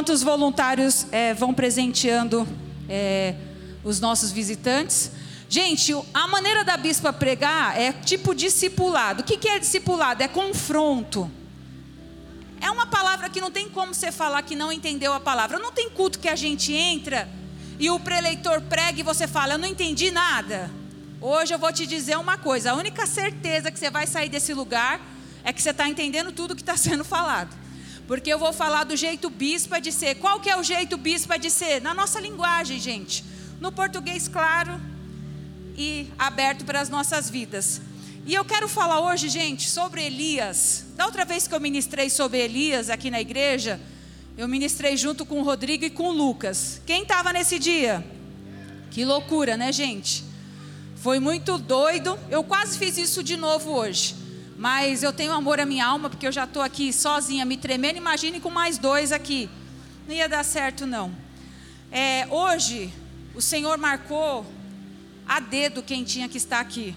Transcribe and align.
enquanto 0.00 0.14
os 0.14 0.22
voluntários 0.22 1.06
é, 1.12 1.34
vão 1.34 1.52
presenteando 1.52 2.48
é, 2.88 3.34
os 3.84 4.00
nossos 4.00 4.32
visitantes. 4.32 5.10
Gente, 5.46 5.94
a 6.14 6.26
maneira 6.26 6.64
da 6.64 6.74
bispa 6.74 7.12
pregar 7.12 7.78
é 7.78 7.92
tipo 7.92 8.34
discipulado. 8.34 9.20
O 9.20 9.24
que 9.24 9.46
é 9.46 9.58
discipulado? 9.58 10.22
É 10.22 10.28
confronto. 10.28 11.30
É 12.62 12.70
uma 12.70 12.86
palavra 12.86 13.28
que 13.28 13.42
não 13.42 13.50
tem 13.50 13.68
como 13.68 13.92
você 13.92 14.10
falar 14.10 14.40
que 14.40 14.56
não 14.56 14.72
entendeu 14.72 15.12
a 15.12 15.20
palavra. 15.20 15.58
Não 15.58 15.70
tem 15.70 15.90
culto 15.90 16.18
que 16.18 16.30
a 16.30 16.36
gente 16.36 16.72
entra 16.72 17.28
e 17.78 17.90
o 17.90 18.00
preleitor 18.00 18.62
prega 18.62 19.00
e 19.00 19.02
você 19.02 19.28
fala, 19.28 19.52
eu 19.52 19.58
não 19.58 19.68
entendi 19.68 20.10
nada. 20.10 20.70
Hoje 21.20 21.52
eu 21.52 21.58
vou 21.58 21.74
te 21.74 21.86
dizer 21.86 22.16
uma 22.16 22.38
coisa: 22.38 22.72
a 22.72 22.74
única 22.74 23.06
certeza 23.06 23.70
que 23.70 23.78
você 23.78 23.90
vai 23.90 24.06
sair 24.06 24.30
desse 24.30 24.54
lugar 24.54 24.98
é 25.44 25.52
que 25.52 25.60
você 25.60 25.70
está 25.70 25.86
entendendo 25.86 26.32
tudo 26.32 26.56
que 26.56 26.62
está 26.62 26.78
sendo 26.78 27.04
falado. 27.04 27.59
Porque 28.10 28.28
eu 28.28 28.40
vou 28.40 28.52
falar 28.52 28.82
do 28.82 28.96
jeito 28.96 29.30
bispa 29.30 29.80
de 29.80 29.92
ser. 29.92 30.16
Qual 30.16 30.40
que 30.40 30.50
é 30.50 30.56
o 30.56 30.64
jeito 30.64 30.96
bispa 30.96 31.38
de 31.38 31.48
ser? 31.48 31.80
Na 31.80 31.94
nossa 31.94 32.18
linguagem, 32.18 32.80
gente. 32.80 33.24
No 33.60 33.70
português 33.70 34.26
claro 34.26 34.80
e 35.78 36.08
aberto 36.18 36.64
para 36.64 36.80
as 36.80 36.88
nossas 36.88 37.30
vidas. 37.30 37.80
E 38.26 38.34
eu 38.34 38.44
quero 38.44 38.66
falar 38.66 38.98
hoje, 39.00 39.28
gente, 39.28 39.70
sobre 39.70 40.04
Elias. 40.04 40.86
Da 40.96 41.06
outra 41.06 41.24
vez 41.24 41.46
que 41.46 41.54
eu 41.54 41.60
ministrei 41.60 42.10
sobre 42.10 42.40
Elias 42.40 42.90
aqui 42.90 43.12
na 43.12 43.20
igreja, 43.20 43.80
eu 44.36 44.48
ministrei 44.48 44.96
junto 44.96 45.24
com 45.24 45.38
o 45.38 45.44
Rodrigo 45.44 45.84
e 45.84 45.90
com 45.90 46.08
o 46.08 46.12
Lucas. 46.12 46.82
Quem 46.84 47.02
estava 47.02 47.32
nesse 47.32 47.60
dia? 47.60 48.04
Que 48.90 49.04
loucura, 49.04 49.56
né, 49.56 49.70
gente? 49.70 50.24
Foi 50.96 51.20
muito 51.20 51.58
doido. 51.58 52.18
Eu 52.28 52.42
quase 52.42 52.76
fiz 52.76 52.98
isso 52.98 53.22
de 53.22 53.36
novo 53.36 53.70
hoje. 53.70 54.16
Mas 54.60 55.02
eu 55.02 55.10
tenho 55.10 55.32
amor 55.32 55.58
à 55.58 55.64
minha 55.64 55.86
alma, 55.86 56.10
porque 56.10 56.26
eu 56.26 56.32
já 56.32 56.44
estou 56.44 56.60
aqui 56.60 56.92
sozinha, 56.92 57.46
me 57.46 57.56
tremendo. 57.56 57.96
Imagine 57.96 58.40
com 58.40 58.50
mais 58.50 58.76
dois 58.76 59.10
aqui. 59.10 59.48
Não 60.06 60.14
ia 60.14 60.28
dar 60.28 60.44
certo, 60.44 60.84
não. 60.84 61.10
É, 61.90 62.26
hoje, 62.28 62.92
o 63.34 63.40
Senhor 63.40 63.78
marcou 63.78 64.44
a 65.26 65.40
dedo 65.40 65.82
quem 65.82 66.04
tinha 66.04 66.28
que 66.28 66.36
estar 66.36 66.60
aqui. 66.60 66.94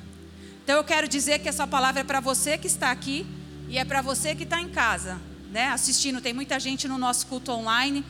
Então 0.61 0.75
eu 0.75 0.83
quero 0.83 1.07
dizer 1.07 1.39
que 1.39 1.47
essa 1.47 1.65
palavra 1.65 2.01
é 2.01 2.03
para 2.03 2.19
você 2.19 2.57
que 2.57 2.67
está 2.67 2.91
aqui 2.91 3.25
e 3.69 3.77
é 3.77 3.85
para 3.85 4.01
você 4.01 4.35
que 4.35 4.43
está 4.43 4.59
em 4.59 4.67
casa 4.67 5.21
né, 5.49 5.69
assistindo, 5.69 6.19
tem 6.19 6.33
muita 6.33 6.59
gente 6.59 6.85
no 6.85 6.97
nosso 6.97 7.27
culto 7.27 7.49
online. 7.53 8.03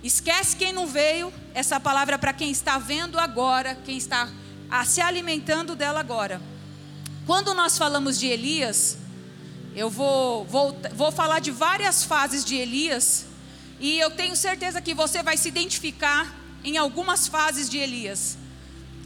Esquece 0.00 0.54
quem 0.54 0.72
não 0.72 0.86
veio, 0.86 1.32
essa 1.54 1.80
palavra 1.80 2.14
é 2.14 2.18
para 2.18 2.32
quem 2.32 2.52
está 2.52 2.78
vendo 2.78 3.18
agora, 3.18 3.74
quem 3.84 3.96
está 3.96 4.28
a, 4.70 4.84
se 4.84 5.00
alimentando 5.00 5.74
dela 5.74 5.98
agora. 5.98 6.40
Quando 7.28 7.52
nós 7.52 7.76
falamos 7.76 8.18
de 8.18 8.26
Elias, 8.26 8.96
eu 9.76 9.90
vou, 9.90 10.46
vou, 10.46 10.74
vou 10.94 11.12
falar 11.12 11.40
de 11.40 11.50
várias 11.50 12.02
fases 12.02 12.42
de 12.42 12.54
Elias, 12.54 13.26
e 13.78 13.98
eu 13.98 14.10
tenho 14.10 14.34
certeza 14.34 14.80
que 14.80 14.94
você 14.94 15.22
vai 15.22 15.36
se 15.36 15.46
identificar 15.46 16.34
em 16.64 16.78
algumas 16.78 17.28
fases 17.28 17.68
de 17.68 17.76
Elias. 17.76 18.38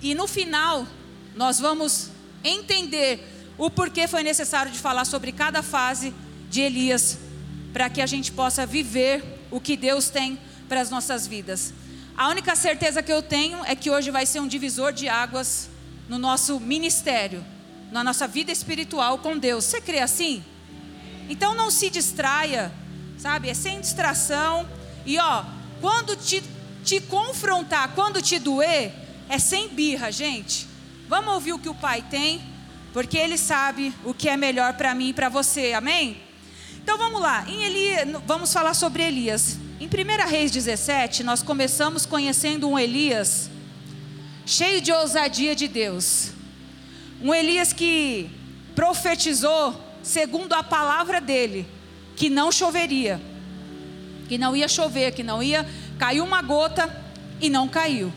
E 0.01 0.15
no 0.15 0.29
final, 0.29 0.87
nós 1.35 1.59
vamos 1.59 2.11
entender 2.45 3.29
o 3.59 3.69
porquê 3.69 4.07
foi 4.07 4.23
necessário 4.23 4.71
de 4.71 4.79
falar 4.79 5.05
sobre 5.05 5.33
cada 5.33 5.61
fase 5.61 6.15
de 6.49 6.61
Elias, 6.61 7.19
para 7.73 7.91
que 7.91 8.01
a 8.01 8.07
gente 8.07 8.31
possa 8.31 8.65
viver 8.65 9.25
o 9.51 9.61
que 9.61 9.77
Deus 9.77 10.11
tem 10.11 10.39
para 10.69 10.81
as 10.81 10.91
nossas 10.91 11.27
vidas. 11.27 11.75
A 12.17 12.29
única 12.29 12.55
certeza 12.55 13.03
que 13.03 13.13
eu 13.13 13.21
tenho 13.21 13.65
é 13.65 13.75
que 13.75 13.91
hoje 13.91 14.13
vai 14.13 14.27
ser 14.27 14.39
um 14.39 14.47
divisor 14.47 14.93
de 14.93 15.09
águas 15.09 15.69
no 16.09 16.21
nosso 16.21 16.61
ministério, 16.61 17.45
na 17.93 18.03
nossa 18.03 18.27
vida 18.27 18.51
espiritual 18.51 19.19
com 19.19 19.39
Deus. 19.39 19.67
Você 19.67 19.81
crê 19.81 20.01
assim? 20.01 20.43
Então 21.29 21.55
não 21.55 21.71
se 21.71 21.91
distraia, 21.91 22.73
sabe? 23.19 23.51
É 23.51 23.55
sem 23.55 23.81
distração. 23.81 24.67
E 25.05 25.19
ó, 25.19 25.45
quando 25.81 26.17
te, 26.17 26.43
te 26.83 27.01
confrontar, 27.01 27.93
quando 27.95 28.23
te 28.23 28.39
doer, 28.39 28.93
é 29.29 29.39
sem 29.39 29.69
birra, 29.69 30.11
gente. 30.11 30.67
Vamos 31.07 31.35
ouvir 31.35 31.53
o 31.53 31.59
que 31.59 31.69
o 31.69 31.75
Pai 31.75 32.03
tem, 32.11 32.43
porque 32.95 33.19
Ele 33.19 33.37
sabe 33.37 33.95
o 34.05 34.15
que 34.15 34.29
é 34.29 34.37
melhor 34.37 34.73
para 34.75 34.95
mim 34.95 35.11
e 35.11 35.15
para 35.15 35.29
você. 35.29 35.75
Amém? 35.75 36.21
Então 36.83 36.97
vamos 36.99 37.21
lá, 37.21 37.45
em 37.49 37.63
Elias, 37.63 38.09
vamos 38.27 38.53
falar 38.53 38.75
sobre 38.75 39.03
Elias. 39.05 39.59
Em 39.79 39.87
1 39.87 40.29
Reis 40.29 40.51
17, 40.51 41.23
nós 41.23 41.43
começamos 41.43 42.07
conhecendo 42.07 42.69
um 42.69 42.79
Elias 42.79 43.51
cheio 44.47 44.81
de 44.81 44.91
ousadia 44.91 45.55
de 45.55 45.69
Deus. 45.69 46.42
Um 47.23 47.33
Elias 47.33 47.73
que 47.73 48.29
profetizou, 48.75 49.81
segundo 50.03 50.53
a 50.55 50.63
palavra 50.63 51.21
dele, 51.21 51.67
que 52.17 52.29
não 52.29 52.51
choveria, 52.51 53.21
que 54.29 54.37
não 54.37 54.57
ia 54.57 54.69
chover, 54.69 55.13
que 55.13 55.23
não 55.23 55.43
ia 55.43 55.69
cair 55.99 56.21
uma 56.21 56.43
gota 56.43 56.91
e 57.41 57.49
não 57.49 57.69
caiu. 57.69 58.13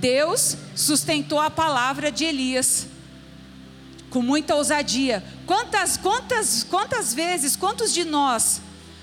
Deus 0.00 0.56
sustentou 0.74 1.40
a 1.40 1.50
palavra 1.50 2.10
de 2.10 2.24
Elias 2.24 2.86
com 4.10 4.22
muita 4.22 4.54
ousadia. 4.54 5.22
Quantas, 5.46 5.96
quantas, 5.96 6.62
quantas 6.62 7.12
vezes, 7.12 7.56
quantos 7.56 7.92
de 7.92 8.04
nós 8.04 8.60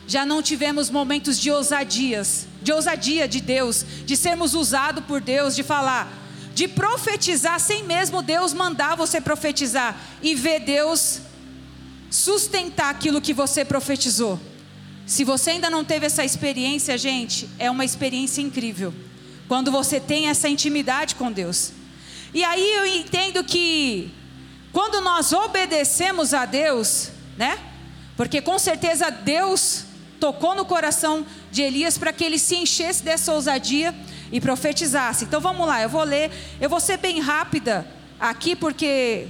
já 0.07 0.25
não 0.25 0.41
tivemos 0.41 0.89
momentos 0.89 1.39
de 1.39 1.49
ousadias, 1.51 2.47
de 2.61 2.71
ousadia 2.71 3.27
de 3.27 3.41
Deus, 3.41 3.85
de 4.05 4.15
sermos 4.15 4.53
usados 4.53 5.03
por 5.05 5.19
Deus, 5.19 5.55
de 5.55 5.63
falar, 5.63 6.11
de 6.55 6.69
profetizar 6.69 7.59
sem 7.59 7.83
mesmo 7.83 8.21
Deus 8.21 8.53
mandar 8.53 8.95
você 8.95 9.19
profetizar 9.19 9.93
e 10.21 10.33
ver 10.33 10.61
Deus 10.61 11.19
sustentar 12.09 12.89
aquilo 12.89 13.19
que 13.19 13.33
você 13.33 13.65
profetizou. 13.65 14.39
Se 15.05 15.25
você 15.25 15.49
ainda 15.49 15.69
não 15.69 15.83
teve 15.83 16.05
essa 16.05 16.23
experiência, 16.23 16.97
gente, 16.97 17.49
é 17.59 17.69
uma 17.69 17.83
experiência 17.83 18.41
incrível. 18.41 18.93
Quando 19.49 19.69
você 19.69 19.99
tem 19.99 20.29
essa 20.29 20.47
intimidade 20.47 21.15
com 21.15 21.29
Deus. 21.29 21.73
E 22.33 22.41
aí 22.41 22.73
eu 22.75 22.85
entendo 22.85 23.43
que 23.43 24.13
quando 24.71 25.01
nós 25.01 25.33
obedecemos 25.33 26.33
a 26.33 26.45
Deus, 26.45 27.09
né? 27.37 27.59
Porque 28.15 28.41
com 28.41 28.57
certeza 28.57 29.09
Deus 29.09 29.83
tocou 30.21 30.55
no 30.55 30.63
coração 30.63 31.25
de 31.51 31.61
Elias 31.61 31.97
para 31.97 32.13
que 32.13 32.23
ele 32.23 32.39
se 32.39 32.55
enchesse 32.55 33.03
dessa 33.03 33.33
ousadia 33.33 33.93
e 34.31 34.41
profetizasse. 34.41 35.25
Então 35.25 35.39
vamos 35.39 35.65
lá, 35.67 35.81
eu 35.81 35.89
vou 35.89 36.03
ler, 36.03 36.31
eu 36.59 36.69
vou 36.69 36.79
ser 36.79 36.97
bem 36.97 37.19
rápida 37.19 37.87
aqui 38.19 38.55
porque 38.55 39.27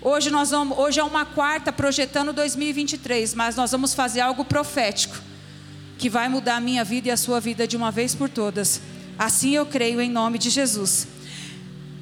hoje 0.00 0.30
nós 0.30 0.50
vamos, 0.50 0.78
hoje 0.78 1.00
é 1.00 1.04
uma 1.04 1.24
quarta 1.24 1.72
projetando 1.72 2.32
2023, 2.32 3.34
mas 3.34 3.56
nós 3.56 3.70
vamos 3.70 3.94
fazer 3.94 4.20
algo 4.20 4.44
profético 4.44 5.16
que 5.98 6.08
vai 6.08 6.28
mudar 6.28 6.56
a 6.56 6.60
minha 6.60 6.84
vida 6.84 7.08
e 7.08 7.10
a 7.10 7.16
sua 7.16 7.40
vida 7.40 7.66
de 7.66 7.76
uma 7.76 7.90
vez 7.90 8.14
por 8.14 8.28
todas. 8.28 8.80
Assim 9.18 9.56
eu 9.56 9.66
creio 9.66 10.00
em 10.00 10.08
nome 10.08 10.38
de 10.38 10.48
Jesus. 10.48 11.08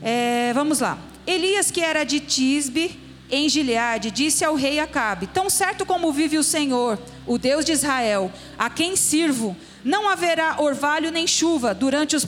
É, 0.03 0.53
vamos 0.53 0.81
lá. 0.81 0.99
Elias, 1.27 1.71
que 1.71 1.81
era 1.81 2.05
de 2.05 2.21
Tisbe, 2.21 3.01
em 3.31 3.49
Gileade, 3.49 4.11
disse 4.11 4.45
ao 4.45 4.55
rei 4.55 4.79
Acabe: 4.79 5.27
Tão 5.27 5.51
certo 5.51 5.85
como 5.85 6.13
vive 6.13 6.39
o 6.39 6.45
Senhor, 6.45 6.99
o 7.27 7.39
Deus 7.39 7.65
de 7.65 7.73
Israel, 7.73 8.31
a 8.59 8.71
quem 8.71 8.95
sirvo, 8.95 9.57
não 9.87 10.09
haverá 10.09 10.61
orvalho 10.61 11.13
nem 11.13 11.29
chuva 11.29 11.73
durante 11.73 12.17
os 12.17 12.27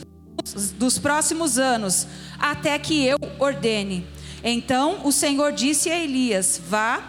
dos 0.77 0.99
próximos 0.99 1.59
anos, 1.59 2.07
até 2.39 2.79
que 2.79 3.05
eu 3.05 3.19
ordene. 3.39 4.07
Então 4.43 5.01
o 5.05 5.11
Senhor 5.11 5.53
disse 5.53 5.91
a 5.91 5.99
Elias: 5.99 6.61
Vá 6.69 7.03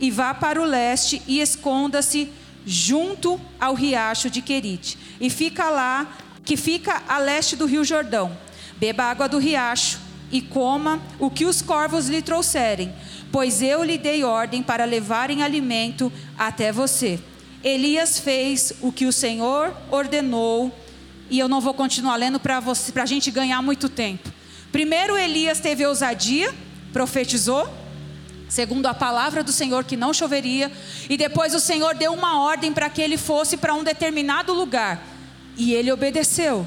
e 0.00 0.10
vá 0.10 0.32
para 0.32 0.60
o 0.60 0.64
leste 0.64 1.20
e 1.26 1.40
esconda-se 1.40 2.32
junto 2.64 3.38
ao 3.60 3.74
riacho 3.74 4.30
de 4.30 4.40
Querite, 4.40 4.98
e 5.20 5.28
fica 5.28 5.68
lá, 5.68 6.16
que 6.44 6.56
fica 6.56 7.02
a 7.06 7.18
leste 7.18 7.54
do 7.54 7.66
rio 7.66 7.84
Jordão. 7.84 8.36
Beba 8.76 9.04
água 9.04 9.28
do 9.28 9.38
riacho 9.38 10.00
e 10.32 10.40
coma 10.40 11.00
o 11.18 11.30
que 11.30 11.44
os 11.44 11.60
corvos 11.60 12.08
lhe 12.08 12.22
trouxerem, 12.22 12.92
pois 13.30 13.60
eu 13.60 13.84
lhe 13.84 13.98
dei 13.98 14.24
ordem 14.24 14.62
para 14.62 14.86
levarem 14.86 15.42
alimento 15.42 16.10
até 16.38 16.72
você. 16.72 17.20
Elias 17.62 18.18
fez 18.18 18.72
o 18.80 18.90
que 18.90 19.06
o 19.06 19.12
Senhor 19.12 19.74
ordenou, 19.90 20.72
e 21.28 21.38
eu 21.38 21.48
não 21.48 21.60
vou 21.60 21.74
continuar 21.74 22.16
lendo 22.16 22.40
para 22.40 22.58
a 22.58 23.06
gente 23.06 23.30
ganhar 23.30 23.60
muito 23.62 23.88
tempo. 23.88 24.30
Primeiro, 24.72 25.16
Elias 25.16 25.60
teve 25.60 25.86
ousadia, 25.86 26.54
profetizou, 26.92 27.68
segundo 28.48 28.86
a 28.86 28.94
palavra 28.94 29.42
do 29.44 29.52
Senhor, 29.52 29.84
que 29.84 29.96
não 29.96 30.12
choveria, 30.12 30.72
e 31.08 31.16
depois 31.16 31.54
o 31.54 31.60
Senhor 31.60 31.94
deu 31.94 32.12
uma 32.12 32.40
ordem 32.40 32.72
para 32.72 32.88
que 32.88 33.02
ele 33.02 33.16
fosse 33.16 33.56
para 33.56 33.74
um 33.74 33.84
determinado 33.84 34.52
lugar, 34.52 35.02
e 35.56 35.74
ele 35.74 35.92
obedeceu, 35.92 36.66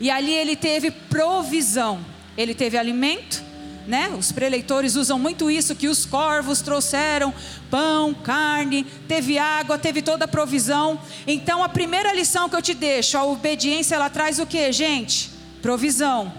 e 0.00 0.10
ali 0.10 0.32
ele 0.32 0.56
teve 0.56 0.90
provisão 0.90 2.04
ele 2.36 2.54
teve 2.54 2.76
alimento, 2.76 3.42
né? 3.86 4.10
Os 4.18 4.32
preleitores 4.32 4.96
usam 4.96 5.18
muito 5.18 5.50
isso 5.50 5.74
que 5.74 5.88
os 5.88 6.04
corvos 6.04 6.60
trouxeram 6.60 7.32
pão, 7.70 8.14
carne, 8.14 8.84
teve 9.08 9.38
água, 9.38 9.78
teve 9.78 10.02
toda 10.02 10.24
a 10.24 10.28
provisão. 10.28 10.98
Então 11.26 11.62
a 11.62 11.68
primeira 11.68 12.12
lição 12.12 12.48
que 12.48 12.56
eu 12.56 12.62
te 12.62 12.74
deixo, 12.74 13.16
a 13.16 13.24
obediência 13.24 13.94
ela 13.94 14.10
traz 14.10 14.38
o 14.38 14.46
que, 14.46 14.70
gente? 14.72 15.30
Provisão, 15.62 16.32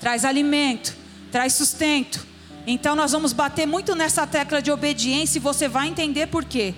traz 0.00 0.24
alimento, 0.24 0.94
traz 1.30 1.54
sustento. 1.54 2.26
Então 2.66 2.96
nós 2.96 3.12
vamos 3.12 3.32
bater 3.32 3.66
muito 3.66 3.94
nessa 3.94 4.26
tecla 4.26 4.60
de 4.60 4.70
obediência 4.70 5.38
e 5.38 5.40
você 5.40 5.68
vai 5.68 5.88
entender 5.88 6.26
por 6.28 6.44
quê. 6.44 6.74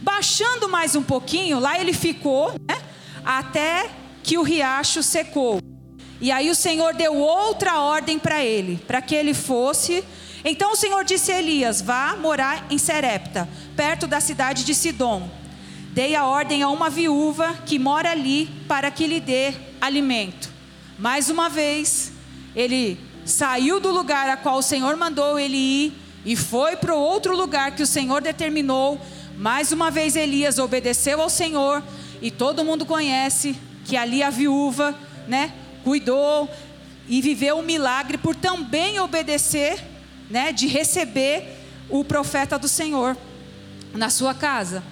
Baixando 0.00 0.68
mais 0.68 0.94
um 0.94 1.02
pouquinho, 1.02 1.58
lá 1.58 1.78
ele 1.78 1.92
ficou, 1.92 2.52
né? 2.68 2.80
até 3.24 3.90
que 4.22 4.38
o 4.38 4.42
riacho 4.42 5.02
secou. 5.02 5.60
E 6.20 6.32
aí 6.32 6.50
o 6.50 6.54
Senhor 6.54 6.94
deu 6.94 7.16
outra 7.16 7.80
ordem 7.80 8.18
para 8.18 8.44
ele, 8.44 8.80
para 8.86 9.00
que 9.00 9.14
ele 9.14 9.34
fosse. 9.34 10.02
Então 10.44 10.72
o 10.72 10.76
Senhor 10.76 11.04
disse 11.04 11.30
a 11.30 11.38
Elias: 11.38 11.80
Vá 11.80 12.16
morar 12.16 12.66
em 12.70 12.78
Serepta, 12.78 13.48
perto 13.76 14.06
da 14.06 14.20
cidade 14.20 14.64
de 14.64 14.74
Sidom. 14.74 15.28
Dei 15.92 16.14
a 16.14 16.26
ordem 16.26 16.62
a 16.62 16.68
uma 16.68 16.90
viúva 16.90 17.54
que 17.64 17.78
mora 17.78 18.10
ali 18.10 18.46
para 18.66 18.90
que 18.90 19.06
lhe 19.06 19.20
dê 19.20 19.54
alimento. 19.80 20.50
Mais 20.98 21.30
uma 21.30 21.48
vez, 21.48 22.12
ele 22.54 22.98
saiu 23.24 23.78
do 23.78 23.90
lugar 23.90 24.28
a 24.28 24.36
qual 24.36 24.58
o 24.58 24.62
Senhor 24.62 24.96
mandou 24.96 25.38
ele 25.38 25.56
ir 25.56 25.92
e 26.24 26.36
foi 26.36 26.76
para 26.76 26.94
o 26.94 26.98
outro 26.98 27.36
lugar 27.36 27.72
que 27.72 27.82
o 27.82 27.86
Senhor 27.86 28.20
determinou. 28.20 29.00
Mais 29.36 29.70
uma 29.70 29.90
vez 29.90 30.16
Elias 30.16 30.58
obedeceu 30.58 31.20
ao 31.20 31.30
Senhor 31.30 31.82
e 32.20 32.30
todo 32.30 32.64
mundo 32.64 32.84
conhece 32.84 33.56
que 33.84 33.96
ali 33.96 34.22
a 34.22 34.30
viúva, 34.30 34.94
né, 35.26 35.52
cuidou 35.88 36.50
e 37.08 37.22
viveu 37.22 37.56
um 37.56 37.62
milagre 37.62 38.18
por 38.18 38.36
também 38.36 39.00
obedecer, 39.00 39.82
né, 40.28 40.52
de 40.52 40.66
receber 40.66 41.56
o 41.88 42.04
profeta 42.04 42.58
do 42.58 42.68
Senhor 42.68 43.16
na 43.94 44.10
sua 44.10 44.34
casa. 44.34 44.84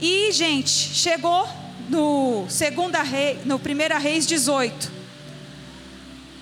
E, 0.00 0.32
gente, 0.32 0.70
chegou 0.70 1.46
no 1.90 2.46
segunda 2.48 3.02
rei, 3.02 3.40
no 3.44 3.58
primeira 3.58 3.98
reis 3.98 4.26
18, 4.26 4.90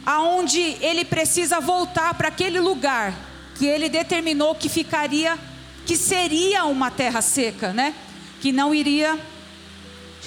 aonde 0.06 0.60
ele 0.80 1.04
precisa 1.04 1.58
voltar 1.58 2.14
para 2.14 2.28
aquele 2.28 2.60
lugar 2.60 3.12
que 3.56 3.66
ele 3.66 3.88
determinou 3.88 4.54
que 4.54 4.68
ficaria, 4.68 5.36
que 5.84 5.96
seria 5.96 6.64
uma 6.64 6.92
terra 6.92 7.20
seca, 7.20 7.72
né? 7.72 7.92
Que 8.40 8.52
não 8.52 8.72
iria 8.72 9.18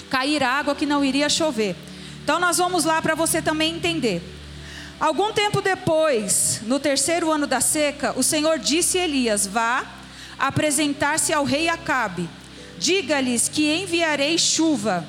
cair 0.10 0.44
água, 0.44 0.76
que 0.76 0.86
não 0.86 1.02
iria 1.02 1.30
chover. 1.30 1.78
Então 2.24 2.40
nós 2.40 2.58
vamos 2.58 2.86
lá 2.86 3.02
para 3.02 3.16
você 3.16 3.42
também 3.42 3.76
entender. 3.76 4.22
Algum 5.00 5.34
tempo 5.34 5.62
depois, 5.62 6.62
no 6.64 6.80
terceiro 6.80 7.32
ano 7.32 7.48
da 7.48 7.60
seca, 7.60 8.14
o 8.16 8.22
Senhor 8.22 8.60
disse 8.60 9.00
a 9.00 9.04
Elias: 9.04 9.48
Vá 9.48 9.84
apresentar-se 10.38 11.34
ao 11.34 11.44
rei 11.44 11.68
Acabe. 11.68 12.30
Diga-lhes 12.78 13.50
que 13.50 13.74
enviarei 13.74 14.38
chuva. 14.38 15.04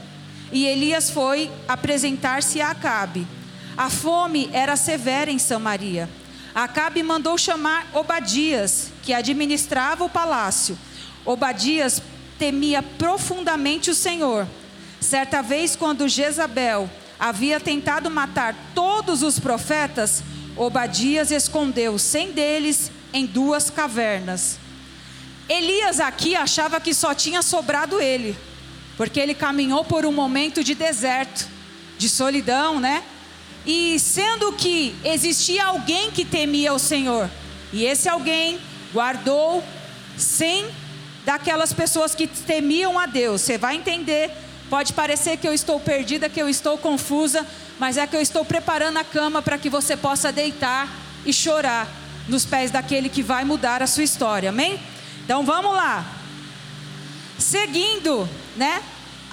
E 0.50 0.66
Elias 0.66 1.10
foi 1.10 1.50
apresentar-se 1.68 2.60
a 2.60 2.70
Acabe. 2.70 3.26
A 3.76 3.88
fome 3.90 4.48
era 4.52 4.76
severa 4.76 5.30
em 5.30 5.38
Samaria. 5.38 6.08
Acabe 6.54 7.02
mandou 7.02 7.36
chamar 7.38 7.86
Obadias, 7.94 8.90
que 9.02 9.14
administrava 9.14 10.04
o 10.04 10.10
palácio. 10.10 10.78
Obadias 11.24 12.02
temia 12.38 12.82
profundamente 12.82 13.90
o 13.90 13.94
Senhor. 13.94 14.46
Certa 15.00 15.42
vez, 15.42 15.74
quando 15.76 16.08
Jezabel 16.08 16.90
havia 17.22 17.60
tentado 17.60 18.10
matar 18.10 18.52
todos 18.74 19.22
os 19.22 19.38
profetas, 19.38 20.24
Obadias 20.56 21.30
escondeu 21.30 21.96
cem 21.96 22.32
deles 22.32 22.90
em 23.12 23.24
duas 23.24 23.70
cavernas. 23.70 24.58
Elias 25.48 26.00
aqui 26.00 26.34
achava 26.34 26.80
que 26.80 26.92
só 26.92 27.14
tinha 27.14 27.40
sobrado 27.40 28.00
ele, 28.00 28.36
porque 28.96 29.20
ele 29.20 29.34
caminhou 29.34 29.84
por 29.84 30.04
um 30.04 30.10
momento 30.10 30.64
de 30.64 30.74
deserto, 30.74 31.46
de 31.96 32.08
solidão, 32.08 32.80
né? 32.80 33.04
E 33.64 34.00
sendo 34.00 34.52
que 34.54 34.92
existia 35.04 35.66
alguém 35.66 36.10
que 36.10 36.24
temia 36.24 36.74
o 36.74 36.78
Senhor, 36.78 37.30
e 37.72 37.84
esse 37.84 38.08
alguém 38.08 38.58
guardou 38.92 39.62
cem 40.18 40.66
daquelas 41.24 41.72
pessoas 41.72 42.16
que 42.16 42.26
temiam 42.26 42.98
a 42.98 43.06
Deus. 43.06 43.42
Você 43.42 43.56
vai 43.56 43.76
entender 43.76 44.32
Pode 44.72 44.94
parecer 44.94 45.36
que 45.36 45.46
eu 45.46 45.52
estou 45.52 45.78
perdida, 45.78 46.30
que 46.30 46.40
eu 46.40 46.48
estou 46.48 46.78
confusa, 46.78 47.46
mas 47.78 47.98
é 47.98 48.06
que 48.06 48.16
eu 48.16 48.22
estou 48.22 48.42
preparando 48.42 48.96
a 48.96 49.04
cama 49.04 49.42
para 49.42 49.58
que 49.58 49.68
você 49.68 49.98
possa 49.98 50.32
deitar 50.32 50.88
e 51.26 51.30
chorar 51.30 51.86
nos 52.26 52.46
pés 52.46 52.70
daquele 52.70 53.10
que 53.10 53.22
vai 53.22 53.44
mudar 53.44 53.82
a 53.82 53.86
sua 53.86 54.02
história. 54.02 54.48
Amém? 54.48 54.80
Então 55.26 55.44
vamos 55.44 55.74
lá. 55.74 56.06
Seguindo, 57.38 58.26
né? 58.56 58.82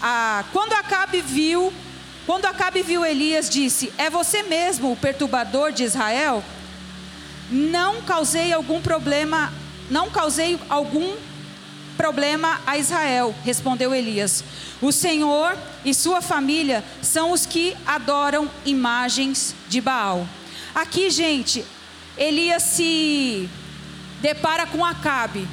A, 0.02 0.44
quando 0.52 0.74
Acabe 0.74 1.22
viu, 1.22 1.72
quando 2.26 2.44
Acabe 2.44 2.84
viu 2.84 3.06
Elias, 3.06 3.50
disse: 3.50 3.94
É 3.98 4.10
você 4.10 4.44
mesmo 4.44 4.92
o 4.92 4.98
perturbador 4.98 5.72
de 5.72 5.86
Israel? 5.86 6.44
Não 7.50 8.02
causei 8.02 8.52
algum 8.52 8.82
problema, 8.82 9.54
não 9.90 10.10
causei 10.10 10.60
algum 10.68 11.16
problema 12.00 12.62
a 12.66 12.78
Israel, 12.78 13.36
respondeu 13.44 13.94
Elias. 13.94 14.42
O 14.82 14.90
Senhor 14.90 15.58
e 15.84 15.94
sua 15.94 16.22
família 16.22 16.82
são 17.02 17.32
os 17.32 17.46
que 17.46 17.76
adoram 17.86 18.50
imagens 18.66 19.54
de 19.68 19.82
Baal. 19.82 20.26
Aqui, 20.74 21.10
gente, 21.10 21.66
Elias 22.18 22.64
se 22.64 23.50
depara 24.22 24.66
com 24.66 24.86
Acabe. 24.86 25.46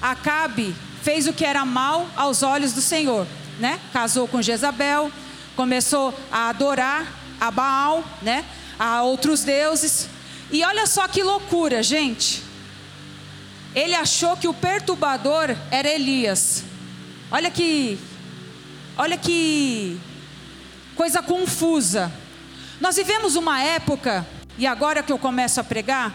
Acabe 0.00 0.72
fez 1.02 1.26
o 1.26 1.32
que 1.32 1.44
era 1.44 1.64
mal 1.64 2.08
aos 2.14 2.44
olhos 2.44 2.72
do 2.72 2.80
Senhor, 2.80 3.26
né? 3.58 3.80
Casou 3.92 4.28
com 4.28 4.40
Jezabel, 4.40 5.10
começou 5.56 6.14
a 6.30 6.50
adorar 6.50 7.04
a 7.40 7.50
Baal, 7.50 8.04
né? 8.22 8.44
A 8.78 9.02
outros 9.02 9.42
deuses. 9.42 10.08
E 10.52 10.62
olha 10.62 10.86
só 10.86 11.08
que 11.08 11.20
loucura, 11.20 11.82
gente. 11.82 12.48
Ele 13.74 13.94
achou 13.94 14.36
que 14.36 14.48
o 14.48 14.54
perturbador 14.54 15.54
era 15.70 15.88
Elias. 15.88 16.64
Olha 17.30 17.50
que 17.50 17.98
olha 18.98 19.16
que 19.16 19.98
coisa 20.96 21.22
confusa. 21.22 22.12
Nós 22.80 22.96
vivemos 22.96 23.36
uma 23.36 23.62
época, 23.62 24.26
e 24.58 24.66
agora 24.66 25.02
que 25.02 25.12
eu 25.12 25.18
começo 25.18 25.60
a 25.60 25.64
pregar, 25.64 26.12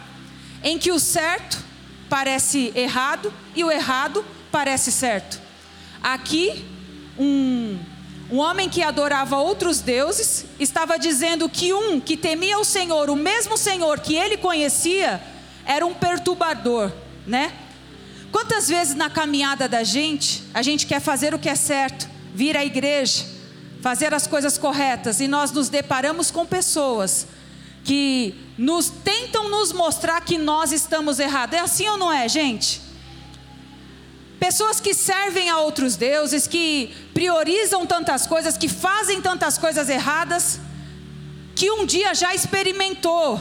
em 0.63 0.78
que 0.78 0.92
o 0.92 1.00
certo 1.00 1.63
parece 2.10 2.74
errado 2.75 3.34
e 3.56 3.63
o 3.63 3.72
errado 3.72 4.25
parece 4.51 4.92
certo. 4.92 5.40
Aqui, 6.04 6.66
um, 7.18 7.80
um 8.30 8.38
homem 8.40 8.69
que 8.69 8.84
adorava 8.84 9.38
outros 9.38 9.80
deuses 9.80 10.46
estava 10.60 11.00
dizendo 11.00 11.48
que 11.48 11.72
um 11.74 12.00
que 12.00 12.18
temia 12.18 12.60
o 12.60 12.66
Senhor, 12.66 13.10
o 13.10 13.16
mesmo 13.16 13.58
Senhor 13.58 14.00
que 14.00 14.16
ele 14.16 14.38
conhecia, 14.38 15.22
era 15.66 15.86
um 15.86 15.94
perturbador 15.94 16.92
né? 17.25 17.54
Quantas 18.31 18.67
vezes 18.67 18.96
na 18.96 19.10
caminhada 19.10 19.67
da 19.67 19.84
gente, 19.84 20.44
a 20.53 20.62
gente 20.62 20.86
quer 20.86 21.00
fazer 21.00 21.34
o 21.34 21.39
que 21.39 21.50
é 21.50 21.55
certo, 21.55 22.10
vir 22.34 22.58
à 22.58 22.65
igreja, 22.65 23.25
fazer 23.82 24.13
as 24.13 24.27
coisas 24.27 24.58
corretas 24.58 25.20
e 25.20 25.27
nós 25.27 25.51
nos 25.51 25.70
deparamos 25.70 26.32
com 26.32 26.46
pessoas 26.46 27.27
que 27.84 28.34
nos 28.58 28.89
tentam 28.89 29.48
nos 29.48 29.72
mostrar 29.72 30.20
que 30.22 30.38
nós 30.38 30.72
estamos 30.72 31.20
errados. 31.20 31.55
É 31.55 31.62
assim 31.62 31.88
ou 31.88 31.98
não 31.98 32.12
é, 32.12 32.27
gente? 32.27 32.82
Pessoas 34.39 34.79
que 34.79 34.94
servem 34.94 35.50
a 35.50 35.60
outros 35.60 35.96
deuses, 35.96 36.48
que 36.48 36.94
priorizam 37.13 37.86
tantas 37.86 38.27
coisas, 38.27 38.58
que 38.58 38.67
fazem 38.67 39.22
tantas 39.22 39.58
coisas 39.58 39.88
erradas, 39.88 40.60
que 41.55 41.72
um 41.72 41.86
dia 41.86 42.13
já 42.13 42.36
experimentou 42.36 43.39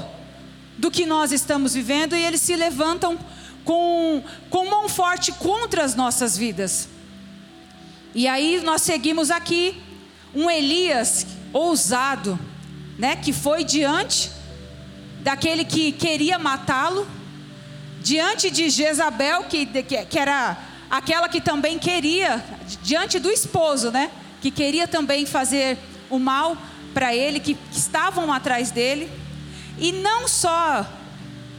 do 0.79 0.91
que 0.91 1.05
nós 1.05 1.33
estamos 1.33 1.75
vivendo 1.75 2.15
e 2.15 2.25
eles 2.25 2.41
se 2.41 2.55
levantam 2.55 3.19
com, 3.65 4.23
com 4.51 4.69
mão 4.69 4.89
forte 4.89 5.33
contra 5.33 5.85
as 5.85 5.95
nossas 5.95 6.37
vidas. 6.37 6.89
E 8.15 8.29
aí 8.29 8.61
nós 8.63 8.83
seguimos 8.83 9.31
aqui 9.31 9.83
um 10.35 10.51
Elias 10.51 11.27
ousado, 11.53 12.39
né, 12.99 13.17
que 13.17 13.33
foi 13.33 13.65
diante 13.65 14.31
daquele 15.21 15.65
que 15.65 15.91
queria 15.93 16.39
matá-lo, 16.39 17.07
diante 18.01 18.51
de 18.51 18.69
Jezabel, 18.69 19.45
que, 19.45 19.65
que, 19.65 20.19
era 20.19 20.57
aquela 20.91 21.29
que 21.29 21.41
também 21.41 21.79
queria, 21.79 22.45
diante 22.83 23.19
do 23.19 23.31
esposo, 23.31 23.91
né, 23.91 24.11
que 24.43 24.51
queria 24.51 24.87
também 24.87 25.25
fazer 25.25 25.79
o 26.11 26.19
mal 26.19 26.57
para 26.93 27.15
ele, 27.15 27.41
que, 27.41 27.55
que 27.55 27.79
estavam 27.79 28.33
atrás 28.33 28.71
dele. 28.71 29.11
E 29.79 29.91
não 29.91 30.29
só 30.29 30.87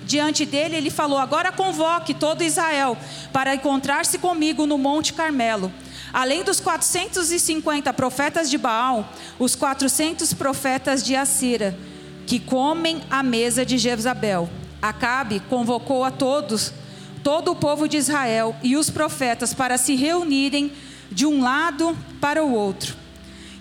diante 0.05 0.45
dele, 0.45 0.75
ele 0.75 0.89
falou: 0.89 1.17
Agora 1.17 1.51
convoque 1.51 2.13
todo 2.13 2.43
Israel 2.43 2.97
para 3.33 3.55
encontrar-se 3.55 4.17
comigo 4.17 4.65
no 4.65 4.77
Monte 4.77 5.13
Carmelo. 5.13 5.71
Além 6.13 6.43
dos 6.43 6.59
450 6.61 7.91
profetas 7.91 8.49
de 8.49 8.57
Baal, 8.57 9.09
os 9.37 9.55
400 9.55 10.33
profetas 10.33 11.03
de 11.03 11.15
Assira, 11.15 11.77
que 12.25 12.39
comem 12.39 13.01
à 13.09 13.21
mesa 13.21 13.65
de 13.65 13.77
Jezabel. 13.77 14.49
Acabe 14.81 15.41
convocou 15.49 16.03
a 16.03 16.11
todos, 16.11 16.71
todo 17.23 17.51
o 17.51 17.55
povo 17.55 17.87
de 17.87 17.97
Israel 17.97 18.55
e 18.61 18.77
os 18.77 18.89
profetas 18.89 19.53
para 19.53 19.77
se 19.77 19.95
reunirem 19.95 20.71
de 21.11 21.25
um 21.25 21.41
lado 21.41 21.97
para 22.21 22.43
o 22.43 22.53
outro. 22.53 22.95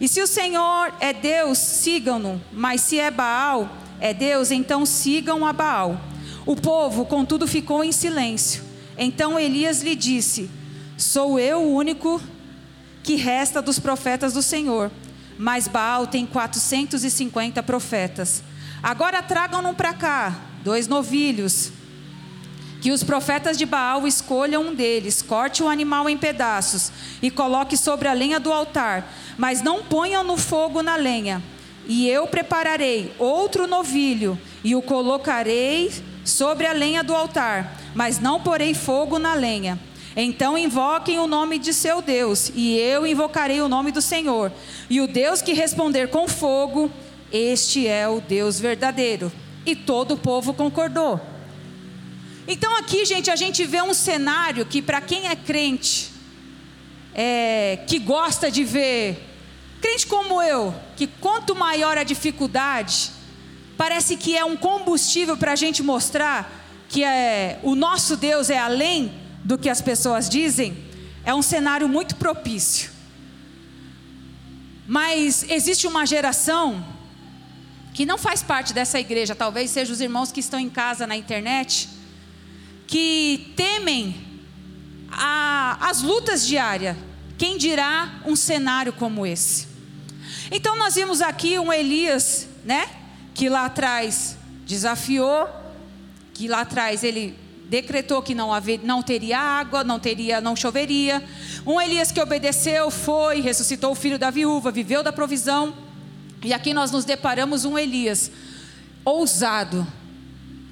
E 0.01 0.09
se 0.09 0.21
o 0.21 0.27
Senhor 0.27 0.93
é 1.01 1.13
Deus, 1.13 1.59
sigam-no, 1.59 2.41
mas 2.53 2.83
se 2.83 2.99
é 2.99 3.11
Baal, 3.11 3.69
é 4.01 4.13
Deus, 4.13 4.51
então 4.51 4.85
sigam 4.85 5.47
a 5.47 5.53
Baal. 5.53 6.01
O 6.47 6.55
povo, 6.55 7.07
contudo, 7.07 7.47
ficou 7.47 7.83
em 7.83 7.93
silêncio. 7.93 8.63
Então 8.99 9.39
Elias 9.39 9.83
lhe 9.83 9.95
disse: 9.95 10.51
Sou 10.97 11.39
eu 11.39 11.63
o 11.63 11.75
único 11.75 12.21
que 13.03 13.17
resta 13.17 13.61
dos 13.63 13.79
profetas 13.79 14.33
do 14.33 14.43
Senhor. 14.43 14.91
mas 15.37 15.67
Baal 15.67 16.07
tem 16.07 16.25
450 16.25 17.63
profetas. 17.63 18.43
Agora 18.83 19.23
tragam-no 19.23 19.75
para 19.75 19.93
cá, 19.93 20.37
dois 20.63 20.87
novilhos. 20.87 21.73
Que 22.81 22.93
os 22.93 23.03
profetas 23.03 23.57
de 23.57 23.65
Baal 23.65 24.07
escolham 24.07 24.63
um 24.63 24.75
deles, 24.75 25.23
corte 25.23 25.63
o 25.63 25.69
animal 25.69 26.09
em 26.09 26.19
pedaços 26.19 26.93
e 27.23 27.31
coloque 27.31 27.77
sobre 27.77 28.07
a 28.09 28.13
lenha 28.13 28.39
do 28.39 28.53
altar, 28.53 29.11
mas 29.39 29.63
não 29.63 29.83
ponham 29.83 30.23
no 30.23 30.37
fogo 30.37 30.83
na 30.83 30.95
lenha. 30.95 31.43
E 31.87 32.07
eu 32.09 32.27
prepararei 32.27 33.13
outro 33.19 33.67
novilho 33.67 34.39
e 34.63 34.77
o 34.77 34.83
colocarei 34.83 35.91
sobre 36.25 36.66
a 36.66 36.73
lenha 36.73 37.02
do 37.04 37.14
altar, 37.14 37.78
mas 37.95 38.19
não 38.19 38.40
porei 38.40 38.75
fogo 38.75 39.19
na 39.19 39.35
lenha. 39.35 39.78
Então 40.16 40.57
invoquem 40.57 41.19
o 41.19 41.26
nome 41.26 41.59
de 41.59 41.75
seu 41.75 42.00
Deus, 42.00 42.50
e 42.54 42.78
eu 42.78 43.07
invocarei 43.07 43.61
o 43.61 43.69
nome 43.69 43.90
do 43.90 44.00
Senhor. 44.00 44.52
E 44.88 45.00
o 45.00 45.09
Deus 45.09 45.43
que 45.43 45.52
responder 45.52 46.09
com 46.09 46.28
fogo, 46.28 46.90
este 47.33 47.87
é 47.88 48.09
o 48.09 48.21
Deus 48.21 48.61
verdadeiro. 48.61 49.33
E 49.66 49.75
todo 49.75 50.14
o 50.14 50.16
povo 50.16 50.54
concordou. 50.54 51.21
Então 52.47 52.76
aqui, 52.76 53.04
gente, 53.04 53.31
a 53.31 53.37
gente 53.37 53.64
vê 53.64 53.83
um 53.83 53.95
cenário 53.95 54.66
que 54.66 54.83
para 54.83 55.00
quem 55.00 55.28
é 55.28 55.35
crente, 55.35 56.12
é, 57.14 57.78
que 57.87 57.99
gosta 57.99 58.50
de 58.50 58.62
ver, 58.62 59.19
crente 59.81 60.07
como 60.07 60.43
eu, 60.43 60.75
que 60.97 61.07
quanto 61.07 61.54
maior 61.54 61.97
a 61.97 62.04
dificuldade, 62.04 63.11
parece 63.76 64.16
que 64.16 64.37
é 64.37 64.45
um 64.45 64.57
combustível 64.57 65.37
para 65.37 65.52
a 65.52 65.57
gente 65.57 65.83
mostrar 65.83 66.62
que 66.88 67.02
é, 67.02 67.59
o 67.62 67.75
nosso 67.75 68.16
Deus 68.16 68.50
é 68.50 68.59
além 68.59 69.12
do 69.43 69.59
que 69.59 69.69
as 69.69 69.81
pessoas 69.81 70.28
dizem, 70.28 70.76
é 71.25 71.35
um 71.35 71.43
cenário 71.43 71.88
muito 71.88 72.16
propício. 72.16 72.90
Mas 74.87 75.45
existe 75.49 75.87
uma 75.87 76.07
geração 76.07 76.85
que 77.93 78.04
não 78.04 78.19
faz 78.19 78.43
parte 78.43 78.73
dessa 78.73 78.99
igreja, 78.99 79.35
talvez 79.35 79.71
sejam 79.71 79.93
os 79.93 80.00
irmãos 80.00 80.33
que 80.33 80.40
estão 80.40 80.59
em 80.59 80.69
casa 80.69 81.07
na 81.07 81.16
internet, 81.16 81.88
que 82.87 83.52
temem 83.57 84.14
a, 85.11 85.78
as 85.88 86.02
lutas 86.02 86.47
diárias. 86.47 86.97
Quem 87.38 87.57
dirá 87.57 88.21
um 88.26 88.37
cenário 88.37 88.93
como 88.93 89.26
esse? 89.26 89.69
Então 90.50 90.76
nós 90.76 90.95
vimos 90.95 91.21
aqui 91.21 91.59
um 91.59 91.73
Elias, 91.73 92.47
né, 92.64 92.88
que 93.35 93.49
lá 93.49 93.67
atrás 93.67 94.38
desafiou, 94.64 95.49
que 96.33 96.49
lá 96.49 96.61
atrás 96.61 97.03
ele 97.05 97.37
decretou 97.69 98.23
que 98.23 98.35
não, 98.35 98.53
haver, 98.53 98.81
não 98.83 99.03
teria 99.03 99.38
água, 99.38 99.83
não 99.83 99.99
teria, 99.99 100.41
não 100.41 100.55
choveria. 100.55 101.23
Um 101.67 101.81
Elias 101.81 102.12
que 102.12 102.21
obedeceu, 102.21 102.91
foi, 102.91 103.41
ressuscitou 103.41 103.93
o 103.93 103.95
filho 103.95 104.19
da 104.19 104.31
viúva, 104.31 104.71
viveu 104.71 105.03
da 105.03 105.12
provisão. 105.12 105.75
E 106.43 106.53
aqui 106.53 106.73
nós 106.73 106.91
nos 106.91 107.05
deparamos 107.05 107.64
um 107.64 107.76
Elias 107.76 108.31
ousado, 109.05 109.87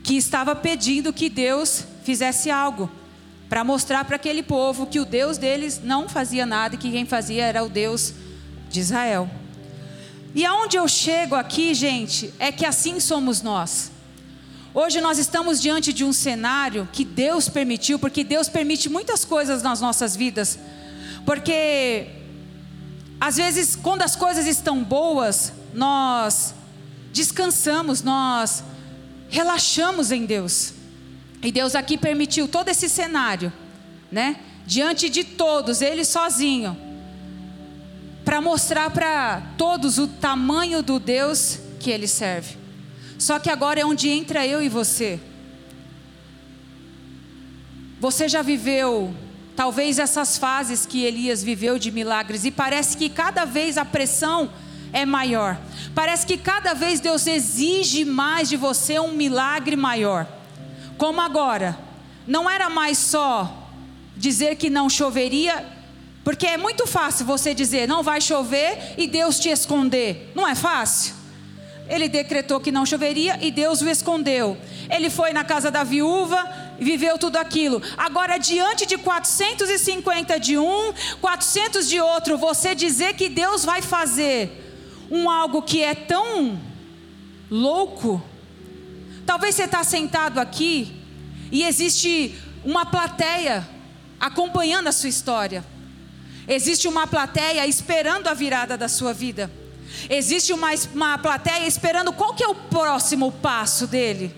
que 0.04 0.16
estava 0.16 0.54
pedindo 0.54 1.12
que 1.12 1.28
Deus 1.28 1.85
fizesse 2.04 2.50
algo 2.50 2.90
para 3.49 3.62
mostrar 3.62 4.04
para 4.04 4.16
aquele 4.16 4.42
povo 4.42 4.87
que 4.87 4.99
o 4.99 5.04
Deus 5.04 5.37
deles 5.37 5.81
não 5.83 6.09
fazia 6.09 6.47
nada 6.47 6.75
e 6.75 6.78
que 6.78 6.90
quem 6.90 7.04
fazia 7.04 7.45
era 7.45 7.62
o 7.62 7.69
Deus 7.69 8.14
de 8.71 8.81
Israel. 8.81 9.28
E 10.34 10.44
aonde 10.46 10.76
eu 10.76 10.88
chego 10.88 11.34
aqui, 11.34 11.74
gente, 11.74 12.32
é 12.38 12.50
que 12.50 12.64
assim 12.64 12.98
somos 13.00 13.42
nós. 13.42 13.90
Hoje 14.74 15.00
nós 15.02 15.18
estamos 15.18 15.60
diante 15.60 15.92
de 15.92 16.02
um 16.04 16.12
cenário 16.12 16.88
que 16.90 17.04
Deus 17.04 17.48
permitiu, 17.48 17.98
porque 17.98 18.24
Deus 18.24 18.48
permite 18.48 18.88
muitas 18.88 19.24
coisas 19.24 19.62
nas 19.62 19.80
nossas 19.80 20.16
vidas. 20.16 20.58
Porque 21.26 22.06
às 23.20 23.36
vezes, 23.36 23.76
quando 23.76 24.02
as 24.02 24.16
coisas 24.16 24.46
estão 24.46 24.82
boas, 24.82 25.52
nós 25.74 26.54
descansamos, 27.12 28.02
nós 28.02 28.64
relaxamos 29.28 30.10
em 30.10 30.24
Deus. 30.24 30.72
E 31.42 31.52
Deus 31.52 31.74
aqui 31.74 31.98
permitiu 31.98 32.48
todo 32.48 32.68
esse 32.68 32.88
cenário, 32.88 33.52
né? 34.10 34.36
Diante 34.66 35.10
de 35.10 35.24
todos, 35.24 35.82
ele 35.82 36.04
sozinho, 36.04 36.76
para 38.25 38.41
mostrar 38.41 38.91
para 38.91 39.43
todos 39.57 39.99
o 39.99 40.07
tamanho 40.07 40.83
do 40.83 40.99
Deus 40.99 41.59
que 41.81 41.91
ele 41.91 42.07
serve. 42.07 42.57
Só 43.19 43.38
que 43.38 43.50
agora 43.50 43.81
é 43.81 43.85
onde 43.85 44.09
entra 44.09 44.47
eu 44.47 44.62
e 44.62 44.69
você. 44.69 45.21
Você 48.00 48.29
já 48.29 48.43
viveu 48.43 49.14
talvez 49.55 49.99
essas 49.99 50.38
fases 50.38 50.87
que 50.87 51.05
Elias 51.05 51.43
viveu 51.43 51.79
de 51.79 51.91
milagres 51.91 52.45
e 52.45 52.50
parece 52.50 52.97
que 52.97 53.09
cada 53.09 53.45
vez 53.45 53.79
a 53.79 53.85
pressão 53.85 54.50
é 54.93 55.07
maior. 55.07 55.59
Parece 55.95 56.26
que 56.26 56.37
cada 56.37 56.75
vez 56.75 57.00
Deus 57.00 57.26
exige 57.26 58.05
mais 58.05 58.49
de 58.49 58.57
você 58.57 58.99
um 58.99 59.12
milagre 59.12 59.76
maior. 59.76 60.26
Como 60.99 61.21
agora, 61.21 61.79
não 62.26 62.49
era 62.49 62.69
mais 62.69 62.99
só 62.99 63.69
dizer 64.17 64.57
que 64.57 64.69
não 64.69 64.91
choveria, 64.91 65.64
porque 66.25 66.47
é 66.47 66.57
muito 66.57 66.87
fácil 66.87 67.26
você 67.26 67.55
dizer 67.55 67.88
não 67.88 68.02
vai 68.02 68.21
chover 68.21 68.95
e 68.97 69.07
Deus 69.07 69.38
te 69.38 69.49
esconder. 69.49 70.31
Não 70.35 70.47
é 70.47 70.55
fácil? 70.55 71.14
Ele 71.88 72.09
decretou 72.09 72.61
que 72.61 72.73
não 72.73 72.87
choveria 72.87 73.38
e 73.41 73.50
Deus 73.50 73.83
o 73.83 73.88
escondeu. 73.88 74.57
Ele 74.88 75.11
foi 75.11 75.33
na 75.33 75.45
casa 75.45 75.71
da 75.71 75.83
viúva 75.83 76.62
viveu 76.83 77.19
tudo 77.19 77.37
aquilo. 77.37 77.83
Agora, 77.97 78.38
diante 78.38 78.85
de 78.85 78.99
450 78.99 80.38
de 80.38 80.59
um, 80.59 80.93
400 81.21 81.88
de 81.88 82.00
outro, 82.00 82.37
você 82.37 82.75
dizer 82.75 83.14
que 83.14 83.29
Deus 83.29 83.64
vai 83.64 83.81
fazer 83.81 84.59
um 85.11 85.31
algo 85.31 85.62
que 85.62 85.83
é 85.83 85.95
tão 85.95 86.61
louco. 87.50 88.23
Talvez 89.25 89.55
você 89.55 89.64
está 89.64 89.85
sentado 89.85 90.38
aqui 90.38 90.93
e 91.50 91.62
existe 91.62 92.35
uma 92.64 92.87
plateia 92.87 93.67
acompanhando 94.19 94.88
a 94.88 94.93
sua 94.93 95.09
história. 95.09 95.64
Existe 96.46 96.88
uma 96.88 97.06
plateia 97.06 97.66
esperando 97.66 98.28
a 98.28 98.34
virada 98.34 98.76
da 98.76 98.88
sua 98.88 99.12
vida. 99.12 99.50
Existe 100.08 100.52
uma, 100.52 100.70
uma 100.94 101.18
plateia 101.18 101.66
esperando 101.66 102.12
qual 102.12 102.34
que 102.34 102.42
é 102.42 102.49
o 102.49 102.54
próximo 102.54 103.30
passo 103.30 103.87
dele. 103.87 104.34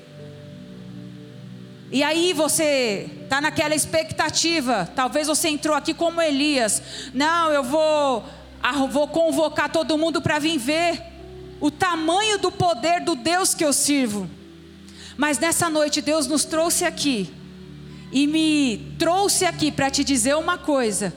E 1.91 2.03
aí 2.03 2.33
você 2.33 3.09
está 3.23 3.41
naquela 3.41 3.75
expectativa. 3.75 4.89
Talvez 4.95 5.29
você 5.29 5.49
entrou 5.49 5.77
aqui 5.77 5.95
como 5.95 6.21
Elias. 6.21 6.83
Não, 7.15 7.51
eu 7.51 7.63
vou, 7.63 8.25
vou 8.91 9.09
convocar 9.09 9.71
todo 9.71 9.97
mundo 9.97 10.21
para 10.21 10.39
vir 10.39 10.59
ver 10.59 11.01
o 11.61 11.71
tamanho 11.71 12.39
do 12.39 12.51
poder 12.51 13.01
do 13.01 13.15
Deus 13.15 13.55
que 13.55 13.65
eu 13.65 13.73
sirvo. 13.73 14.29
Mas 15.17 15.39
nessa 15.39 15.71
noite 15.71 16.03
Deus 16.03 16.27
nos 16.27 16.45
trouxe 16.45 16.85
aqui 16.85 17.33
e 18.11 18.27
me 18.27 18.95
trouxe 18.99 19.45
aqui 19.45 19.71
para 19.71 19.91
te 19.91 20.03
dizer 20.03 20.37
uma 20.37 20.59
coisa. 20.59 21.15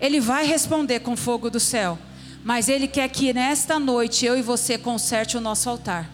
Ele 0.00 0.20
vai 0.20 0.46
responder 0.46 1.00
com 1.00 1.16
fogo 1.16 1.50
do 1.50 1.60
céu. 1.60 1.98
Mas 2.44 2.68
Ele 2.68 2.86
quer 2.86 3.08
que 3.08 3.32
nesta 3.32 3.78
noite 3.80 4.24
eu 4.24 4.38
e 4.38 4.42
você 4.42 4.78
conserte 4.78 5.36
o 5.36 5.40
nosso 5.40 5.68
altar. 5.68 6.08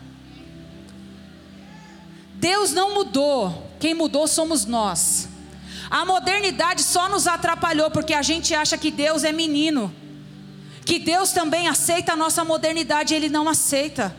Deus 2.35 2.73
não 2.73 2.95
mudou, 2.95 3.71
quem 3.79 3.95
mudou 3.95 4.27
somos 4.27 4.65
nós. 4.65 5.29
A 5.91 6.05
modernidade 6.05 6.83
só 6.83 7.09
nos 7.09 7.27
atrapalhou 7.27 7.91
porque 7.91 8.15
a 8.15 8.23
gente 8.23 8.55
acha 8.55 8.79
que 8.79 8.91
Deus 8.91 9.25
é 9.25 9.31
menino. 9.31 9.95
Que 10.85 10.99
Deus 10.99 11.33
também 11.33 11.69
aceita 11.69 12.15
a 12.15 12.17
nossa 12.17 12.45
modernidade, 12.45 13.15
Ele 13.15 13.29
não 13.29 13.49
aceita. 13.49 14.17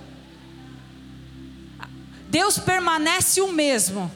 Deus 2.29 2.57
permanece 2.57 3.41
o 3.41 3.51
mesmo. 3.51 4.11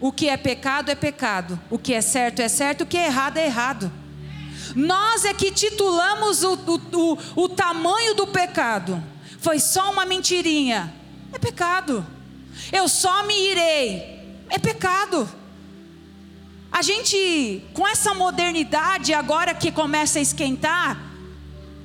O 0.00 0.10
que 0.10 0.28
é 0.28 0.36
pecado 0.36 0.90
é 0.90 0.94
pecado, 0.94 1.60
o 1.68 1.78
que 1.78 1.92
é 1.92 2.00
certo 2.00 2.40
é 2.40 2.48
certo, 2.48 2.82
o 2.82 2.86
que 2.86 2.96
é 2.96 3.06
errado 3.06 3.36
é 3.36 3.44
errado. 3.44 3.92
Nós 4.74 5.24
é 5.24 5.34
que 5.34 5.50
titulamos 5.50 6.42
o, 6.42 6.54
o, 6.54 6.80
o, 6.92 7.44
o 7.44 7.48
tamanho 7.48 8.14
do 8.14 8.26
pecado. 8.26 9.02
Foi 9.38 9.58
só 9.58 9.90
uma 9.90 10.04
mentirinha. 10.04 10.94
É 11.32 11.38
pecado. 11.38 12.06
Eu 12.72 12.88
só 12.88 13.22
me 13.24 13.34
irei. 13.50 14.20
É 14.48 14.58
pecado. 14.58 15.28
A 16.70 16.82
gente, 16.82 17.62
com 17.72 17.86
essa 17.86 18.14
modernidade 18.14 19.12
agora 19.12 19.54
que 19.54 19.72
começa 19.72 20.18
a 20.18 20.22
esquentar, 20.22 21.10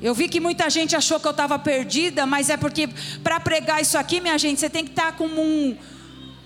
eu 0.01 0.13
vi 0.13 0.27
que 0.27 0.39
muita 0.39 0.69
gente 0.69 0.95
achou 0.95 1.19
que 1.19 1.27
eu 1.27 1.31
estava 1.31 1.57
perdida, 1.57 2.25
mas 2.25 2.49
é 2.49 2.57
porque 2.57 2.89
para 3.23 3.39
pregar 3.39 3.81
isso 3.81 3.97
aqui, 3.97 4.21
minha 4.21 4.37
gente, 4.37 4.59
você 4.59 4.69
tem 4.69 4.83
que 4.83 4.91
estar 4.91 5.07
tá 5.07 5.11
com 5.13 5.25
um, 5.25 5.77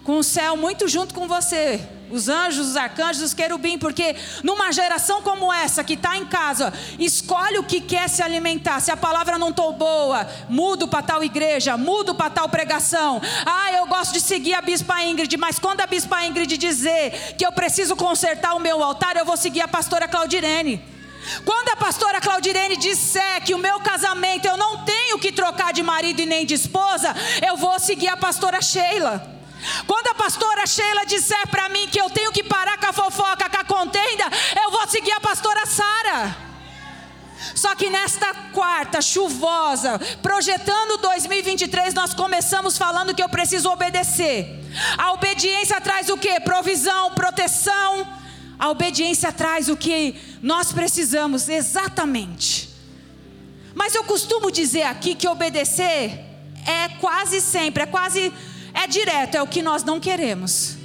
com 0.09 0.17
o 0.17 0.23
céu 0.23 0.57
muito 0.57 0.87
junto 0.87 1.13
com 1.13 1.27
você 1.27 1.79
os 2.09 2.27
anjos, 2.27 2.69
os 2.69 2.75
arcanjos, 2.75 3.21
os 3.21 3.33
querubim, 3.35 3.77
porque 3.77 4.15
numa 4.43 4.71
geração 4.71 5.21
como 5.21 5.53
essa 5.53 5.83
que 5.83 5.93
está 5.93 6.17
em 6.17 6.25
casa, 6.25 6.73
escolhe 6.97 7.59
o 7.59 7.63
que 7.63 7.79
quer 7.79 8.09
se 8.09 8.23
alimentar. 8.23 8.79
Se 8.79 8.89
a 8.89 8.97
palavra 8.97 9.37
não 9.37 9.49
estou 9.49 9.71
boa, 9.73 10.27
mudo 10.49 10.87
para 10.87 11.03
tal 11.03 11.23
igreja, 11.23 11.77
mudo 11.77 12.15
para 12.15 12.31
tal 12.31 12.49
pregação. 12.49 13.21
Ah, 13.45 13.71
eu 13.73 13.85
gosto 13.85 14.13
de 14.13 14.21
seguir 14.21 14.55
a 14.55 14.61
bispa 14.61 15.03
Ingrid, 15.03 15.37
mas 15.37 15.59
quando 15.59 15.81
a 15.81 15.85
bispa 15.85 16.25
Ingrid 16.25 16.57
dizer 16.57 17.35
que 17.37 17.45
eu 17.45 17.51
preciso 17.51 17.95
consertar 17.95 18.55
o 18.55 18.59
meu 18.59 18.81
altar, 18.81 19.15
eu 19.15 19.25
vou 19.25 19.37
seguir 19.37 19.61
a 19.61 19.67
pastora 19.67 20.07
Claudirene. 20.07 20.83
Quando 21.45 21.69
a 21.69 21.75
pastora 21.75 22.19
Claudirene 22.19 22.77
disser 22.77 23.43
que 23.43 23.53
o 23.53 23.59
meu 23.59 23.79
casamento 23.81 24.47
eu 24.47 24.57
não 24.57 24.83
tenho 24.83 25.19
que 25.19 25.31
trocar 25.31 25.71
de 25.71 25.83
marido 25.83 26.19
e 26.19 26.25
nem 26.25 26.43
de 26.43 26.55
esposa, 26.55 27.15
eu 27.47 27.55
vou 27.55 27.79
seguir 27.79 28.07
a 28.07 28.17
pastora 28.17 28.59
Sheila. 28.63 29.37
Quando 29.85 30.07
a 30.07 30.15
pastora 30.15 30.65
Sheila 30.65 31.05
disser 31.05 31.47
para 31.47 31.69
mim 31.69 31.87
que 31.87 31.99
eu 31.99 32.09
tenho 32.09 32.31
que 32.31 32.43
parar 32.43 32.77
com 32.77 32.87
a 32.87 32.93
fofoca, 32.93 33.49
com 33.49 33.57
a 33.57 33.63
contenda, 33.63 34.25
eu 34.63 34.71
vou 34.71 34.87
seguir 34.87 35.11
a 35.11 35.19
pastora 35.19 35.65
Sara. 35.65 36.49
Só 37.55 37.75
que 37.75 37.89
nesta 37.89 38.33
quarta 38.53 39.01
chuvosa, 39.01 39.99
projetando 40.21 40.97
2023, 40.97 41.93
nós 41.93 42.13
começamos 42.13 42.77
falando 42.77 43.13
que 43.13 43.23
eu 43.23 43.29
preciso 43.29 43.69
obedecer. 43.69 44.63
A 44.97 45.13
obediência 45.13 45.79
traz 45.79 46.09
o 46.09 46.17
que? 46.17 46.39
Provisão, 46.41 47.11
proteção. 47.11 48.07
A 48.57 48.69
obediência 48.69 49.31
traz 49.31 49.69
o 49.69 49.77
que 49.77 50.15
nós 50.41 50.71
precisamos 50.73 51.47
exatamente. 51.47 52.69
Mas 53.73 53.95
eu 53.95 54.03
costumo 54.03 54.51
dizer 54.51 54.83
aqui 54.83 55.15
que 55.15 55.27
obedecer 55.27 56.25
é 56.65 56.89
quase 56.99 57.39
sempre, 57.39 57.83
é 57.83 57.85
quase 57.85 58.33
é 58.83 58.88
direto, 58.88 59.36
é 59.36 59.41
o 59.41 59.48
que 59.48 59.62
nós 59.62 59.83
não 59.83 60.00
queremos. 60.00 60.77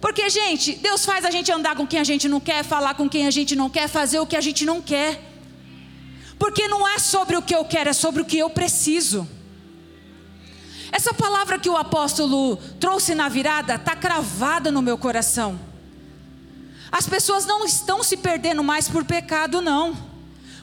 Porque, 0.00 0.28
gente, 0.28 0.74
Deus 0.74 1.04
faz 1.04 1.24
a 1.24 1.30
gente 1.30 1.50
andar 1.50 1.74
com 1.76 1.86
quem 1.86 2.00
a 2.00 2.04
gente 2.04 2.28
não 2.28 2.40
quer, 2.40 2.64
falar 2.64 2.94
com 2.94 3.08
quem 3.08 3.26
a 3.26 3.30
gente 3.30 3.54
não 3.56 3.68
quer, 3.68 3.88
fazer 3.88 4.20
o 4.20 4.26
que 4.26 4.36
a 4.36 4.40
gente 4.40 4.64
não 4.64 4.80
quer. 4.80 5.24
Porque 6.38 6.68
não 6.68 6.86
é 6.86 6.98
sobre 6.98 7.36
o 7.36 7.42
que 7.42 7.54
eu 7.54 7.64
quero, 7.64 7.90
é 7.90 7.92
sobre 7.92 8.22
o 8.22 8.24
que 8.24 8.38
eu 8.38 8.50
preciso. 8.50 9.28
Essa 10.90 11.12
palavra 11.12 11.58
que 11.58 11.68
o 11.68 11.76
apóstolo 11.76 12.56
trouxe 12.80 13.14
na 13.14 13.28
virada 13.28 13.74
está 13.74 13.94
cravada 13.94 14.70
no 14.70 14.80
meu 14.80 14.96
coração. 14.96 15.58
As 16.90 17.06
pessoas 17.06 17.44
não 17.44 17.64
estão 17.64 18.02
se 18.02 18.16
perdendo 18.16 18.64
mais 18.64 18.88
por 18.88 19.04
pecado, 19.04 19.60
não. 19.60 19.96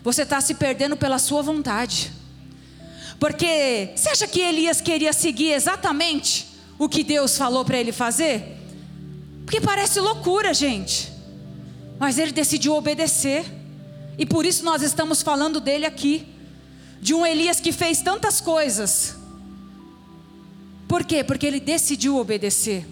Você 0.04 0.24
está 0.24 0.42
se 0.42 0.56
perdendo 0.56 0.98
pela 0.98 1.20
sua 1.20 1.42
vontade. 1.42 2.12
Porque 3.20 3.92
você 3.96 4.10
acha 4.10 4.28
que 4.28 4.42
Elias 4.42 4.82
queria 4.82 5.14
seguir 5.14 5.52
exatamente 5.52 6.48
o 6.78 6.90
que 6.90 7.04
Deus 7.04 7.38
falou 7.38 7.64
para 7.64 7.78
ele 7.78 7.92
fazer? 7.92 8.58
Porque 9.46 9.62
parece 9.62 10.00
loucura, 10.00 10.54
gente. 10.54 11.12
Mas 12.00 12.18
ele 12.18 12.32
decidiu 12.32 12.74
obedecer. 12.76 13.46
E 14.18 14.26
por 14.26 14.46
isso 14.46 14.64
nós 14.64 14.82
estamos 14.82 15.22
falando 15.22 15.60
dele 15.60 15.86
aqui. 15.86 16.28
De 17.02 17.14
um 17.14 17.26
Elias 17.26 17.60
que 17.60 17.72
fez 17.72 18.02
tantas 18.02 18.42
coisas. 18.42 19.16
Por 20.88 21.04
quê? 21.04 21.24
Porque 21.24 21.46
ele 21.46 21.60
decidiu 21.60 22.18
obedecer. 22.18 22.86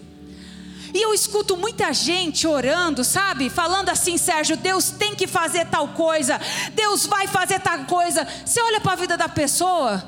E 0.94 1.02
eu 1.02 1.12
escuto 1.12 1.56
muita 1.56 1.92
gente 1.92 2.46
orando, 2.46 3.02
sabe? 3.02 3.50
Falando 3.50 3.88
assim, 3.88 4.16
Sérgio, 4.16 4.56
Deus 4.56 4.90
tem 4.90 5.16
que 5.16 5.26
fazer 5.26 5.66
tal 5.66 5.88
coisa, 5.88 6.40
Deus 6.72 7.04
vai 7.04 7.26
fazer 7.26 7.58
tal 7.58 7.80
coisa. 7.86 8.24
Você 8.46 8.62
olha 8.62 8.80
para 8.80 8.92
a 8.92 8.96
vida 8.96 9.16
da 9.16 9.28
pessoa, 9.28 10.04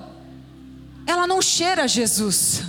ela 1.05 1.27
não 1.27 1.43
cheira 1.43 1.89
Jesus. 1.89 2.63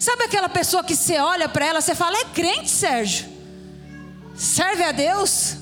Sabe 0.00 0.24
aquela 0.24 0.48
pessoa 0.48 0.82
que 0.82 0.96
você 0.96 1.18
olha 1.18 1.50
para 1.50 1.66
ela, 1.66 1.82
você 1.82 1.94
fala, 1.94 2.16
é 2.16 2.24
crente, 2.24 2.70
Sérgio? 2.70 3.28
Serve 4.34 4.82
a 4.84 4.92
Deus? 4.92 5.56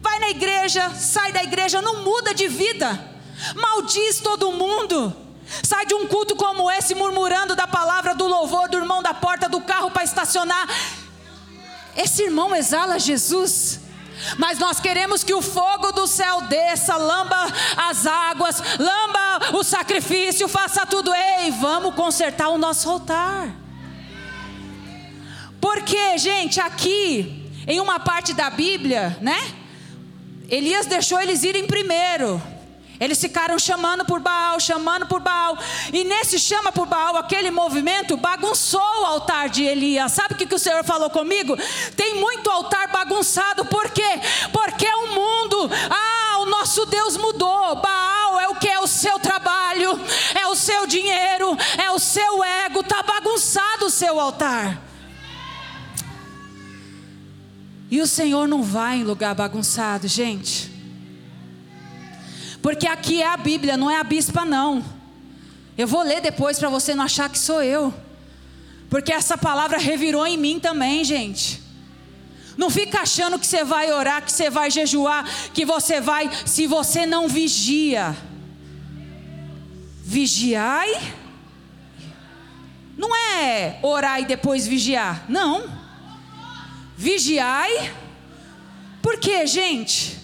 Vai 0.00 0.18
na 0.18 0.30
igreja, 0.30 0.90
sai 0.90 1.30
da 1.30 1.44
igreja, 1.44 1.80
não 1.80 2.02
muda 2.02 2.34
de 2.34 2.48
vida, 2.48 2.98
maldiz 3.54 4.18
todo 4.18 4.50
mundo. 4.50 5.14
Sai 5.62 5.86
de 5.86 5.94
um 5.94 6.08
culto 6.08 6.34
como 6.34 6.68
esse, 6.72 6.94
murmurando 6.94 7.54
da 7.54 7.68
palavra 7.68 8.16
do 8.16 8.26
louvor 8.26 8.68
do 8.68 8.78
irmão 8.78 9.00
da 9.00 9.14
porta 9.14 9.48
do 9.48 9.60
carro 9.60 9.92
para 9.92 10.02
estacionar. 10.02 10.66
Esse 11.96 12.24
irmão 12.24 12.54
exala 12.54 12.98
Jesus. 12.98 13.80
Mas 14.38 14.58
nós 14.58 14.80
queremos 14.80 15.22
que 15.22 15.34
o 15.34 15.42
fogo 15.42 15.92
do 15.92 16.06
céu 16.06 16.42
desça, 16.42 16.96
lamba 16.96 17.36
as 17.76 18.06
águas, 18.06 18.62
lamba 18.78 19.58
o 19.58 19.62
sacrifício, 19.62 20.48
faça 20.48 20.86
tudo. 20.86 21.12
Ei, 21.14 21.50
vamos 21.50 21.94
consertar 21.94 22.48
o 22.48 22.58
nosso 22.58 22.88
altar. 22.88 23.48
Porque, 25.60 26.18
gente, 26.18 26.60
aqui, 26.60 27.50
em 27.66 27.80
uma 27.80 27.98
parte 27.98 28.32
da 28.32 28.50
Bíblia, 28.50 29.16
né? 29.20 29.38
Elias 30.48 30.86
deixou 30.86 31.20
eles 31.20 31.42
irem 31.42 31.66
primeiro. 31.66 32.40
Eles 33.04 33.20
ficaram 33.20 33.58
chamando 33.58 34.02
por 34.06 34.18
Baal, 34.18 34.58
chamando 34.58 35.04
por 35.04 35.20
Baal. 35.20 35.58
E 35.92 36.04
nesse 36.04 36.38
chama 36.38 36.72
por 36.72 36.86
Baal, 36.86 37.18
aquele 37.18 37.50
movimento 37.50 38.16
bagunçou 38.16 38.80
o 39.02 39.04
altar 39.04 39.50
de 39.50 39.62
Elias. 39.62 40.12
Sabe 40.12 40.32
o 40.32 40.36
que, 40.38 40.46
que 40.46 40.54
o 40.54 40.58
Senhor 40.58 40.82
falou 40.84 41.10
comigo? 41.10 41.54
Tem 41.94 42.14
muito 42.14 42.48
altar 42.48 42.88
bagunçado. 42.88 43.66
Por 43.66 43.90
quê? 43.90 44.20
Porque 44.50 44.86
o 44.86 45.08
mundo, 45.08 45.70
ah, 45.90 46.38
o 46.40 46.46
nosso 46.46 46.86
Deus 46.86 47.18
mudou. 47.18 47.76
Baal 47.76 48.40
é 48.40 48.48
o 48.48 48.54
que? 48.54 48.68
É 48.68 48.80
o 48.80 48.86
seu 48.86 49.18
trabalho, 49.18 50.00
é 50.34 50.46
o 50.46 50.56
seu 50.56 50.86
dinheiro, 50.86 51.54
é 51.76 51.90
o 51.90 51.98
seu 51.98 52.42
ego. 52.42 52.80
Está 52.80 53.02
bagunçado 53.02 53.84
o 53.84 53.90
seu 53.90 54.18
altar. 54.18 54.80
E 57.90 58.00
o 58.00 58.06
Senhor 58.06 58.48
não 58.48 58.62
vai 58.62 58.96
em 58.96 59.04
lugar 59.04 59.34
bagunçado, 59.34 60.08
gente. 60.08 60.73
Porque 62.64 62.86
aqui 62.86 63.20
é 63.20 63.26
a 63.26 63.36
Bíblia, 63.36 63.76
não 63.76 63.90
é 63.90 63.98
a 63.98 64.02
bispa, 64.02 64.42
não. 64.42 64.82
Eu 65.76 65.86
vou 65.86 66.02
ler 66.02 66.22
depois 66.22 66.58
para 66.58 66.70
você 66.70 66.94
não 66.94 67.04
achar 67.04 67.28
que 67.28 67.38
sou 67.38 67.62
eu. 67.62 67.92
Porque 68.88 69.12
essa 69.12 69.36
palavra 69.36 69.76
revirou 69.76 70.26
em 70.26 70.38
mim 70.38 70.58
também, 70.58 71.04
gente. 71.04 71.62
Não 72.56 72.70
fica 72.70 73.00
achando 73.00 73.38
que 73.38 73.46
você 73.46 73.64
vai 73.64 73.92
orar, 73.92 74.24
que 74.24 74.32
você 74.32 74.48
vai 74.48 74.70
jejuar, 74.70 75.28
que 75.52 75.66
você 75.66 76.00
vai, 76.00 76.30
se 76.46 76.66
você 76.66 77.04
não 77.04 77.28
vigia. 77.28 78.16
Vigiai. 80.02 81.12
Não 82.96 83.14
é 83.14 83.78
orar 83.82 84.22
e 84.22 84.24
depois 84.24 84.66
vigiar. 84.66 85.26
Não. 85.28 85.70
Vigiai. 86.96 87.92
Por 89.02 89.18
quê, 89.18 89.46
gente? 89.46 90.23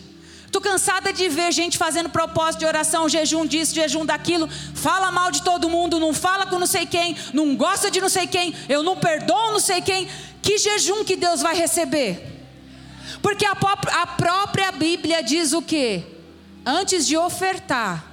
Estou 0.50 0.60
cansada 0.60 1.12
de 1.12 1.28
ver 1.28 1.52
gente 1.52 1.78
fazendo 1.78 2.08
propósito 2.08 2.58
de 2.58 2.66
oração, 2.66 3.08
jejum 3.08 3.46
disso, 3.46 3.72
jejum 3.72 4.04
daquilo, 4.04 4.48
fala 4.74 5.12
mal 5.12 5.30
de 5.30 5.42
todo 5.42 5.68
mundo, 5.68 6.00
não 6.00 6.12
fala 6.12 6.44
com 6.44 6.58
não 6.58 6.66
sei 6.66 6.86
quem, 6.86 7.16
não 7.32 7.54
gosta 7.54 7.88
de 7.88 8.00
não 8.00 8.08
sei 8.08 8.26
quem, 8.26 8.52
eu 8.68 8.82
não 8.82 8.96
perdoo 8.96 9.52
não 9.52 9.60
sei 9.60 9.80
quem. 9.80 10.08
Que 10.42 10.58
jejum 10.58 11.04
que 11.04 11.14
Deus 11.14 11.40
vai 11.40 11.54
receber? 11.54 12.48
Porque 13.22 13.46
a, 13.46 13.52
a 13.52 14.06
própria 14.08 14.72
Bíblia 14.72 15.22
diz 15.22 15.52
o 15.52 15.62
que? 15.62 16.02
Antes 16.66 17.06
de 17.06 17.16
ofertar, 17.16 18.04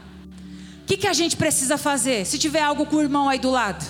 o 0.84 0.86
que, 0.86 0.96
que 0.96 1.08
a 1.08 1.14
gente 1.14 1.36
precisa 1.36 1.76
fazer? 1.76 2.24
Se 2.24 2.38
tiver 2.38 2.62
algo 2.62 2.86
com 2.86 2.98
o 2.98 3.02
irmão 3.02 3.28
aí 3.28 3.40
do 3.40 3.50
lado. 3.50 3.84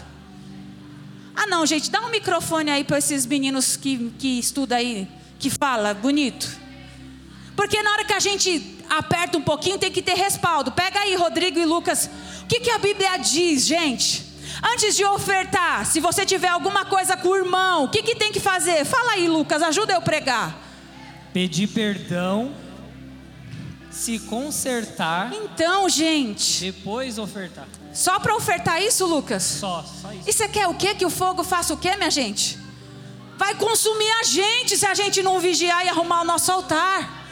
Ah, 1.36 1.48
não, 1.48 1.66
gente, 1.66 1.92
dá 1.92 2.00
um 2.06 2.10
microfone 2.10 2.72
aí 2.72 2.86
para 2.86 2.98
esses 2.98 3.26
meninos 3.26 3.76
que, 3.76 4.10
que 4.18 4.40
estudam 4.40 4.78
aí, 4.78 5.06
que 5.38 5.50
fala 5.50 5.94
bonito. 5.94 6.66
Porque 7.58 7.82
na 7.82 7.91
hora 7.91 8.06
que 8.06 8.13
a 8.13 8.20
gente 8.20 8.78
aperta 8.88 9.36
um 9.36 9.41
pouquinho, 9.41 9.80
tem 9.80 9.91
que 9.91 10.02
ter 10.02 10.13
respaldo. 10.13 10.72
Pega 10.72 11.00
aí, 11.00 11.15
Rodrigo 11.15 11.60
e 11.60 11.65
Lucas. 11.65 12.08
O 12.43 12.46
que, 12.46 12.60
que 12.60 12.70
a 12.70 12.78
Bíblia 12.78 13.17
diz, 13.17 13.65
gente? 13.65 14.24
Antes 14.63 14.96
de 14.96 15.04
ofertar, 15.04 15.84
se 15.88 16.00
você 16.00 16.24
tiver 16.24 16.50
alguma 16.50 16.86
coisa 16.86 17.17
com 17.17 17.30
o 17.30 17.36
irmão, 17.36 17.86
o 17.86 17.89
que, 17.89 18.04
que 18.04 18.15
tem 18.15 18.32
que 18.32 18.39
fazer? 18.39 18.86
Fala 18.86 19.13
aí, 19.13 19.28
Lucas, 19.28 19.63
ajuda 19.63 19.93
eu 19.93 19.98
a 19.98 20.02
pregar. 20.02 20.56
Pedir 21.34 21.67
perdão, 21.67 22.54
se 23.89 24.20
consertar. 24.20 25.34
Então, 25.34 25.89
gente. 25.89 26.72
Depois 26.72 27.17
ofertar. 27.17 27.67
Só 27.91 28.20
para 28.20 28.36
ofertar 28.36 28.82
isso, 28.84 29.04
Lucas? 29.08 29.41
Só, 29.41 29.84
só 29.84 30.13
isso. 30.13 30.30
E 30.30 30.32
você 30.32 30.48
quer 30.48 30.67
o 30.67 30.76
quê? 30.76 30.93
Que 30.93 31.06
o 31.06 31.10
fogo 31.10 31.43
faça 31.43 31.74
o 31.74 31.78
quê, 31.78 31.96
minha 31.96 32.12
gente? 32.12 32.58
Vai 33.36 33.56
consumir 33.56 34.10
a 34.22 34.24
gente 34.24 34.78
se 34.78 34.86
a 34.86 34.93
gente 34.93 35.24
não 35.24 35.39
vigiar 35.39 35.84
e 35.86 35.89
arrumar 35.89 36.22
o 36.22 36.24
nosso 36.24 36.52
altar. 36.52 37.27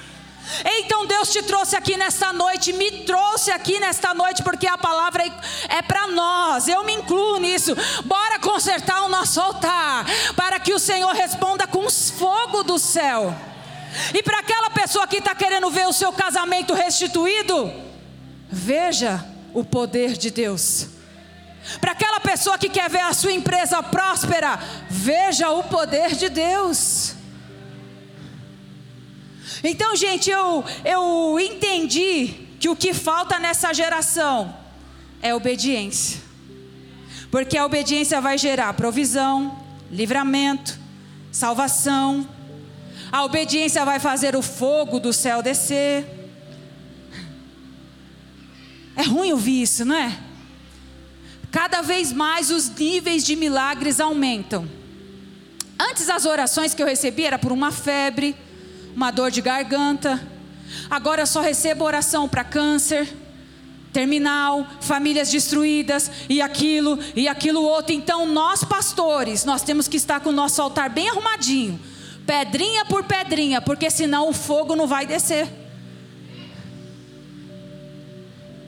Então 0.64 1.06
Deus 1.06 1.30
te 1.30 1.42
trouxe 1.44 1.76
aqui 1.76 1.98
nesta 1.98 2.32
noite, 2.32 2.74
me 2.74 2.92
trouxe 3.04 3.52
aqui 3.52 3.80
nesta 3.80 4.14
noite, 4.14 4.44
porque 4.44 4.68
a 4.68 4.78
palavra 4.78 5.24
é, 5.68 5.82
para 5.82 6.08
nós, 6.08 6.68
eu 6.68 6.84
me 6.84 6.94
incluo 6.94 7.40
nisso. 7.40 7.76
Bora 8.06 8.40
consertar 8.40 9.04
o 9.04 9.10
nosso 9.10 9.40
altar, 9.40 10.06
para 10.36 10.60
que 10.60 10.74
o 10.74 10.80
Senhor 10.80 11.14
responda 11.14 11.66
com 11.68 11.90
fogo 11.90 12.64
do 12.64 12.78
céu. 12.78 13.36
E 14.14 14.22
para 14.22 14.40
aquela 14.40 14.70
pessoa 14.70 15.08
que 15.08 15.18
está 15.18 15.34
querendo 15.34 15.70
ver 15.70 15.88
o 15.88 15.94
seu 15.94 16.12
casamento 16.12 16.74
restituído, 16.74 17.72
veja 18.50 19.24
o 19.54 19.64
poder 19.64 20.14
de 20.18 20.30
Deus. 20.30 20.88
Para 21.80 21.94
aquela 21.94 22.20
pessoa 22.20 22.58
que 22.58 22.70
quer 22.70 22.90
ver 22.90 23.02
a 23.02 23.14
sua 23.14 23.32
empresa 23.32 23.82
próspera, 23.82 24.60
veja 24.90 25.50
o 25.50 25.64
poder 25.64 26.16
de 26.16 26.30
Deus. 26.30 27.15
Então, 29.68 29.96
gente, 29.96 30.30
eu, 30.30 30.64
eu 30.84 31.40
entendi 31.40 32.34
que 32.60 32.70
o 32.70 32.76
que 32.76 32.94
falta 32.94 33.40
nessa 33.40 33.74
geração 33.74 34.56
é 35.22 35.34
obediência. 35.34 36.22
Porque 37.32 37.58
a 37.58 37.66
obediência 37.66 38.22
vai 38.22 38.38
gerar 38.38 38.74
provisão, 38.74 39.60
livramento, 39.92 40.80
salvação. 41.32 42.28
A 43.12 43.24
obediência 43.24 43.84
vai 43.84 44.00
fazer 44.00 44.36
o 44.36 44.42
fogo 44.44 45.00
do 45.00 45.12
céu 45.12 45.42
descer. 45.42 46.06
É 48.96 49.02
ruim 49.02 49.32
ouvir 49.32 49.64
isso, 49.64 49.84
não 49.84 49.96
é? 49.96 50.16
Cada 51.52 51.82
vez 51.82 52.14
mais 52.14 52.52
os 52.52 52.70
níveis 52.70 53.24
de 53.26 53.36
milagres 53.36 54.00
aumentam. 54.00 54.70
Antes 55.80 56.08
as 56.08 56.26
orações 56.26 56.74
que 56.74 56.84
eu 56.84 56.88
recebia 56.88 57.28
era 57.28 57.40
por 57.40 57.52
uma 57.52 57.72
febre, 57.72 58.36
uma 58.96 59.12
dor 59.12 59.30
de 59.30 59.42
garganta. 59.42 60.26
Agora 60.90 61.26
só 61.26 61.42
recebo 61.42 61.84
oração 61.84 62.28
para 62.28 62.44
câncer 62.44 63.08
terminal, 63.96 64.68
famílias 64.82 65.32
destruídas 65.32 66.12
e 66.28 66.42
aquilo 66.42 67.00
e 67.16 67.30
aquilo 67.30 67.62
outro. 67.62 67.94
Então 67.94 68.26
nós 68.26 68.62
pastores, 68.62 69.46
nós 69.46 69.62
temos 69.62 69.88
que 69.88 69.96
estar 69.96 70.20
com 70.20 70.30
o 70.30 70.34
nosso 70.34 70.62
altar 70.62 70.90
bem 70.90 71.10
arrumadinho, 71.10 71.80
pedrinha 72.28 72.84
por 72.84 73.06
pedrinha, 73.06 73.62
porque 73.62 73.90
senão 73.90 74.28
o 74.28 74.34
fogo 74.34 74.76
não 74.76 74.86
vai 74.86 75.06
descer. 75.06 75.48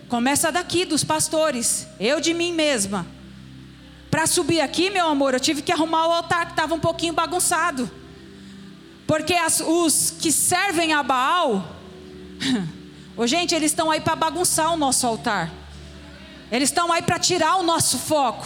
Começa 0.08 0.50
daqui 0.50 0.86
dos 0.86 1.04
pastores, 1.04 1.86
eu 2.00 2.22
de 2.22 2.34
mim 2.34 2.54
mesma. 2.54 3.06
Para 4.10 4.26
subir 4.26 4.62
aqui, 4.62 4.90
meu 4.90 5.10
amor, 5.10 5.34
eu 5.34 5.40
tive 5.42 5.62
que 5.62 5.74
arrumar 5.74 6.08
o 6.08 6.14
altar 6.14 6.46
que 6.46 6.54
estava 6.54 6.74
um 6.74 6.80
pouquinho 6.80 7.14
bagunçado. 7.14 7.92
Porque 9.08 9.34
as, 9.34 9.62
os 9.62 10.12
que 10.12 10.32
servem 10.32 10.94
a 10.94 11.02
Baal 11.02 11.78
Ô, 13.16 13.26
gente, 13.26 13.56
eles 13.56 13.72
estão 13.72 13.90
aí 13.90 14.00
para 14.00 14.16
bagunçar 14.16 14.72
o 14.74 14.78
nosso 14.78 15.08
altar. 15.08 15.52
Eles 16.52 16.70
estão 16.70 16.92
aí 16.92 17.02
para 17.02 17.18
tirar 17.20 17.56
o 17.58 17.64
nosso 17.64 17.98
foco. 17.98 18.46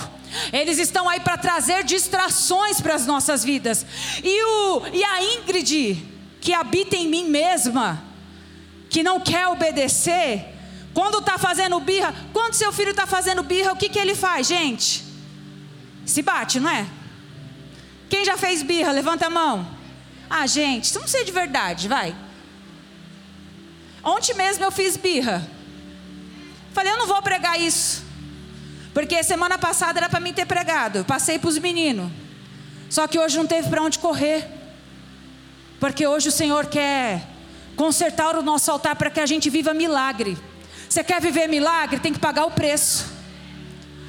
Eles 0.53 0.79
estão 0.79 1.09
aí 1.09 1.19
para 1.19 1.37
trazer 1.37 1.83
distrações 1.83 2.79
para 2.79 2.95
as 2.95 3.05
nossas 3.05 3.43
vidas. 3.43 3.85
E, 4.23 4.43
o, 4.43 4.87
e 4.93 5.03
a 5.03 5.23
Ingrid, 5.23 6.01
que 6.39 6.53
habita 6.53 6.95
em 6.95 7.07
mim 7.07 7.25
mesma, 7.25 8.01
que 8.89 9.03
não 9.03 9.19
quer 9.19 9.47
obedecer, 9.47 10.45
quando 10.93 11.19
está 11.19 11.37
fazendo 11.37 11.79
birra, 11.81 12.15
quando 12.31 12.53
seu 12.53 12.71
filho 12.71 12.91
está 12.91 13.05
fazendo 13.05 13.43
birra, 13.43 13.73
o 13.73 13.75
que, 13.75 13.89
que 13.89 13.99
ele 13.99 14.15
faz, 14.15 14.47
gente? 14.47 15.03
Se 16.05 16.21
bate, 16.21 16.61
não 16.61 16.69
é? 16.69 16.87
Quem 18.09 18.23
já 18.23 18.37
fez 18.37 18.63
birra? 18.63 18.91
Levanta 18.91 19.27
a 19.27 19.29
mão. 19.29 19.80
Ah, 20.33 20.47
gente, 20.47 20.85
isso 20.85 20.97
não 20.97 21.09
sei 21.09 21.25
de 21.25 21.31
verdade, 21.33 21.89
vai. 21.89 22.15
Ontem 24.01 24.33
mesmo 24.33 24.63
eu 24.63 24.71
fiz 24.71 24.95
birra. 24.95 25.45
Falei, 26.71 26.93
eu 26.93 26.97
não 26.97 27.05
vou 27.05 27.21
pregar 27.21 27.59
isso. 27.59 28.05
Porque 28.93 29.21
semana 29.23 29.57
passada 29.57 29.99
era 29.99 30.07
para 30.07 30.21
mim 30.21 30.31
ter 30.31 30.45
pregado. 30.45 31.03
passei 31.03 31.37
para 31.37 31.49
os 31.49 31.57
meninos. 31.57 32.09
Só 32.89 33.09
que 33.09 33.19
hoje 33.19 33.37
não 33.37 33.45
teve 33.45 33.69
para 33.69 33.81
onde 33.81 33.99
correr. 33.99 34.47
Porque 35.81 36.07
hoje 36.07 36.29
o 36.29 36.31
Senhor 36.31 36.65
quer 36.67 37.27
consertar 37.75 38.33
o 38.37 38.41
nosso 38.41 38.71
altar 38.71 38.95
para 38.95 39.11
que 39.11 39.19
a 39.19 39.25
gente 39.25 39.49
viva 39.49 39.73
milagre. 39.73 40.37
Você 40.87 41.03
quer 41.03 41.19
viver 41.19 41.47
milagre? 41.47 41.99
Tem 41.99 42.13
que 42.13 42.19
pagar 42.19 42.45
o 42.45 42.51
preço. 42.51 43.05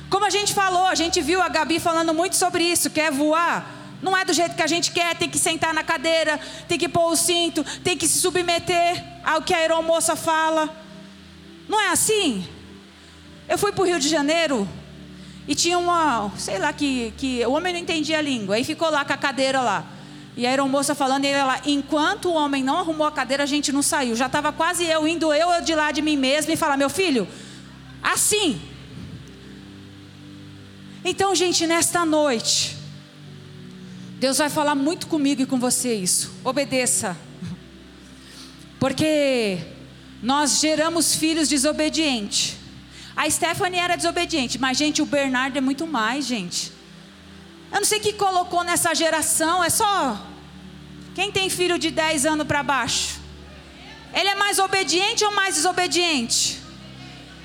Como 0.09 0.25
a 0.25 0.31
gente 0.31 0.55
falou, 0.55 0.87
a 0.87 0.95
gente 0.95 1.21
viu 1.21 1.43
a 1.43 1.49
Gabi 1.49 1.81
falando 1.81 2.15
muito 2.15 2.37
sobre 2.37 2.63
isso. 2.63 2.91
Quer 2.91 3.11
voar? 3.11 3.82
Não 4.03 4.17
é 4.17 4.25
do 4.25 4.33
jeito 4.33 4.57
que 4.57 4.63
a 4.63 4.67
gente 4.67 4.91
quer, 4.91 5.17
tem 5.17 5.31
que 5.31 5.39
sentar 5.39 5.73
na 5.73 5.85
cadeira, 5.85 6.41
tem 6.67 6.77
que 6.77 6.89
pôr 6.89 7.13
o 7.13 7.17
cinto, 7.17 7.65
tem 7.85 7.97
que 7.97 8.09
se 8.09 8.19
submeter 8.19 9.03
ao 9.25 9.41
que 9.41 9.55
a 9.55 9.59
aeromoça 9.59 10.17
fala. 10.17 10.69
Não 11.69 11.81
é 11.81 11.91
assim? 11.91 12.45
Eu 13.49 13.57
fui 13.57 13.71
para 13.71 13.83
o 13.83 13.87
Rio 13.87 14.01
de 14.01 14.09
Janeiro 14.09 14.69
e 15.47 15.55
tinha 15.55 15.79
uma, 15.79 16.33
sei 16.37 16.59
lá, 16.59 16.73
que, 16.73 17.15
que 17.17 17.47
o 17.47 17.53
homem 17.53 17.73
não 17.73 17.81
entendia 17.81 18.19
a 18.19 18.23
língua, 18.23 18.57
aí 18.57 18.65
ficou 18.65 18.91
lá 18.91 19.05
com 19.05 19.13
a 19.13 19.17
cadeira 19.17 19.61
lá. 19.61 19.85
E 20.37 20.47
a 20.47 20.51
aeromoça 20.51 20.95
falando, 20.95 21.25
e 21.25 21.29
ela, 21.29 21.61
enquanto 21.65 22.29
o 22.29 22.35
homem 22.35 22.65
não 22.65 22.79
arrumou 22.79 23.07
a 23.07 23.13
cadeira, 23.13 23.45
a 23.45 23.47
gente 23.47 23.71
não 23.71 23.83
saiu. 23.83 24.17
Já 24.17 24.27
estava 24.27 24.51
quase 24.51 24.85
eu 24.85 25.07
indo 25.07 25.33
eu 25.33 25.61
de 25.63 25.75
lá 25.75 25.93
de 25.93 26.03
mim 26.03 26.17
mesma 26.17 26.53
e 26.53 26.57
falar, 26.57 26.77
meu 26.77 26.91
filho, 26.91 27.29
assim. 28.03 28.61
Então, 31.05 31.35
gente, 31.35 31.67
nesta 31.67 32.05
noite, 32.05 32.82
Deus 34.23 34.39
vai 34.39 34.49
falar 34.49 34.77
muito 34.77 35.09
comigo 35.09 35.43
e 35.43 35.47
com 35.47 35.59
você 35.59 35.93
isso. 35.95 36.33
Obedeça. 36.45 37.17
Porque 38.79 39.59
nós 40.23 40.61
geramos 40.61 41.17
filhos 41.17 41.49
desobedientes. 41.49 42.55
A 43.17 43.29
Stephanie 43.29 43.81
era 43.81 43.97
desobediente, 43.97 44.61
mas 44.61 44.79
gente, 44.79 45.03
o 45.03 45.07
Bernardo 45.07 45.57
é 45.57 45.61
muito 45.61 45.89
mais, 45.89 46.25
gente. 46.25 46.71
Eu 47.73 47.81
não 47.81 47.85
sei 47.85 47.99
o 47.99 48.01
que 48.01 48.13
colocou 48.13 48.63
nessa 48.63 48.95
geração, 48.95 49.65
é 49.65 49.69
só 49.69 50.25
quem 51.17 51.33
tem 51.33 51.51
filho 51.51 51.77
de 51.77 51.91
10 51.91 52.25
anos 52.25 52.47
para 52.47 52.63
baixo. 52.63 53.19
Ele 54.15 54.29
é 54.29 54.37
mais 54.37 54.61
obediente 54.61 55.25
ou 55.25 55.33
mais 55.33 55.57
desobediente? 55.57 56.61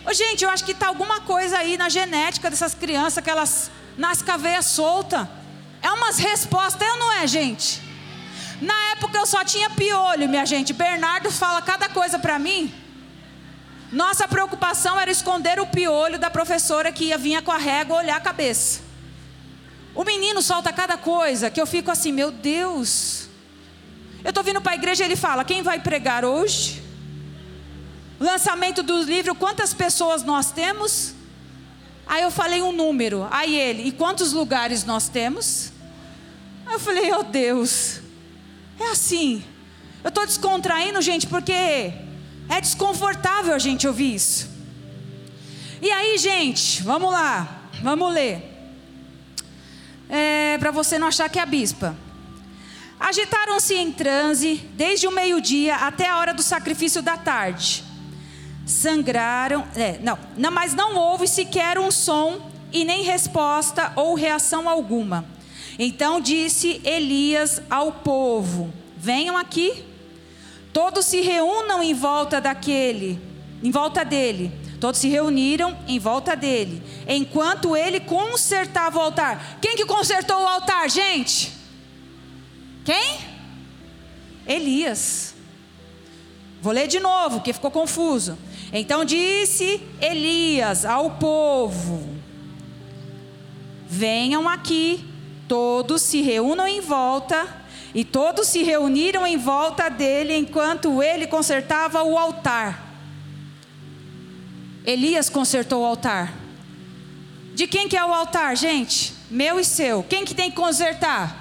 Ô, 0.06 0.14
gente, 0.14 0.44
eu 0.44 0.50
acho 0.52 0.64
que 0.64 0.74
está 0.74 0.90
alguma 0.90 1.22
coisa 1.22 1.58
aí 1.58 1.76
na 1.76 1.90
genética 1.90 2.52
dessas 2.52 2.76
crianças 2.76 3.24
que 3.24 3.32
elas 3.32 3.72
nascem 3.98 4.24
com 4.24 4.32
a 4.32 4.38
veia 4.38 4.62
solta. 4.62 5.38
É 5.88 5.92
umas 5.92 6.18
respostas, 6.18 6.86
é 6.86 6.92
ou 6.92 7.00
não 7.00 7.12
é, 7.14 7.26
gente? 7.26 7.82
Na 8.62 8.78
época 8.92 9.18
eu 9.18 9.26
só 9.26 9.46
tinha 9.46 9.70
piolho, 9.70 10.28
minha 10.28 10.46
gente. 10.46 10.74
Bernardo 10.74 11.32
fala 11.32 11.62
cada 11.62 11.88
coisa 11.88 12.20
para 12.20 12.38
mim. 12.38 12.74
Nossa 13.90 14.28
preocupação 14.28 15.00
era 15.00 15.10
esconder 15.10 15.62
o 15.62 15.68
piolho 15.68 16.20
da 16.20 16.30
professora 16.30 16.92
que 16.92 17.06
ia 17.06 17.18
vinha 17.18 17.42
com 17.42 17.54
a 17.54 17.58
régua 17.58 18.00
olhar 18.00 18.18
a 18.18 18.20
cabeça. 18.20 18.82
O 19.96 20.04
menino 20.04 20.42
solta 20.42 20.74
cada 20.74 20.98
coisa 20.98 21.50
que 21.50 21.62
eu 21.62 21.66
fico 21.66 21.90
assim, 21.90 22.12
meu 22.12 22.32
Deus. 22.32 23.30
Eu 24.26 24.30
estou 24.30 24.44
vindo 24.44 24.60
para 24.60 24.74
a 24.74 24.76
igreja 24.76 25.06
ele 25.06 25.16
fala: 25.16 25.46
quem 25.46 25.62
vai 25.62 25.80
pregar 25.80 26.26
hoje? 26.26 26.84
Lançamento 28.20 28.84
do 28.84 29.04
livro, 29.04 29.34
quantas 29.36 29.74
pessoas 29.74 30.22
nós 30.22 30.52
temos? 30.52 31.14
Aí 32.06 32.24
eu 32.24 32.32
falei 32.32 32.62
um 32.62 32.74
número. 32.74 33.26
Aí 33.32 33.58
ele, 33.58 33.84
e 33.84 33.92
quantos 33.94 34.34
lugares 34.34 34.84
nós 34.84 35.08
temos? 35.08 35.77
Eu 36.72 36.80
falei, 36.80 37.12
oh 37.14 37.24
Deus, 37.24 38.02
é 38.80 38.92
assim. 38.92 39.44
Eu 40.04 40.10
estou 40.10 40.26
descontraindo, 40.26 41.02
gente, 41.02 41.28
porque 41.28 41.52
é 41.54 42.62
desconfortável 42.62 43.54
a 43.54 43.60
gente 43.60 43.88
ouvir 43.88 44.16
isso. 44.16 44.50
E 45.82 45.92
aí, 45.92 46.18
gente, 46.18 46.82
vamos 46.84 47.12
lá, 47.12 47.70
vamos 47.82 48.12
ler. 48.14 48.42
É, 50.10 50.58
Para 50.58 50.72
você 50.72 50.98
não 50.98 51.08
achar 51.08 51.30
que 51.30 51.40
é 51.40 51.42
a 51.42 51.46
bispa. 51.46 51.96
Agitaram-se 53.00 53.76
em 53.76 53.92
transe 53.92 54.56
desde 54.74 55.08
o 55.08 55.12
meio-dia 55.12 55.76
até 55.76 56.10
a 56.10 56.18
hora 56.18 56.34
do 56.34 56.42
sacrifício 56.42 57.02
da 57.02 57.16
tarde. 57.16 57.84
Sangraram, 58.66 59.66
é, 59.76 60.00
não, 60.02 60.18
não, 60.36 60.52
mas 60.52 60.74
não 60.74 60.96
houve 60.96 61.28
sequer 61.28 61.78
um 61.78 61.92
som 61.92 62.52
e 62.72 62.84
nem 62.84 63.04
resposta 63.04 63.94
ou 63.96 64.16
reação 64.16 64.68
alguma. 64.68 65.37
Então 65.80 66.20
disse 66.20 66.82
Elias 66.84 67.62
ao 67.70 67.92
povo: 67.92 68.74
Venham 68.98 69.38
aqui. 69.38 69.84
Todos 70.74 71.06
se 71.06 71.22
reúnam 71.22 71.82
em 71.82 71.94
volta 71.94 72.40
daquele, 72.40 73.20
em 73.64 73.72
volta 73.72 74.04
dele. 74.04 74.52
Todos 74.80 75.00
se 75.00 75.08
reuniram 75.08 75.76
em 75.88 75.98
volta 75.98 76.36
dele, 76.36 76.84
enquanto 77.08 77.76
ele 77.76 78.00
consertava 78.00 79.00
o 79.00 79.02
altar. 79.02 79.58
Quem 79.60 79.76
que 79.76 79.86
consertou 79.86 80.40
o 80.40 80.48
altar, 80.48 80.88
gente? 80.88 81.52
Quem? 82.86 83.18
Elias. 84.46 85.34
Vou 86.62 86.72
ler 86.72 86.88
de 86.88 87.00
novo, 87.00 87.42
que 87.42 87.54
ficou 87.54 87.72
confuso. 87.72 88.38
Então 88.72 89.04
disse 89.04 89.82
Elias 90.00 90.86
ao 90.86 91.12
povo: 91.12 92.08
Venham 93.88 94.48
aqui 94.48 95.07
Todos 95.48 96.02
se 96.02 96.22
reúnam 96.22 96.68
em 96.68 96.82
volta, 96.82 97.48
e 97.94 98.04
todos 98.04 98.48
se 98.48 98.64
reuniram 98.64 99.26
em 99.26 99.38
volta 99.38 99.90
dele 99.90 100.36
enquanto 100.36 101.02
ele 101.02 101.26
consertava 101.26 102.04
o 102.04 102.18
altar. 102.18 102.86
Elias 104.86 105.30
consertou 105.30 105.82
o 105.82 105.86
altar. 105.86 106.34
De 107.56 107.66
quem 107.66 107.90
que 107.90 107.98
é 107.98 108.06
o 108.06 108.14
altar, 108.14 108.56
gente? 108.56 109.14
Meu 109.30 109.60
e 109.60 109.66
seu. 109.66 110.04
Quem 110.04 110.24
que 110.24 110.36
tem 110.36 110.50
que 110.50 110.56
consertar? 110.56 111.36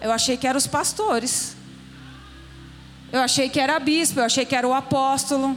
Eu 0.00 0.12
achei 0.12 0.36
que 0.36 0.46
eram 0.46 0.58
os 0.58 0.66
pastores. 0.66 1.56
Eu 3.10 3.20
achei 3.20 3.48
que 3.48 3.58
era 3.58 3.78
bispo, 3.78 4.20
eu 4.20 4.24
achei 4.24 4.44
que 4.44 4.54
era 4.54 4.68
o 4.68 4.74
apóstolo. 4.74 5.56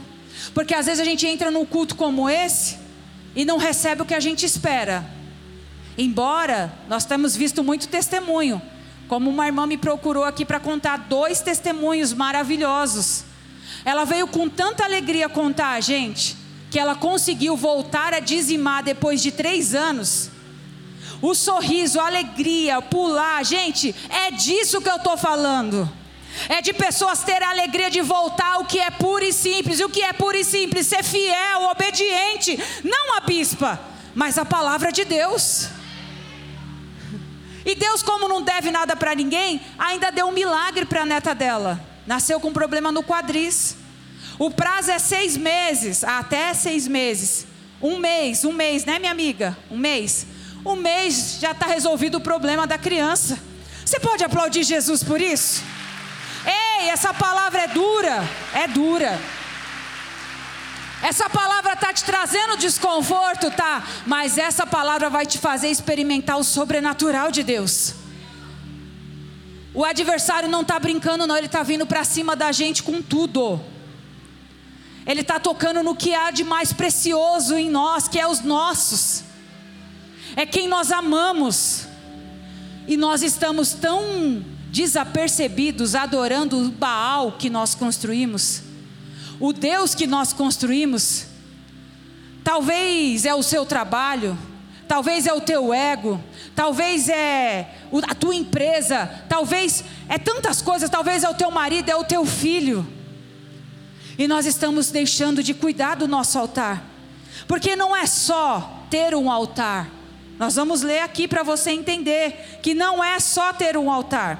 Porque 0.54 0.74
às 0.74 0.86
vezes 0.86 1.00
a 1.00 1.04
gente 1.04 1.26
entra 1.26 1.50
num 1.50 1.66
culto 1.66 1.94
como 1.94 2.28
esse 2.28 2.78
e 3.36 3.44
não 3.44 3.58
recebe 3.58 4.02
o 4.02 4.06
que 4.06 4.14
a 4.14 4.20
gente 4.20 4.46
espera. 4.46 5.04
Embora 6.00 6.72
nós 6.88 7.04
temos 7.04 7.36
visto 7.36 7.62
muito 7.62 7.86
testemunho, 7.86 8.62
como 9.06 9.28
uma 9.28 9.44
irmã 9.44 9.66
me 9.66 9.76
procurou 9.76 10.24
aqui 10.24 10.46
para 10.46 10.58
contar 10.58 10.96
dois 10.96 11.42
testemunhos 11.42 12.14
maravilhosos. 12.14 13.24
Ela 13.84 14.06
veio 14.06 14.26
com 14.26 14.48
tanta 14.48 14.82
alegria 14.82 15.28
contar, 15.28 15.78
gente, 15.82 16.38
que 16.70 16.78
ela 16.78 16.94
conseguiu 16.94 17.54
voltar 17.54 18.14
a 18.14 18.18
dizimar 18.18 18.82
depois 18.82 19.20
de 19.20 19.30
três 19.30 19.74
anos. 19.74 20.30
O 21.20 21.34
sorriso, 21.34 22.00
a 22.00 22.06
alegria, 22.06 22.80
pular, 22.80 23.44
gente, 23.44 23.94
é 24.08 24.30
disso 24.30 24.80
que 24.80 24.88
eu 24.88 24.96
estou 24.96 25.18
falando. 25.18 25.86
É 26.48 26.62
de 26.62 26.72
pessoas 26.72 27.22
terem 27.22 27.46
a 27.46 27.50
alegria 27.50 27.90
de 27.90 28.00
voltar 28.00 28.54
ao 28.54 28.64
que 28.64 28.78
é 28.78 28.90
puro 28.90 29.22
e 29.22 29.34
simples. 29.34 29.78
E 29.78 29.84
o 29.84 29.90
que 29.90 30.00
é 30.00 30.14
puro 30.14 30.38
e 30.38 30.44
simples? 30.44 30.86
Ser 30.86 31.04
fiel, 31.04 31.64
obediente. 31.70 32.58
Não 32.82 33.18
a 33.18 33.20
bispa, 33.20 33.78
mas 34.14 34.38
a 34.38 34.46
palavra 34.46 34.90
de 34.90 35.04
Deus. 35.04 35.78
E 37.64 37.74
Deus, 37.74 38.02
como 38.02 38.28
não 38.28 38.42
deve 38.42 38.70
nada 38.70 38.96
para 38.96 39.14
ninguém, 39.14 39.60
ainda 39.78 40.10
deu 40.10 40.26
um 40.26 40.32
milagre 40.32 40.84
para 40.84 41.02
a 41.02 41.06
neta 41.06 41.34
dela. 41.34 41.80
Nasceu 42.06 42.40
com 42.40 42.48
um 42.48 42.52
problema 42.52 42.90
no 42.90 43.02
quadris. 43.02 43.76
O 44.38 44.50
prazo 44.50 44.90
é 44.90 44.98
seis 44.98 45.36
meses, 45.36 46.02
até 46.02 46.54
seis 46.54 46.88
meses. 46.88 47.46
Um 47.82 47.98
mês, 47.98 48.44
um 48.44 48.52
mês, 48.52 48.84
né, 48.84 48.98
minha 48.98 49.12
amiga? 49.12 49.56
Um 49.70 49.76
mês. 49.76 50.26
Um 50.64 50.76
mês 50.76 51.38
já 51.38 51.52
está 51.52 51.66
resolvido 51.66 52.16
o 52.16 52.20
problema 52.20 52.66
da 52.66 52.78
criança. 52.78 53.38
Você 53.84 54.00
pode 54.00 54.24
aplaudir 54.24 54.62
Jesus 54.62 55.02
por 55.02 55.20
isso? 55.20 55.62
Ei, 56.46 56.88
essa 56.88 57.12
palavra 57.12 57.62
é 57.62 57.66
dura, 57.66 58.28
é 58.54 58.66
dura. 58.66 59.20
Essa 61.02 61.28
palavra 61.28 61.59
está 61.80 61.94
te 61.94 62.04
trazendo 62.04 62.58
desconforto, 62.58 63.50
tá? 63.50 63.82
Mas 64.06 64.36
essa 64.36 64.66
palavra 64.66 65.08
vai 65.08 65.24
te 65.24 65.38
fazer 65.38 65.68
experimentar 65.68 66.38
o 66.38 66.44
sobrenatural 66.44 67.32
de 67.32 67.42
Deus. 67.42 67.94
O 69.72 69.84
adversário 69.84 70.48
não 70.48 70.60
está 70.60 70.78
brincando, 70.78 71.26
não, 71.26 71.36
ele 71.36 71.46
está 71.46 71.62
vindo 71.62 71.86
para 71.86 72.04
cima 72.04 72.36
da 72.36 72.52
gente 72.52 72.82
com 72.82 73.00
tudo. 73.00 73.60
Ele 75.06 75.22
está 75.22 75.40
tocando 75.40 75.82
no 75.82 75.96
que 75.96 76.14
há 76.14 76.30
de 76.30 76.44
mais 76.44 76.72
precioso 76.72 77.56
em 77.56 77.70
nós, 77.70 78.06
que 78.06 78.20
é 78.20 78.26
os 78.26 78.42
nossos. 78.42 79.22
É 80.36 80.44
quem 80.44 80.68
nós 80.68 80.92
amamos. 80.92 81.86
E 82.86 82.96
nós 82.96 83.22
estamos 83.22 83.72
tão 83.72 84.44
desapercebidos 84.66 85.94
adorando 85.94 86.58
o 86.58 86.70
Baal 86.70 87.32
que 87.32 87.48
nós 87.48 87.74
construímos. 87.74 88.62
O 89.38 89.52
Deus 89.52 89.94
que 89.94 90.06
nós 90.06 90.32
construímos. 90.32 91.29
Talvez 92.42 93.24
é 93.24 93.34
o 93.34 93.42
seu 93.42 93.66
trabalho, 93.66 94.36
talvez 94.88 95.26
é 95.26 95.32
o 95.32 95.40
teu 95.40 95.72
ego, 95.72 96.22
talvez 96.54 97.08
é 97.08 97.74
a 98.08 98.14
tua 98.14 98.34
empresa, 98.34 99.08
talvez 99.28 99.84
é 100.08 100.18
tantas 100.18 100.60
coisas, 100.62 100.90
talvez 100.90 101.22
é 101.22 101.28
o 101.28 101.34
teu 101.34 101.50
marido, 101.50 101.90
é 101.90 101.96
o 101.96 102.04
teu 102.04 102.24
filho. 102.24 102.86
E 104.18 104.26
nós 104.26 104.46
estamos 104.46 104.90
deixando 104.90 105.42
de 105.42 105.54
cuidar 105.54 105.96
do 105.96 106.06
nosso 106.06 106.38
altar. 106.38 106.82
Porque 107.46 107.74
não 107.74 107.96
é 107.96 108.06
só 108.06 108.84
ter 108.90 109.14
um 109.14 109.30
altar. 109.30 109.88
Nós 110.38 110.56
vamos 110.56 110.82
ler 110.82 111.00
aqui 111.00 111.28
para 111.28 111.42
você 111.42 111.70
entender 111.70 112.58
que 112.62 112.74
não 112.74 113.02
é 113.02 113.18
só 113.20 113.52
ter 113.52 113.76
um 113.76 113.90
altar. 113.90 114.38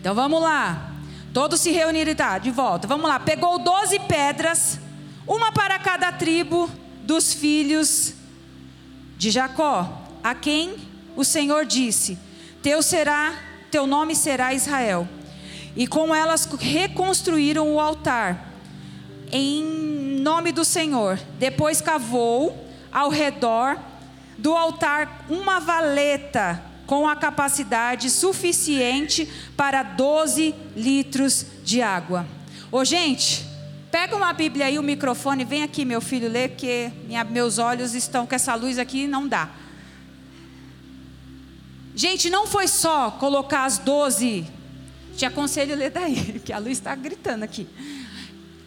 Então 0.00 0.14
vamos 0.14 0.40
lá. 0.40 0.92
Todos 1.32 1.60
se 1.60 1.70
reuniram 1.70 2.14
tá, 2.14 2.38
de 2.38 2.50
volta. 2.50 2.86
Vamos 2.86 3.08
lá. 3.08 3.18
Pegou 3.18 3.58
doze 3.58 3.98
pedras, 4.00 4.78
uma 5.26 5.50
para 5.50 5.78
cada 5.78 6.12
tribo 6.12 6.70
dos 7.02 7.32
filhos 7.32 8.14
de 9.16 9.30
Jacó, 9.30 10.04
a 10.22 10.34
quem 10.34 10.76
o 11.16 11.24
Senhor 11.24 11.64
disse: 11.64 12.18
Teu 12.62 12.82
será, 12.82 13.34
teu 13.70 13.86
nome 13.86 14.14
será 14.14 14.54
Israel. 14.54 15.08
E 15.74 15.86
com 15.86 16.14
elas 16.14 16.46
reconstruíram 16.58 17.74
o 17.74 17.80
altar 17.80 18.52
em 19.30 19.62
nome 20.20 20.52
do 20.52 20.64
Senhor. 20.64 21.18
Depois 21.38 21.80
cavou 21.80 22.66
ao 22.90 23.10
redor 23.10 23.78
do 24.38 24.54
altar 24.54 25.26
uma 25.28 25.60
valeta 25.60 26.62
com 26.86 27.08
a 27.08 27.16
capacidade 27.16 28.08
suficiente 28.10 29.28
para 29.56 29.82
12 29.82 30.54
litros 30.76 31.44
de 31.64 31.82
água. 31.82 32.26
Ô, 32.70 32.84
gente, 32.84 33.44
pega 33.96 34.14
uma 34.14 34.30
Bíblia 34.30 34.66
aí, 34.66 34.78
o 34.78 34.82
microfone, 34.82 35.42
vem 35.42 35.62
aqui, 35.62 35.82
meu 35.82 36.02
filho, 36.02 36.28
ler, 36.28 36.50
porque 36.50 36.92
minha, 37.06 37.24
meus 37.24 37.56
olhos 37.56 37.94
estão 37.94 38.26
com 38.26 38.34
essa 38.34 38.54
luz 38.54 38.78
aqui, 38.78 39.06
não 39.06 39.26
dá. 39.26 39.48
Gente, 41.94 42.28
não 42.28 42.46
foi 42.46 42.68
só 42.68 43.10
colocar 43.12 43.64
as 43.64 43.78
12 43.78 44.46
te 45.16 45.24
aconselho 45.24 45.72
a 45.72 45.76
ler 45.78 45.90
daí, 45.90 46.40
que 46.44 46.52
a 46.52 46.58
luz 46.58 46.72
está 46.72 46.94
gritando 46.94 47.42
aqui. 47.42 47.66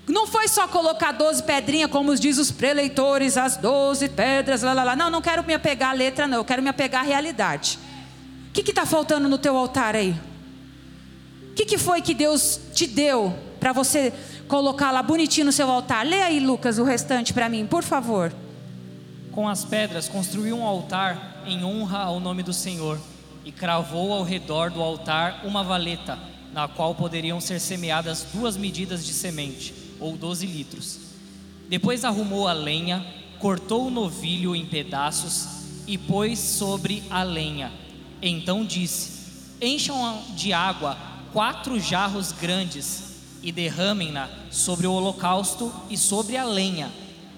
Não 0.08 0.26
foi 0.26 0.48
só 0.48 0.68
colocar 0.68 1.12
12 1.12 1.44
pedrinhas, 1.44 1.92
como 1.92 2.16
diz 2.16 2.40
os 2.40 2.50
preleitores, 2.50 3.38
as 3.38 3.56
12 3.56 4.10
pedras, 4.10 4.64
lá, 4.64 4.74
lá, 4.74 4.84
lá. 4.84 4.96
Não, 4.96 5.12
não 5.12 5.22
quero 5.22 5.46
me 5.46 5.54
apegar 5.54 5.92
à 5.92 5.94
letra, 5.94 6.28
não. 6.28 6.40
Eu 6.40 6.44
quero 6.46 6.64
me 6.64 6.70
apegar 6.70 7.02
à 7.02 7.06
realidade. 7.06 7.78
O 8.50 8.52
que 8.52 8.68
está 8.68 8.84
faltando 8.84 9.30
no 9.30 9.38
teu 9.38 9.56
altar 9.56 9.96
aí? 9.96 10.16
O 11.52 11.54
que, 11.54 11.66
que 11.66 11.78
foi 11.78 12.02
que 12.02 12.16
Deus 12.16 12.60
te 12.74 12.88
deu 12.88 13.38
para 13.60 13.72
você 13.72 14.12
colocar 14.50 14.92
lá 14.92 15.02
bonitinho 15.04 15.46
no 15.46 15.52
seu 15.52 15.70
altar? 15.70 16.06
Lê 16.06 16.22
aí, 16.24 16.40
Lucas, 16.40 16.80
o 16.80 16.84
restante 16.84 17.32
para 17.32 17.48
mim, 17.48 17.66
por 17.66 17.84
favor. 17.84 18.34
Com 19.32 19.48
as 19.48 19.64
pedras, 19.64 20.10
construiu 20.10 20.58
um 20.58 20.66
altar 20.66 21.44
em 21.46 21.64
honra 21.64 22.00
ao 22.00 22.20
nome 22.20 22.42
do 22.42 22.52
Senhor 22.52 23.00
e 23.46 23.52
cravou 23.52 24.12
ao 24.12 24.24
redor 24.24 24.72
do 24.72 24.82
altar 24.82 25.42
uma 25.46 25.64
valeta 25.64 26.18
na 26.52 26.68
qual 26.68 26.96
poderiam 26.96 27.40
ser 27.40 27.60
semeadas 27.60 28.26
duas 28.34 28.58
medidas 28.58 29.06
de 29.06 29.14
semente, 29.14 29.72
ou 30.00 30.18
doze 30.18 30.48
litros. 30.48 31.00
Depois 31.70 32.04
arrumou 32.04 32.48
a 32.48 32.54
lenha, 32.54 33.06
cortou 33.38 33.86
o 33.86 33.92
novilho 33.92 34.56
em 34.56 34.66
pedaços 34.66 35.48
e 35.86 35.96
pôs 35.96 36.40
sobre 36.40 37.04
a 37.12 37.22
lenha. 37.22 37.72
Então 38.20 38.66
disse: 38.66 39.20
Encham 39.62 40.24
de 40.36 40.52
água 40.52 40.98
quatro 41.32 41.80
jarros 41.80 42.32
grandes 42.32 43.09
e 43.42 43.52
derramem-na 43.52 44.30
sobre 44.52 44.88
o 44.88 44.94
holocausto 44.94 45.74
e 45.90 45.98
sobre 45.98 46.38
a 46.38 46.44
lenha. 46.44 46.92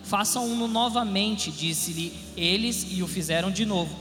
Façam-no 0.03 0.67
novamente, 0.67 1.51
disse-lhe 1.51 2.13
eles, 2.35 2.87
e 2.89 3.03
o 3.03 3.07
fizeram 3.07 3.51
de 3.51 3.65
novo. 3.65 3.95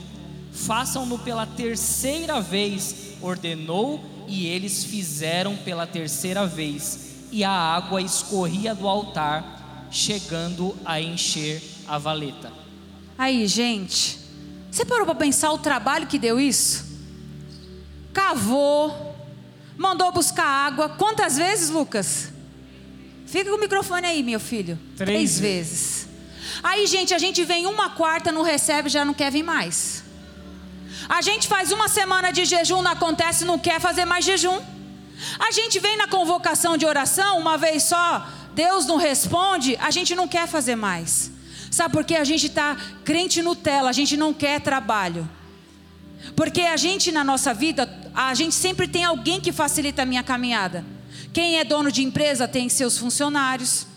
Façam-no 0.51 1.17
pela 1.19 1.45
terceira 1.45 2.41
vez, 2.41 3.13
ordenou 3.21 4.03
e 4.27 4.45
eles 4.45 4.83
fizeram 4.83 5.55
pela 5.57 5.85
terceira 5.85 6.45
vez, 6.45 7.27
e 7.31 7.43
a 7.43 7.51
água 7.51 8.01
escorria 8.01 8.73
do 8.75 8.87
altar, 8.87 9.87
chegando 9.91 10.75
a 10.85 11.01
encher 11.01 11.61
a 11.87 11.97
valeta. 11.97 12.51
Aí, 13.17 13.45
gente, 13.47 14.19
você 14.69 14.85
parou 14.85 15.05
para 15.05 15.15
pensar 15.15 15.51
o 15.51 15.57
trabalho 15.57 16.07
que 16.07 16.17
deu 16.17 16.39
isso? 16.39 16.85
Cavou, 18.13 19.10
mandou 19.77 20.11
buscar 20.11 20.45
água. 20.45 20.89
Quantas 20.89 21.37
vezes, 21.37 21.69
Lucas? 21.69 22.29
Fica 23.25 23.49
com 23.49 23.57
o 23.57 23.59
microfone 23.59 24.05
aí, 24.07 24.23
meu 24.23 24.39
filho. 24.39 24.77
Três, 24.97 25.09
Três 25.09 25.39
vezes. 25.39 26.07
Aí, 26.63 26.85
gente, 26.85 27.13
a 27.13 27.17
gente 27.17 27.43
vem 27.43 27.65
uma 27.65 27.91
quarta, 27.91 28.31
não 28.31 28.41
recebe, 28.41 28.89
já 28.89 29.05
não 29.05 29.13
quer 29.13 29.31
vir 29.31 29.43
mais. 29.43 30.03
A 31.07 31.21
gente 31.21 31.47
faz 31.47 31.71
uma 31.71 31.87
semana 31.87 32.31
de 32.31 32.45
jejum, 32.45 32.81
não 32.81 32.91
acontece, 32.91 33.45
não 33.45 33.57
quer 33.57 33.79
fazer 33.79 34.05
mais 34.05 34.25
jejum. 34.25 34.59
A 35.39 35.51
gente 35.51 35.79
vem 35.79 35.97
na 35.97 36.07
convocação 36.07 36.77
de 36.77 36.85
oração 36.85 37.39
uma 37.39 37.57
vez 37.57 37.83
só, 37.83 38.27
Deus 38.53 38.85
não 38.85 38.97
responde, 38.97 39.77
a 39.79 39.91
gente 39.91 40.15
não 40.15 40.27
quer 40.27 40.47
fazer 40.47 40.75
mais. 40.75 41.31
Sabe 41.69 41.93
por 41.93 42.03
quê? 42.03 42.15
A 42.15 42.23
gente 42.23 42.47
está 42.47 42.75
crente 43.05 43.41
Nutella, 43.41 43.89
a 43.89 43.93
gente 43.93 44.17
não 44.17 44.33
quer 44.33 44.59
trabalho. 44.59 45.29
Porque 46.35 46.61
a 46.61 46.77
gente 46.77 47.11
na 47.11 47.23
nossa 47.23 47.53
vida, 47.53 47.87
a 48.13 48.33
gente 48.33 48.55
sempre 48.55 48.87
tem 48.87 49.03
alguém 49.03 49.39
que 49.39 49.51
facilita 49.51 50.01
a 50.01 50.05
minha 50.05 50.23
caminhada. 50.23 50.85
Quem 51.33 51.59
é 51.59 51.63
dono 51.63 51.91
de 51.91 52.03
empresa 52.03 52.47
tem 52.47 52.67
seus 52.69 52.97
funcionários. 52.97 53.87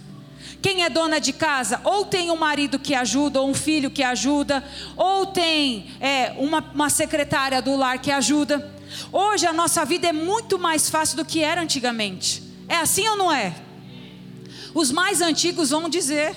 Quem 0.63 0.83
é 0.83 0.89
dona 0.89 1.19
de 1.19 1.33
casa, 1.33 1.81
ou 1.85 2.07
tem 2.07 2.31
um 2.31 2.37
marido 2.37 2.79
que 2.79 2.95
ajuda, 2.95 3.41
ou 3.41 3.51
um 3.51 3.55
filho 3.55 3.91
que 3.91 4.03
ajuda, 4.03 4.65
ou 4.97 5.27
tem 5.27 5.91
é, 6.01 6.35
uma, 6.39 6.61
uma 6.75 6.89
secretária 6.89 7.61
do 7.61 7.77
lar 7.77 7.99
que 7.99 8.11
ajuda. 8.11 8.73
Hoje 9.13 9.47
a 9.47 9.53
nossa 9.53 9.85
vida 9.85 10.09
é 10.09 10.13
muito 10.13 10.59
mais 10.59 10.89
fácil 10.89 11.19
do 11.19 11.25
que 11.25 11.43
era 11.43 11.61
antigamente. 11.61 12.43
É 12.67 12.77
assim 12.77 13.07
ou 13.09 13.17
não 13.17 13.31
é? 13.31 13.55
Os 14.73 14.91
mais 14.91 15.21
antigos 15.21 15.71
vão 15.71 15.89
dizer. 15.89 16.35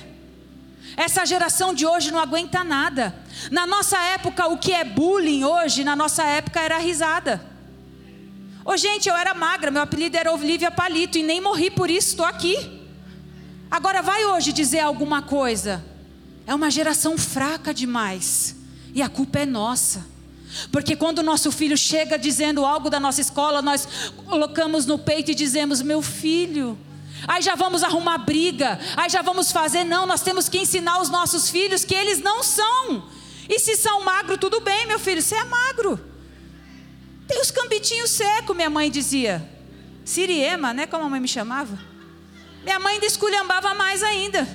Essa 0.97 1.25
geração 1.25 1.73
de 1.73 1.85
hoje 1.85 2.11
não 2.11 2.19
aguenta 2.19 2.63
nada. 2.63 3.15
Na 3.49 3.65
nossa 3.65 3.97
época, 3.97 4.47
o 4.47 4.57
que 4.57 4.73
é 4.73 4.83
bullying 4.83 5.43
hoje, 5.43 5.83
na 5.83 5.95
nossa 5.95 6.23
época 6.23 6.59
era 6.59 6.77
risada. 6.77 7.56
Ô, 8.67 8.75
gente, 8.75 9.07
eu 9.07 9.15
era 9.15 9.33
magra, 9.33 9.71
meu 9.71 9.81
apelido 9.81 10.17
era 10.17 10.29
Olivia 10.29 10.69
Palito 10.69 11.17
e 11.17 11.23
nem 11.23 11.39
morri 11.39 11.71
por 11.71 11.89
isso, 11.89 12.09
estou 12.09 12.25
aqui. 12.25 12.81
Agora 13.71 14.01
vai 14.01 14.25
hoje 14.25 14.51
dizer 14.51 14.81
alguma 14.81 15.21
coisa. 15.21 15.81
É 16.45 16.53
uma 16.53 16.69
geração 16.69 17.17
fraca 17.17 17.73
demais. 17.73 18.57
E 18.93 19.01
a 19.01 19.07
culpa 19.07 19.39
é 19.39 19.45
nossa. 19.45 20.05
Porque 20.69 20.97
quando 20.97 21.19
o 21.19 21.23
nosso 21.23 21.49
filho 21.49 21.77
chega 21.77 22.19
dizendo 22.19 22.65
algo 22.65 22.89
da 22.89 22.99
nossa 22.99 23.21
escola, 23.21 23.61
nós 23.61 23.87
colocamos 24.25 24.85
no 24.85 24.99
peito 24.99 25.31
e 25.31 25.35
dizemos: 25.35 25.81
Meu 25.81 26.01
filho. 26.01 26.77
Aí 27.25 27.41
já 27.41 27.55
vamos 27.55 27.83
arrumar 27.83 28.17
briga. 28.17 28.77
Aí 28.97 29.09
já 29.09 29.21
vamos 29.21 29.49
fazer. 29.49 29.85
Não, 29.85 30.05
nós 30.05 30.19
temos 30.19 30.49
que 30.49 30.57
ensinar 30.57 30.99
os 30.99 31.07
nossos 31.07 31.49
filhos 31.49 31.85
que 31.85 31.95
eles 31.95 32.19
não 32.19 32.43
são. 32.43 33.05
E 33.47 33.59
se 33.59 33.77
são 33.77 34.03
magro, 34.03 34.37
tudo 34.37 34.59
bem, 34.59 34.85
meu 34.87 34.99
filho, 34.99 35.21
você 35.21 35.35
é 35.35 35.45
magro. 35.45 36.16
Tem 37.27 37.41
os 37.41 37.51
cambitinhos 37.51 38.09
secos, 38.09 38.55
minha 38.55 38.69
mãe 38.69 38.89
dizia. 38.89 39.47
Siriema, 40.05 40.73
né? 40.73 40.87
Como 40.87 41.03
a 41.03 41.09
mãe 41.09 41.19
me 41.19 41.27
chamava. 41.27 41.77
Minha 42.63 42.79
mãe 42.79 42.93
ainda 42.93 43.05
esculhambava 43.05 43.73
mais 43.73 44.01
ainda. 44.01 44.47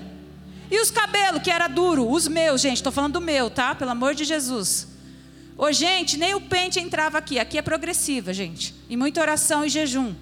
E 0.71 0.81
os 0.81 0.91
cabelos, 0.91 1.43
que 1.43 1.51
era 1.51 1.69
duro, 1.69 2.11
os 2.11 2.27
meus, 2.27 2.63
gente, 2.63 2.77
estou 2.77 2.91
falando 2.91 3.15
do 3.15 3.21
meu, 3.21 3.51
tá? 3.51 3.75
Pelo 3.75 3.91
amor 3.91 4.15
de 4.15 4.25
Jesus. 4.25 4.89
Ô, 5.57 5.71
gente, 5.71 6.17
nem 6.17 6.35
o 6.35 6.41
pente 6.41 6.81
entrava 6.81 7.19
aqui. 7.19 7.39
Aqui 7.39 7.59
é 7.59 7.63
progressiva, 7.63 8.33
gente. 8.33 8.75
E 8.89 8.97
muita 8.97 9.21
oração 9.21 9.65
e 9.65 9.69
jejum. 9.69 10.15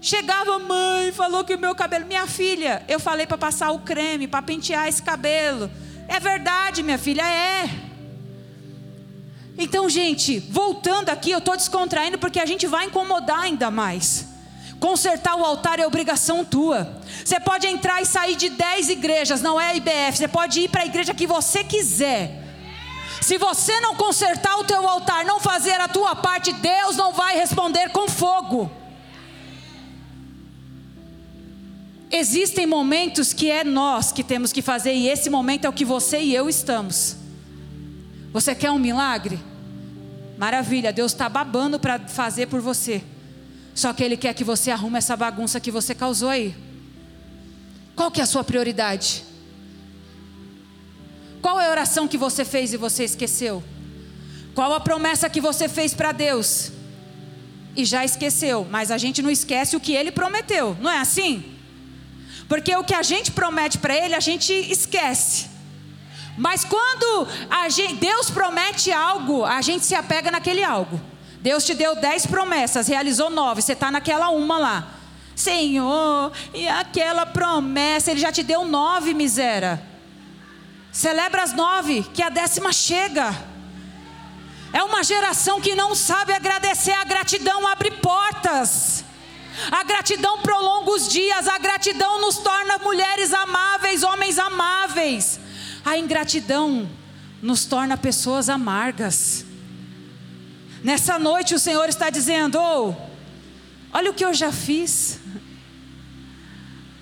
Chegava 0.00 0.54
a 0.54 0.58
mãe, 0.58 1.10
falou 1.12 1.42
que 1.42 1.54
o 1.54 1.58
meu 1.58 1.74
cabelo, 1.74 2.06
minha 2.06 2.26
filha, 2.26 2.84
eu 2.86 3.00
falei 3.00 3.26
para 3.26 3.38
passar 3.38 3.70
o 3.70 3.80
creme, 3.80 4.28
para 4.28 4.42
pentear 4.42 4.86
esse 4.86 5.02
cabelo. 5.02 5.70
É 6.06 6.20
verdade, 6.20 6.82
minha 6.82 6.98
filha, 6.98 7.26
é. 7.26 7.93
Então, 9.56 9.88
gente, 9.88 10.40
voltando 10.40 11.10
aqui, 11.10 11.30
eu 11.30 11.38
estou 11.38 11.56
descontraindo 11.56 12.18
porque 12.18 12.40
a 12.40 12.46
gente 12.46 12.66
vai 12.66 12.86
incomodar 12.86 13.40
ainda 13.40 13.70
mais. 13.70 14.26
Consertar 14.80 15.36
o 15.36 15.44
altar 15.44 15.78
é 15.78 15.86
obrigação 15.86 16.44
tua. 16.44 17.00
Você 17.24 17.38
pode 17.38 17.66
entrar 17.66 18.02
e 18.02 18.06
sair 18.06 18.36
de 18.36 18.50
10 18.50 18.88
igrejas, 18.90 19.40
não 19.40 19.60
é 19.60 19.68
a 19.70 19.74
IBF. 19.76 20.18
Você 20.18 20.28
pode 20.28 20.60
ir 20.60 20.68
para 20.68 20.82
a 20.82 20.86
igreja 20.86 21.14
que 21.14 21.26
você 21.26 21.62
quiser. 21.62 22.42
Se 23.20 23.38
você 23.38 23.80
não 23.80 23.94
consertar 23.94 24.58
o 24.58 24.64
teu 24.64 24.86
altar, 24.86 25.24
não 25.24 25.40
fazer 25.40 25.80
a 25.80 25.88
tua 25.88 26.14
parte, 26.14 26.52
Deus 26.52 26.96
não 26.96 27.12
vai 27.12 27.36
responder 27.36 27.90
com 27.90 28.08
fogo. 28.08 28.70
Existem 32.10 32.66
momentos 32.66 33.32
que 33.32 33.50
é 33.50 33.64
nós 33.64 34.12
que 34.12 34.22
temos 34.22 34.52
que 34.52 34.60
fazer, 34.60 34.92
e 34.92 35.08
esse 35.08 35.30
momento 35.30 35.64
é 35.64 35.68
o 35.68 35.72
que 35.72 35.84
você 35.84 36.20
e 36.20 36.34
eu 36.34 36.48
estamos. 36.48 37.23
Você 38.34 38.52
quer 38.52 38.72
um 38.72 38.80
milagre? 38.80 39.38
Maravilha, 40.36 40.92
Deus 40.92 41.12
está 41.12 41.28
babando 41.28 41.78
para 41.78 42.00
fazer 42.00 42.48
por 42.48 42.60
você. 42.60 43.00
Só 43.72 43.92
que 43.92 44.02
Ele 44.02 44.16
quer 44.16 44.34
que 44.34 44.42
você 44.42 44.72
arrume 44.72 44.98
essa 44.98 45.16
bagunça 45.16 45.60
que 45.60 45.70
você 45.70 45.94
causou 45.94 46.28
aí. 46.28 46.52
Qual 47.94 48.10
que 48.10 48.20
é 48.20 48.24
a 48.24 48.26
sua 48.26 48.42
prioridade? 48.42 49.22
Qual 51.40 51.60
é 51.60 51.68
a 51.68 51.70
oração 51.70 52.08
que 52.08 52.18
você 52.18 52.44
fez 52.44 52.72
e 52.72 52.76
você 52.76 53.04
esqueceu? 53.04 53.62
Qual 54.52 54.72
a 54.72 54.80
promessa 54.80 55.30
que 55.30 55.40
você 55.40 55.68
fez 55.68 55.94
para 55.94 56.10
Deus 56.10 56.72
e 57.76 57.84
já 57.84 58.04
esqueceu? 58.04 58.66
Mas 58.68 58.90
a 58.90 58.98
gente 58.98 59.22
não 59.22 59.30
esquece 59.30 59.76
o 59.76 59.80
que 59.80 59.92
Ele 59.92 60.10
prometeu, 60.10 60.76
não 60.80 60.90
é 60.90 60.98
assim? 60.98 61.44
Porque 62.48 62.74
o 62.74 62.82
que 62.82 62.94
a 62.94 63.02
gente 63.04 63.30
promete 63.30 63.78
para 63.78 63.94
Ele, 63.96 64.12
a 64.16 64.20
gente 64.20 64.52
esquece. 64.52 65.53
Mas 66.36 66.64
quando 66.64 67.28
gente, 67.68 67.94
Deus 67.94 68.30
promete 68.30 68.90
algo, 68.92 69.44
a 69.44 69.60
gente 69.60 69.84
se 69.84 69.94
apega 69.94 70.30
naquele 70.30 70.64
algo. 70.64 71.00
Deus 71.40 71.64
te 71.64 71.74
deu 71.74 71.94
dez 71.94 72.26
promessas, 72.26 72.88
realizou 72.88 73.30
nove, 73.30 73.62
você 73.62 73.74
está 73.74 73.90
naquela 73.90 74.30
uma 74.30 74.58
lá. 74.58 74.88
Senhor, 75.36 76.32
e 76.52 76.66
aquela 76.66 77.26
promessa, 77.26 78.10
Ele 78.10 78.20
já 78.20 78.32
te 78.32 78.42
deu 78.42 78.64
nove, 78.64 79.14
miséria. 79.14 79.82
Celebra 80.92 81.42
as 81.42 81.52
nove, 81.52 82.02
que 82.14 82.22
a 82.22 82.28
décima 82.28 82.72
chega. 82.72 83.34
É 84.72 84.82
uma 84.82 85.02
geração 85.04 85.60
que 85.60 85.74
não 85.74 85.94
sabe 85.94 86.32
agradecer, 86.32 86.92
a 86.92 87.04
gratidão 87.04 87.66
abre 87.66 87.90
portas. 87.90 89.04
A 89.70 89.84
gratidão 89.84 90.40
prolonga 90.40 90.90
os 90.90 91.08
dias, 91.08 91.46
a 91.46 91.58
gratidão 91.58 92.20
nos 92.20 92.38
torna 92.38 92.78
mulheres 92.78 93.32
amáveis, 93.32 94.02
homens 94.02 94.38
amáveis. 94.38 95.38
A 95.84 95.98
ingratidão 95.98 96.88
nos 97.42 97.66
torna 97.66 97.96
pessoas 97.96 98.48
amargas. 98.48 99.44
Nessa 100.82 101.18
noite 101.18 101.54
o 101.54 101.58
Senhor 101.58 101.88
está 101.88 102.08
dizendo: 102.10 102.58
oh, 102.58 102.94
olha 103.92 104.10
o 104.10 104.14
que 104.14 104.24
eu 104.24 104.32
já 104.32 104.50
fiz. 104.50 105.20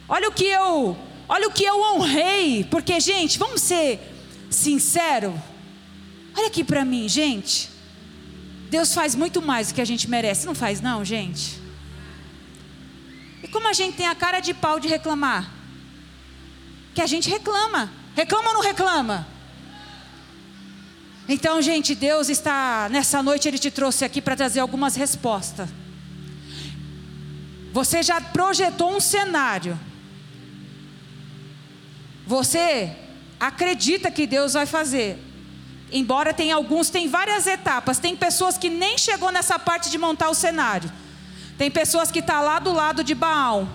Olha 0.08 0.28
o 0.28 0.32
que 0.32 0.44
eu, 0.44 0.96
olha 1.28 1.48
o 1.48 1.52
que 1.52 1.64
eu 1.64 1.80
honrei, 1.80 2.64
porque 2.64 3.00
gente, 3.00 3.38
vamos 3.38 3.62
ser 3.62 3.98
sincero. 4.50 5.32
Olha 6.36 6.48
aqui 6.48 6.62
para 6.62 6.84
mim, 6.84 7.08
gente. 7.08 7.70
Deus 8.68 8.92
faz 8.92 9.14
muito 9.14 9.40
mais 9.40 9.68
do 9.68 9.74
que 9.74 9.80
a 9.80 9.84
gente 9.84 10.10
merece, 10.10 10.44
não 10.44 10.54
faz 10.54 10.80
não, 10.80 11.04
gente? 11.04 11.60
E 13.42 13.48
como 13.48 13.68
a 13.68 13.72
gente 13.72 13.96
tem 13.96 14.06
a 14.06 14.14
cara 14.14 14.40
de 14.40 14.52
pau 14.52 14.80
de 14.80 14.88
reclamar? 14.88 15.50
Que 16.94 17.00
a 17.00 17.06
gente 17.06 17.28
reclama. 17.28 17.90
Reclama 18.14 18.48
ou 18.48 18.54
não 18.54 18.62
reclama? 18.62 19.26
Então, 21.28 21.62
gente, 21.62 21.94
Deus 21.94 22.28
está, 22.28 22.88
nessa 22.90 23.22
noite, 23.22 23.48
Ele 23.48 23.58
te 23.58 23.70
trouxe 23.70 24.04
aqui 24.04 24.20
para 24.20 24.36
trazer 24.36 24.60
algumas 24.60 24.96
respostas. 24.96 25.68
Você 27.72 28.02
já 28.02 28.20
projetou 28.20 28.94
um 28.94 29.00
cenário. 29.00 29.78
Você 32.26 32.94
acredita 33.40 34.10
que 34.10 34.26
Deus 34.26 34.52
vai 34.52 34.66
fazer. 34.66 35.18
Embora 35.90 36.34
tem 36.34 36.52
alguns, 36.52 36.90
tem 36.90 37.08
várias 37.08 37.46
etapas. 37.46 37.98
Tem 37.98 38.14
pessoas 38.16 38.58
que 38.58 38.68
nem 38.68 38.98
chegou 38.98 39.30
nessa 39.30 39.58
parte 39.58 39.90
de 39.90 39.98
montar 39.98 40.28
o 40.28 40.34
cenário. 40.34 40.90
Tem 41.56 41.70
pessoas 41.70 42.10
que 42.10 42.18
estão 42.18 42.36
tá 42.36 42.42
lá 42.42 42.58
do 42.58 42.72
lado 42.72 43.04
de 43.04 43.14
Baal, 43.14 43.68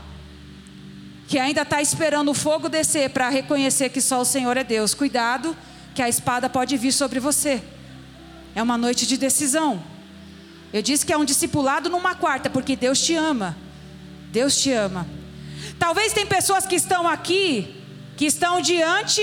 que 1.28 1.38
ainda 1.38 1.64
está 1.64 1.82
esperando 1.82 2.32
o 2.32 2.34
fogo 2.34 2.70
descer 2.70 3.10
para 3.10 3.30
reconhecer 3.30 3.90
que 3.90 4.00
só 4.00 4.22
o 4.22 4.26
Senhor 4.26 4.56
é 4.56 4.64
Deus. 4.64 4.94
Cuidado, 4.94 5.56
que 5.94 6.02
a 6.02 6.08
espada 6.08 6.50
pode 6.50 6.78
vir 6.78 6.94
sobre 6.94 7.20
você. 7.20 7.62
É 8.56 8.64
uma 8.64 8.78
noite 8.78 9.06
de 9.06 9.18
decisão. 9.18 9.84
Eu 10.72 10.82
disse 10.82 11.06
que 11.06 11.12
é 11.12 11.18
um 11.18 11.26
discipulado 11.26 11.90
numa 11.90 12.16
quarta, 12.16 12.50
porque 12.50 12.76
Deus 12.76 13.00
te 13.02 13.14
ama. 13.14 13.58
Deus 14.32 14.56
te 14.58 14.72
ama. 14.72 15.06
Talvez 15.78 16.14
tem 16.14 16.26
pessoas 16.26 16.66
que 16.66 16.76
estão 16.76 17.08
aqui, 17.08 17.76
que 18.16 18.26
estão 18.26 18.62
diante 18.62 19.22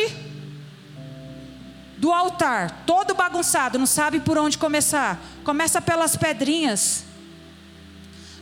do 1.96 2.12
altar, 2.12 2.84
todo 2.86 3.14
bagunçado, 3.14 3.78
não 3.78 3.86
sabe 3.86 4.20
por 4.20 4.36
onde 4.36 4.58
começar. 4.58 5.18
Começa 5.42 5.80
pelas 5.80 6.16
pedrinhas 6.16 7.04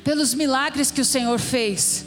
pelos 0.02 0.34
milagres 0.34 0.90
que 0.90 1.00
o 1.00 1.04
Senhor 1.04 1.38
fez. 1.38 2.06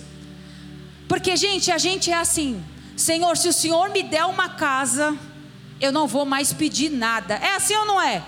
Porque, 1.07 1.35
gente, 1.35 1.71
a 1.71 1.77
gente 1.77 2.11
é 2.11 2.15
assim: 2.15 2.63
Senhor, 2.95 3.37
se 3.37 3.47
o 3.47 3.53
Senhor 3.53 3.89
me 3.89 4.03
der 4.03 4.25
uma 4.25 4.49
casa, 4.49 5.17
eu 5.79 5.91
não 5.91 6.07
vou 6.07 6.25
mais 6.25 6.53
pedir 6.53 6.89
nada. 6.89 7.35
É 7.35 7.55
assim 7.55 7.75
ou 7.75 7.85
não 7.85 8.01
é? 8.01 8.23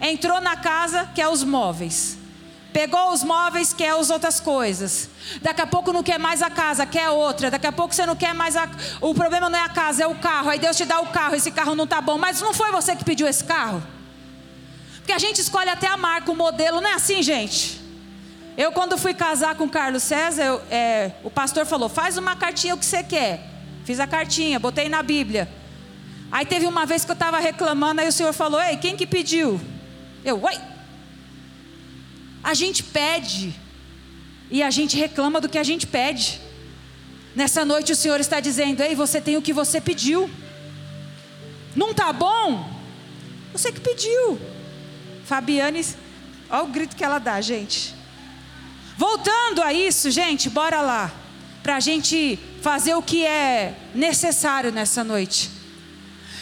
Entrou 0.00 0.40
na 0.40 0.56
casa, 0.56 1.08
quer 1.14 1.28
os 1.28 1.42
móveis. 1.44 2.18
Pegou 2.72 3.12
os 3.12 3.24
móveis, 3.24 3.72
quer 3.72 3.90
as 3.90 4.10
outras 4.10 4.38
coisas. 4.38 5.10
Daqui 5.42 5.60
a 5.60 5.66
pouco 5.66 5.92
não 5.92 6.04
quer 6.04 6.18
mais 6.18 6.40
a 6.40 6.48
casa, 6.48 6.86
quer 6.86 7.10
outra. 7.10 7.50
Daqui 7.50 7.66
a 7.66 7.72
pouco 7.72 7.92
você 7.92 8.06
não 8.06 8.14
quer 8.14 8.32
mais 8.32 8.56
a. 8.56 8.68
O 9.00 9.12
problema 9.12 9.50
não 9.50 9.58
é 9.58 9.62
a 9.62 9.68
casa, 9.68 10.04
é 10.04 10.06
o 10.06 10.14
carro. 10.14 10.50
Aí 10.50 10.58
Deus 10.58 10.76
te 10.76 10.84
dá 10.84 11.00
o 11.00 11.08
carro, 11.08 11.34
esse 11.34 11.50
carro 11.50 11.74
não 11.74 11.84
está 11.84 12.00
bom. 12.00 12.16
Mas 12.16 12.40
não 12.40 12.54
foi 12.54 12.70
você 12.70 12.94
que 12.94 13.04
pediu 13.04 13.26
esse 13.26 13.42
carro? 13.42 13.82
Porque 14.98 15.12
a 15.12 15.18
gente 15.18 15.40
escolhe 15.40 15.68
até 15.68 15.88
a 15.88 15.96
marca, 15.96 16.30
o 16.30 16.36
modelo, 16.36 16.80
não 16.80 16.88
é 16.88 16.94
assim, 16.94 17.22
gente? 17.22 17.79
Eu, 18.56 18.72
quando 18.72 18.98
fui 18.98 19.14
casar 19.14 19.54
com 19.54 19.64
o 19.64 19.70
Carlos 19.70 20.02
César, 20.02 20.42
eu, 20.42 20.62
é, 20.70 21.12
o 21.22 21.30
pastor 21.30 21.64
falou: 21.66 21.88
faz 21.88 22.16
uma 22.16 22.36
cartinha 22.36 22.74
o 22.74 22.78
que 22.78 22.84
você 22.84 23.02
quer. 23.02 23.48
Fiz 23.84 23.98
a 24.00 24.06
cartinha, 24.06 24.58
botei 24.58 24.88
na 24.88 25.02
Bíblia. 25.02 25.48
Aí 26.30 26.44
teve 26.46 26.66
uma 26.66 26.86
vez 26.86 27.04
que 27.04 27.10
eu 27.10 27.14
estava 27.14 27.38
reclamando, 27.40 28.00
aí 28.00 28.08
o 28.08 28.12
Senhor 28.12 28.32
falou: 28.32 28.60
Ei, 28.60 28.76
quem 28.76 28.96
que 28.96 29.06
pediu? 29.06 29.60
Eu, 30.24 30.42
oi. 30.42 30.58
A 32.42 32.54
gente 32.54 32.82
pede, 32.82 33.54
e 34.50 34.62
a 34.62 34.70
gente 34.70 34.96
reclama 34.96 35.40
do 35.40 35.48
que 35.48 35.58
a 35.58 35.62
gente 35.62 35.86
pede. 35.86 36.40
Nessa 37.34 37.64
noite 37.64 37.92
o 37.92 37.96
Senhor 37.96 38.20
está 38.20 38.40
dizendo: 38.40 38.82
Ei, 38.82 38.94
você 38.94 39.20
tem 39.20 39.36
o 39.36 39.42
que 39.42 39.52
você 39.52 39.80
pediu. 39.80 40.28
Não 41.74 41.94
tá 41.94 42.12
bom? 42.12 42.68
Você 43.52 43.70
que 43.72 43.80
pediu. 43.80 44.38
Fabiane, 45.24 45.84
olha 46.50 46.64
o 46.64 46.66
grito 46.66 46.96
que 46.96 47.04
ela 47.04 47.18
dá, 47.18 47.40
gente. 47.40 47.94
Voltando 49.00 49.62
a 49.62 49.72
isso, 49.72 50.10
gente, 50.10 50.50
bora 50.50 50.82
lá. 50.82 51.10
Para 51.62 51.76
a 51.76 51.80
gente 51.80 52.38
fazer 52.60 52.94
o 52.94 53.00
que 53.00 53.24
é 53.24 53.74
necessário 53.94 54.70
nessa 54.70 55.02
noite. 55.02 55.50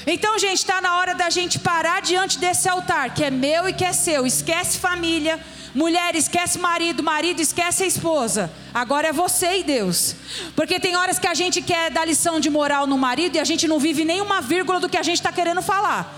Então, 0.04 0.36
gente, 0.40 0.58
está 0.58 0.80
na 0.80 0.96
hora 0.96 1.14
da 1.14 1.30
gente 1.30 1.60
parar 1.60 2.02
diante 2.02 2.36
desse 2.36 2.68
altar, 2.68 3.14
que 3.14 3.22
é 3.22 3.30
meu 3.30 3.68
e 3.68 3.72
que 3.72 3.84
é 3.84 3.92
seu. 3.92 4.26
Esquece 4.26 4.76
família. 4.80 5.38
Mulher, 5.72 6.16
esquece 6.16 6.58
marido. 6.58 7.00
Marido, 7.00 7.40
esquece 7.40 7.84
a 7.84 7.86
esposa. 7.86 8.50
Agora 8.74 9.06
é 9.06 9.12
você 9.12 9.60
e 9.60 9.62
Deus. 9.62 10.16
Porque 10.56 10.80
tem 10.80 10.96
horas 10.96 11.16
que 11.16 11.28
a 11.28 11.34
gente 11.34 11.62
quer 11.62 11.92
dar 11.92 12.04
lição 12.04 12.40
de 12.40 12.50
moral 12.50 12.88
no 12.88 12.98
marido 12.98 13.36
e 13.36 13.38
a 13.38 13.44
gente 13.44 13.68
não 13.68 13.78
vive 13.78 14.04
nenhuma 14.04 14.40
vírgula 14.40 14.80
do 14.80 14.88
que 14.88 14.96
a 14.96 15.04
gente 15.04 15.18
está 15.18 15.30
querendo 15.30 15.62
falar. 15.62 16.12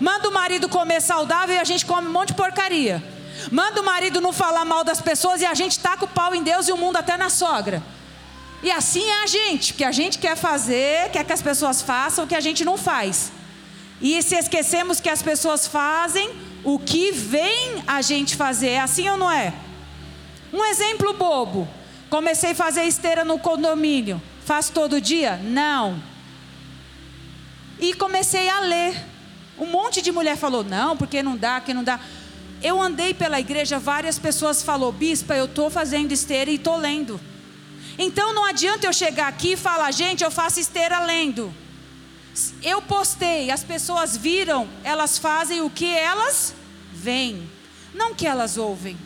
Manda 0.00 0.26
o 0.26 0.32
marido 0.32 0.70
comer 0.70 1.02
saudável 1.02 1.54
e 1.54 1.58
a 1.58 1.64
gente 1.64 1.84
come 1.84 2.08
um 2.08 2.12
monte 2.12 2.28
de 2.28 2.34
porcaria. 2.34 3.19
Manda 3.50 3.80
o 3.80 3.84
marido 3.84 4.20
não 4.20 4.32
falar 4.32 4.64
mal 4.64 4.84
das 4.84 5.00
pessoas 5.00 5.40
e 5.40 5.46
a 5.46 5.54
gente 5.54 5.78
taca 5.78 6.04
o 6.04 6.08
pau 6.08 6.34
em 6.34 6.42
Deus 6.42 6.68
e 6.68 6.72
o 6.72 6.76
mundo 6.76 6.96
até 6.96 7.16
na 7.16 7.30
sogra. 7.30 7.82
E 8.62 8.70
assim 8.70 9.02
é 9.02 9.22
a 9.22 9.26
gente, 9.26 9.72
porque 9.72 9.84
a 9.84 9.92
gente 9.92 10.18
quer 10.18 10.36
fazer, 10.36 11.10
quer 11.10 11.24
que 11.24 11.32
as 11.32 11.40
pessoas 11.40 11.80
façam 11.80 12.24
o 12.24 12.26
que 12.26 12.34
a 12.34 12.40
gente 12.40 12.64
não 12.64 12.76
faz. 12.76 13.32
E 14.00 14.22
se 14.22 14.36
esquecemos 14.36 15.00
que 15.00 15.08
as 15.08 15.22
pessoas 15.22 15.66
fazem 15.66 16.30
o 16.62 16.78
que 16.78 17.10
vem 17.12 17.82
a 17.86 18.02
gente 18.02 18.36
fazer, 18.36 18.70
é 18.70 18.80
assim 18.80 19.08
ou 19.08 19.16
não 19.16 19.30
é? 19.30 19.52
Um 20.52 20.64
exemplo 20.64 21.12
bobo. 21.14 21.68
Comecei 22.08 22.50
a 22.50 22.54
fazer 22.54 22.82
esteira 22.84 23.24
no 23.24 23.38
condomínio. 23.38 24.20
Faço 24.44 24.72
todo 24.72 25.00
dia? 25.00 25.36
Não. 25.36 26.02
E 27.78 27.94
comecei 27.94 28.48
a 28.48 28.60
ler. 28.60 28.94
Um 29.58 29.66
monte 29.66 30.02
de 30.02 30.10
mulher 30.10 30.36
falou: 30.36 30.64
não, 30.64 30.96
porque 30.96 31.22
não 31.22 31.36
dá, 31.36 31.60
que 31.60 31.72
não 31.72 31.84
dá. 31.84 32.00
Eu 32.62 32.80
andei 32.80 33.14
pela 33.14 33.40
igreja, 33.40 33.78
várias 33.78 34.18
pessoas 34.18 34.62
falou: 34.62 34.92
bispa, 34.92 35.34
eu 35.34 35.46
estou 35.46 35.70
fazendo 35.70 36.12
esteira 36.12 36.50
e 36.50 36.56
estou 36.56 36.76
lendo. 36.76 37.20
Então 37.98 38.34
não 38.34 38.44
adianta 38.44 38.86
eu 38.86 38.92
chegar 38.92 39.28
aqui 39.28 39.52
e 39.52 39.56
falar, 39.56 39.90
gente, 39.92 40.24
eu 40.24 40.30
faço 40.30 40.60
esteira 40.60 41.00
lendo. 41.00 41.52
Eu 42.62 42.80
postei, 42.80 43.50
as 43.50 43.64
pessoas 43.64 44.16
viram, 44.16 44.68
elas 44.84 45.18
fazem 45.18 45.60
o 45.62 45.68
que 45.68 45.92
elas 45.94 46.54
veem, 46.92 47.48
não 47.92 48.14
que 48.14 48.26
elas 48.26 48.56
ouvem. 48.56 48.96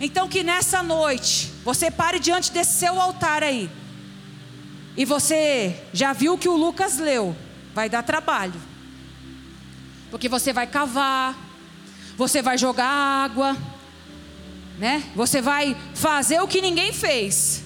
Então 0.00 0.28
que 0.28 0.42
nessa 0.42 0.82
noite 0.82 1.52
você 1.64 1.90
pare 1.90 2.18
diante 2.18 2.50
desse 2.50 2.78
seu 2.78 3.00
altar 3.00 3.42
aí. 3.42 3.70
E 4.96 5.04
você 5.04 5.82
já 5.92 6.12
viu 6.12 6.36
que 6.36 6.48
o 6.48 6.56
Lucas 6.56 6.98
leu, 6.98 7.34
vai 7.74 7.88
dar 7.88 8.02
trabalho. 8.02 8.60
Porque 10.10 10.28
você 10.28 10.52
vai 10.52 10.66
cavar, 10.66 11.36
você 12.16 12.40
vai 12.40 12.56
jogar 12.56 12.86
água, 12.86 13.56
né? 14.78 15.04
Você 15.14 15.40
vai 15.40 15.76
fazer 15.94 16.40
o 16.40 16.48
que 16.48 16.60
ninguém 16.60 16.92
fez. 16.92 17.64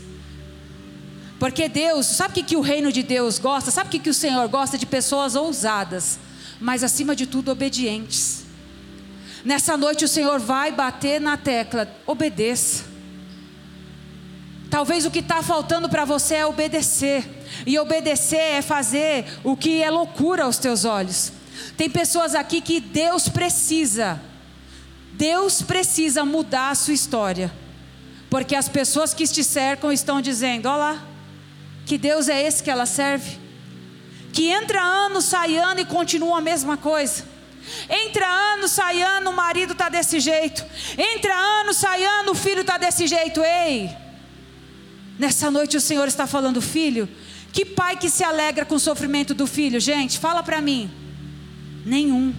Porque 1.38 1.68
Deus, 1.68 2.06
sabe 2.06 2.32
o 2.32 2.34
que, 2.34 2.42
que 2.42 2.56
o 2.56 2.60
reino 2.60 2.90
de 2.90 3.02
Deus 3.02 3.38
gosta? 3.38 3.70
Sabe 3.70 3.88
o 3.88 3.90
que, 3.90 3.98
que 3.98 4.10
o 4.10 4.14
Senhor 4.14 4.48
gosta? 4.48 4.76
De 4.76 4.86
pessoas 4.86 5.36
ousadas, 5.36 6.18
mas 6.60 6.82
acima 6.82 7.14
de 7.14 7.26
tudo 7.26 7.52
obedientes. 7.52 8.44
Nessa 9.44 9.76
noite 9.76 10.04
o 10.04 10.08
Senhor 10.08 10.40
vai 10.40 10.72
bater 10.72 11.20
na 11.20 11.36
tecla, 11.36 11.88
obedeça. 12.06 12.84
Talvez 14.68 15.06
o 15.06 15.10
que 15.10 15.20
está 15.20 15.42
faltando 15.42 15.88
para 15.88 16.04
você 16.04 16.34
é 16.34 16.46
obedecer, 16.46 17.24
e 17.64 17.78
obedecer 17.78 18.56
é 18.56 18.62
fazer 18.62 19.24
o 19.44 19.56
que 19.56 19.82
é 19.82 19.90
loucura 19.90 20.44
aos 20.44 20.58
teus 20.58 20.84
olhos. 20.84 21.32
Tem 21.76 21.88
pessoas 21.88 22.34
aqui 22.34 22.60
que 22.60 22.80
Deus 22.80 23.28
precisa, 23.28 24.20
Deus 25.18 25.60
precisa 25.62 26.24
mudar 26.24 26.70
a 26.70 26.74
sua 26.76 26.94
história, 26.94 27.52
porque 28.30 28.54
as 28.54 28.68
pessoas 28.68 29.12
que 29.12 29.26
te 29.26 29.42
cercam 29.42 29.90
estão 29.90 30.20
dizendo: 30.20 30.68
olha 30.68 30.76
lá, 30.76 31.04
que 31.84 31.98
Deus 31.98 32.28
é 32.28 32.40
esse 32.40 32.62
que 32.62 32.70
ela 32.70 32.86
serve? 32.86 33.36
Que 34.32 34.46
entra 34.46 34.80
ano, 34.80 35.20
sai 35.20 35.56
ano 35.56 35.80
e 35.80 35.84
continua 35.84 36.38
a 36.38 36.40
mesma 36.40 36.76
coisa. 36.76 37.24
Entra 37.90 38.26
ano, 38.54 38.68
sai 38.68 39.02
ano, 39.02 39.30
o 39.30 39.36
marido 39.36 39.72
está 39.72 39.88
desse 39.88 40.20
jeito. 40.20 40.64
Entra 40.96 41.34
ano, 41.34 41.74
sai 41.74 42.04
ano, 42.04 42.30
o 42.30 42.34
filho 42.36 42.60
está 42.60 42.78
desse 42.78 43.08
jeito. 43.08 43.42
Ei! 43.42 43.90
Nessa 45.18 45.50
noite 45.50 45.76
o 45.76 45.80
Senhor 45.80 46.06
está 46.06 46.28
falando, 46.28 46.62
filho. 46.62 47.08
Que 47.52 47.64
pai 47.64 47.96
que 47.96 48.08
se 48.08 48.22
alegra 48.22 48.64
com 48.64 48.76
o 48.76 48.80
sofrimento 48.80 49.34
do 49.34 49.48
filho? 49.48 49.80
Gente, 49.80 50.16
fala 50.16 50.44
para 50.44 50.60
mim. 50.60 50.88
Nenhum. 51.84 52.32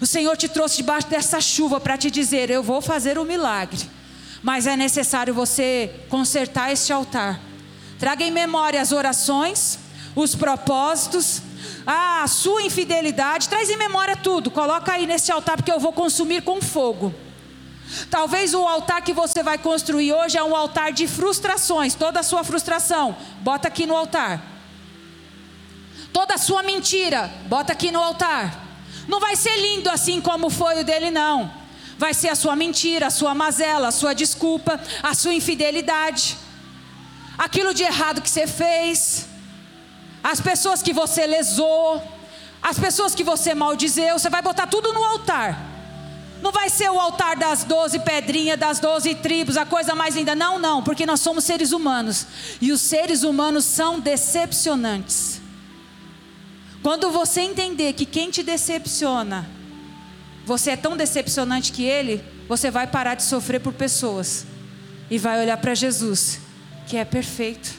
O 0.00 0.06
Senhor 0.06 0.36
te 0.36 0.48
trouxe 0.48 0.78
debaixo 0.78 1.08
dessa 1.08 1.40
chuva 1.40 1.80
para 1.80 1.98
te 1.98 2.10
dizer: 2.10 2.50
Eu 2.50 2.62
vou 2.62 2.80
fazer 2.80 3.18
o 3.18 3.22
um 3.22 3.24
milagre. 3.24 3.88
Mas 4.42 4.66
é 4.66 4.76
necessário 4.76 5.34
você 5.34 5.92
consertar 6.08 6.70
este 6.72 6.92
altar 6.92 7.40
Traga 7.98 8.22
em 8.22 8.30
memória 8.30 8.80
as 8.80 8.92
orações, 8.92 9.78
os 10.14 10.34
propósitos, 10.34 11.42
a 11.84 12.24
sua 12.28 12.62
infidelidade. 12.62 13.48
Traz 13.48 13.68
em 13.68 13.76
memória 13.76 14.16
tudo. 14.16 14.50
Coloca 14.50 14.92
aí 14.92 15.04
nesse 15.06 15.32
altar, 15.32 15.56
porque 15.56 15.72
eu 15.72 15.80
vou 15.80 15.92
consumir 15.92 16.42
com 16.42 16.62
fogo. 16.62 17.12
Talvez 18.08 18.54
o 18.54 18.62
altar 18.64 19.02
que 19.02 19.12
você 19.12 19.42
vai 19.42 19.58
construir 19.58 20.12
hoje 20.12 20.38
é 20.38 20.44
um 20.44 20.54
altar 20.54 20.92
de 20.92 21.08
frustrações, 21.08 21.94
toda 21.94 22.20
a 22.20 22.22
sua 22.22 22.44
frustração, 22.44 23.16
bota 23.40 23.66
aqui 23.66 23.86
no 23.86 23.96
altar. 23.96 24.42
Toda 26.12 26.34
a 26.34 26.38
sua 26.38 26.62
mentira, 26.62 27.30
bota 27.46 27.72
aqui 27.72 27.90
no 27.90 28.00
altar. 28.00 28.67
Não 29.08 29.18
vai 29.18 29.34
ser 29.34 29.56
lindo 29.56 29.90
assim 29.90 30.20
como 30.20 30.50
foi 30.50 30.80
o 30.80 30.84
dele, 30.84 31.10
não. 31.10 31.50
Vai 31.98 32.14
ser 32.14 32.28
a 32.28 32.36
sua 32.36 32.54
mentira, 32.54 33.08
a 33.08 33.10
sua 33.10 33.34
mazela, 33.34 33.88
a 33.88 33.92
sua 33.92 34.14
desculpa, 34.14 34.78
a 35.02 35.14
sua 35.14 35.34
infidelidade 35.34 36.36
aquilo 37.38 37.72
de 37.72 37.84
errado 37.84 38.20
que 38.20 38.28
você 38.28 38.48
fez, 38.48 39.26
as 40.22 40.40
pessoas 40.40 40.82
que 40.82 40.92
você 40.92 41.24
lesou, 41.24 42.02
as 42.60 42.76
pessoas 42.76 43.14
que 43.14 43.22
você 43.22 43.54
maldizeu, 43.54 44.18
você 44.18 44.28
vai 44.28 44.42
botar 44.42 44.66
tudo 44.66 44.92
no 44.92 45.04
altar. 45.04 45.66
Não 46.42 46.52
vai 46.52 46.68
ser 46.68 46.90
o 46.90 47.00
altar 47.00 47.36
das 47.36 47.64
doze 47.64 48.00
pedrinhas, 48.00 48.58
das 48.58 48.80
doze 48.80 49.14
tribos, 49.14 49.56
a 49.56 49.64
coisa 49.64 49.94
mais 49.94 50.16
linda. 50.16 50.34
Não, 50.34 50.58
não, 50.58 50.82
porque 50.82 51.06
nós 51.06 51.20
somos 51.20 51.44
seres 51.44 51.72
humanos. 51.72 52.26
E 52.60 52.70
os 52.70 52.80
seres 52.80 53.22
humanos 53.22 53.64
são 53.64 53.98
decepcionantes. 53.98 55.40
Quando 56.82 57.10
você 57.10 57.40
entender 57.40 57.92
que 57.92 58.06
quem 58.06 58.30
te 58.30 58.42
decepciona, 58.42 59.48
você 60.46 60.70
é 60.70 60.76
tão 60.76 60.96
decepcionante 60.96 61.72
que 61.72 61.84
ele, 61.84 62.22
você 62.48 62.70
vai 62.70 62.86
parar 62.86 63.14
de 63.14 63.22
sofrer 63.22 63.60
por 63.60 63.72
pessoas. 63.72 64.46
E 65.10 65.18
vai 65.18 65.40
olhar 65.40 65.56
para 65.56 65.74
Jesus 65.74 66.40
que 66.88 66.96
é 66.96 67.04
perfeito. 67.04 67.74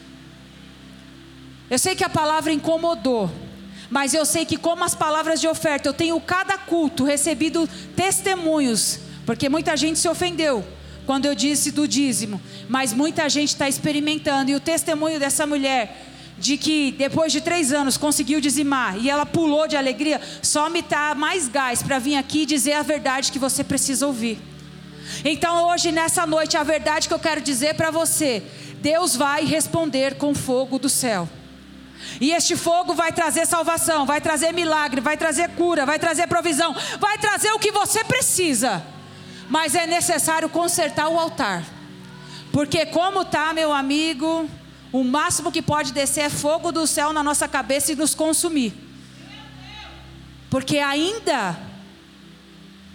Eu 1.69 1.79
sei 1.79 1.95
que 1.95 2.03
a 2.03 2.09
palavra 2.09 2.53
incomodou, 2.53 3.29
mas 3.89 4.13
eu 4.13 4.23
sei 4.23 4.45
que, 4.45 4.55
como 4.55 4.83
as 4.83 4.93
palavras 4.93 5.41
de 5.41 5.47
oferta, 5.47 5.89
eu 5.89 5.93
tenho 5.93 6.19
cada 6.21 6.57
culto 6.57 7.03
recebido 7.03 7.67
testemunhos, 7.95 8.99
porque 9.25 9.49
muita 9.49 9.75
gente 9.75 9.97
se 9.97 10.07
ofendeu 10.07 10.63
quando 11.07 11.25
eu 11.25 11.33
disse 11.33 11.71
do 11.71 11.87
dízimo, 11.87 12.39
mas 12.67 12.93
muita 12.93 13.27
gente 13.27 13.49
está 13.49 13.67
experimentando, 13.67 14.51
e 14.51 14.55
o 14.55 14.59
testemunho 14.59 15.19
dessa 15.19 15.47
mulher, 15.47 16.05
de 16.39 16.57
que 16.57 16.91
depois 16.91 17.31
de 17.31 17.41
três 17.41 17.71
anos 17.73 17.97
conseguiu 17.97 18.39
dizimar 18.39 18.97
e 18.97 19.09
ela 19.09 19.25
pulou 19.25 19.67
de 19.67 19.75
alegria, 19.75 20.21
só 20.41 20.69
me 20.69 20.81
dá 20.81 21.13
mais 21.13 21.47
gás 21.47 21.83
para 21.83 21.99
vir 21.99 22.15
aqui 22.15 22.45
dizer 22.45 22.73
a 22.73 22.81
verdade 22.81 23.31
que 23.31 23.39
você 23.39 23.63
precisa 23.63 24.07
ouvir. 24.07 24.39
Então, 25.25 25.67
hoje, 25.67 25.91
nessa 25.91 26.25
noite, 26.25 26.55
a 26.55 26.63
verdade 26.63 27.07
que 27.07 27.13
eu 27.13 27.19
quero 27.19 27.41
dizer 27.41 27.73
para 27.75 27.91
você 27.91 28.43
Deus 28.81 29.15
vai 29.15 29.43
responder 29.45 30.15
com 30.15 30.33
fogo 30.33 30.79
do 30.79 30.89
céu. 30.89 31.27
E 32.21 32.31
este 32.31 32.55
fogo 32.55 32.93
vai 32.93 33.11
trazer 33.11 33.45
salvação, 33.45 34.05
vai 34.05 34.21
trazer 34.21 34.53
milagre, 34.53 35.01
vai 35.01 35.17
trazer 35.17 35.49
cura, 35.49 35.85
vai 35.85 35.99
trazer 35.99 36.27
provisão, 36.27 36.73
vai 36.97 37.17
trazer 37.17 37.51
o 37.51 37.59
que 37.59 37.71
você 37.71 38.03
precisa. 38.03 38.81
Mas 39.49 39.75
é 39.75 39.85
necessário 39.85 40.47
consertar 40.47 41.09
o 41.09 41.19
altar. 41.19 41.63
Porque 42.51 42.85
como 42.85 43.25
tá, 43.25 43.53
meu 43.53 43.73
amigo, 43.73 44.49
o 44.91 45.03
máximo 45.03 45.51
que 45.51 45.61
pode 45.61 45.91
descer 45.91 46.21
é 46.21 46.29
fogo 46.29 46.71
do 46.71 46.87
céu 46.87 47.13
na 47.13 47.23
nossa 47.23 47.47
cabeça 47.47 47.91
e 47.91 47.95
nos 47.95 48.15
consumir. 48.15 48.73
Porque 50.49 50.79
ainda 50.79 51.59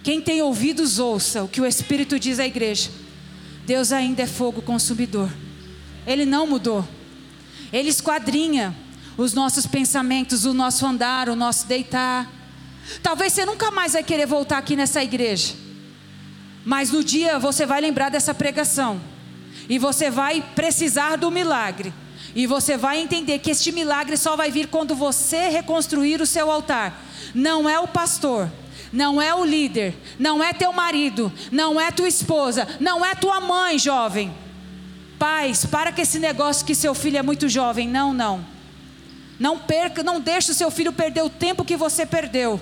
quem 0.03 0.21
tem 0.21 0.41
ouvidos 0.41 0.99
ouça 0.99 1.43
o 1.43 1.47
que 1.47 1.61
o 1.61 1.65
Espírito 1.65 2.19
diz 2.19 2.37
à 2.39 2.45
igreja. 2.45 2.91
Deus 3.65 3.91
ainda 3.91 4.23
é 4.23 4.27
fogo 4.27 4.61
consumidor. 4.61 5.31
Ele 6.05 6.25
não 6.25 6.45
mudou. 6.45 6.87
Ele 7.71 7.89
esquadrinha 7.89 8.75
os 9.17 9.33
nossos 9.33 9.65
pensamentos, 9.65 10.45
o 10.45 10.53
nosso 10.53 10.85
andar, 10.85 11.29
o 11.29 11.35
nosso 11.35 11.65
deitar. 11.65 12.29
Talvez 13.01 13.33
você 13.33 13.45
nunca 13.45 13.71
mais 13.71 13.93
vai 13.93 14.03
querer 14.03 14.27
voltar 14.27 14.57
aqui 14.57 14.75
nessa 14.75 15.01
igreja. 15.01 15.53
Mas 16.65 16.91
no 16.91 17.03
dia 17.03 17.39
você 17.39 17.65
vai 17.65 17.79
lembrar 17.79 18.09
dessa 18.09 18.33
pregação. 18.33 18.99
E 19.67 19.79
você 19.79 20.09
vai 20.09 20.43
precisar 20.55 21.15
do 21.15 21.31
milagre. 21.31 21.93
E 22.35 22.45
você 22.45 22.75
vai 22.75 22.99
entender 22.99 23.39
que 23.39 23.51
este 23.51 23.71
milagre 23.71 24.17
só 24.17 24.35
vai 24.35 24.51
vir 24.51 24.67
quando 24.67 24.93
você 24.93 25.47
reconstruir 25.47 26.21
o 26.21 26.25
seu 26.25 26.51
altar. 26.51 27.01
Não 27.33 27.69
é 27.69 27.79
o 27.79 27.87
pastor, 27.87 28.51
não 28.91 29.21
é 29.21 29.33
o 29.33 29.45
líder, 29.45 29.95
não 30.19 30.43
é 30.43 30.53
teu 30.53 30.73
marido, 30.73 31.31
não 31.51 31.79
é 31.79 31.91
tua 31.91 32.07
esposa, 32.07 32.67
não 32.79 33.05
é 33.05 33.15
tua 33.15 33.39
mãe, 33.39 33.79
jovem. 33.79 34.33
Pais, 35.17 35.65
para 35.65 35.93
com 35.93 36.01
esse 36.01 36.19
negócio 36.19 36.65
que 36.65 36.75
seu 36.75 36.93
filho 36.93 37.17
é 37.17 37.21
muito 37.21 37.47
jovem. 37.47 37.87
Não, 37.87 38.13
não. 38.13 38.45
Não 39.39 39.57
perca, 39.57 40.03
não 40.03 40.19
deixe 40.19 40.51
o 40.51 40.55
seu 40.55 40.69
filho 40.69 40.91
perder 40.91 41.23
o 41.23 41.29
tempo 41.29 41.63
que 41.63 41.77
você 41.77 42.05
perdeu. 42.05 42.61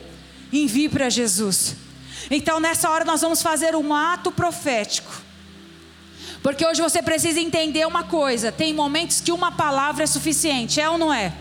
Envie 0.51 0.87
para 0.87 1.09
Jesus. 1.09 1.75
Então, 2.29 2.59
nessa 2.59 2.89
hora, 2.89 3.03
nós 3.03 3.21
vamos 3.21 3.41
fazer 3.41 3.75
um 3.75 3.93
ato 3.93 4.31
profético. 4.31 5.22
Porque 6.43 6.65
hoje 6.65 6.81
você 6.81 7.01
precisa 7.01 7.39
entender 7.39 7.87
uma 7.87 8.03
coisa: 8.03 8.51
tem 8.51 8.73
momentos 8.73 9.21
que 9.21 9.31
uma 9.31 9.51
palavra 9.51 10.03
é 10.03 10.07
suficiente, 10.07 10.81
é 10.81 10.89
ou 10.89 10.97
não 10.97 11.11
é? 11.11 11.33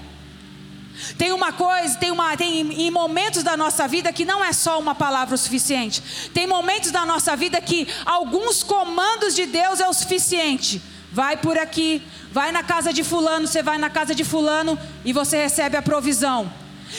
Tem 1.18 1.32
uma 1.32 1.52
coisa, 1.52 1.96
tem, 1.96 2.10
uma, 2.10 2.36
tem 2.36 2.60
em 2.60 2.90
momentos 2.90 3.42
da 3.42 3.56
nossa 3.56 3.88
vida 3.88 4.12
que 4.12 4.24
não 4.24 4.44
é 4.44 4.52
só 4.52 4.78
uma 4.78 4.94
palavra 4.94 5.34
o 5.34 5.38
suficiente. 5.38 6.30
Tem 6.32 6.46
momentos 6.46 6.92
da 6.92 7.04
nossa 7.04 7.34
vida 7.34 7.60
que 7.60 7.88
alguns 8.04 8.62
comandos 8.62 9.34
de 9.34 9.46
Deus 9.46 9.80
é 9.80 9.88
o 9.88 9.92
suficiente. 9.92 10.80
Vai 11.10 11.36
por 11.36 11.58
aqui, 11.58 12.02
vai 12.30 12.52
na 12.52 12.62
casa 12.62 12.92
de 12.92 13.02
fulano, 13.02 13.46
você 13.46 13.62
vai 13.62 13.78
na 13.78 13.90
casa 13.90 14.14
de 14.14 14.22
fulano 14.22 14.78
e 15.04 15.12
você 15.12 15.42
recebe 15.42 15.76
a 15.76 15.82
provisão. 15.82 16.50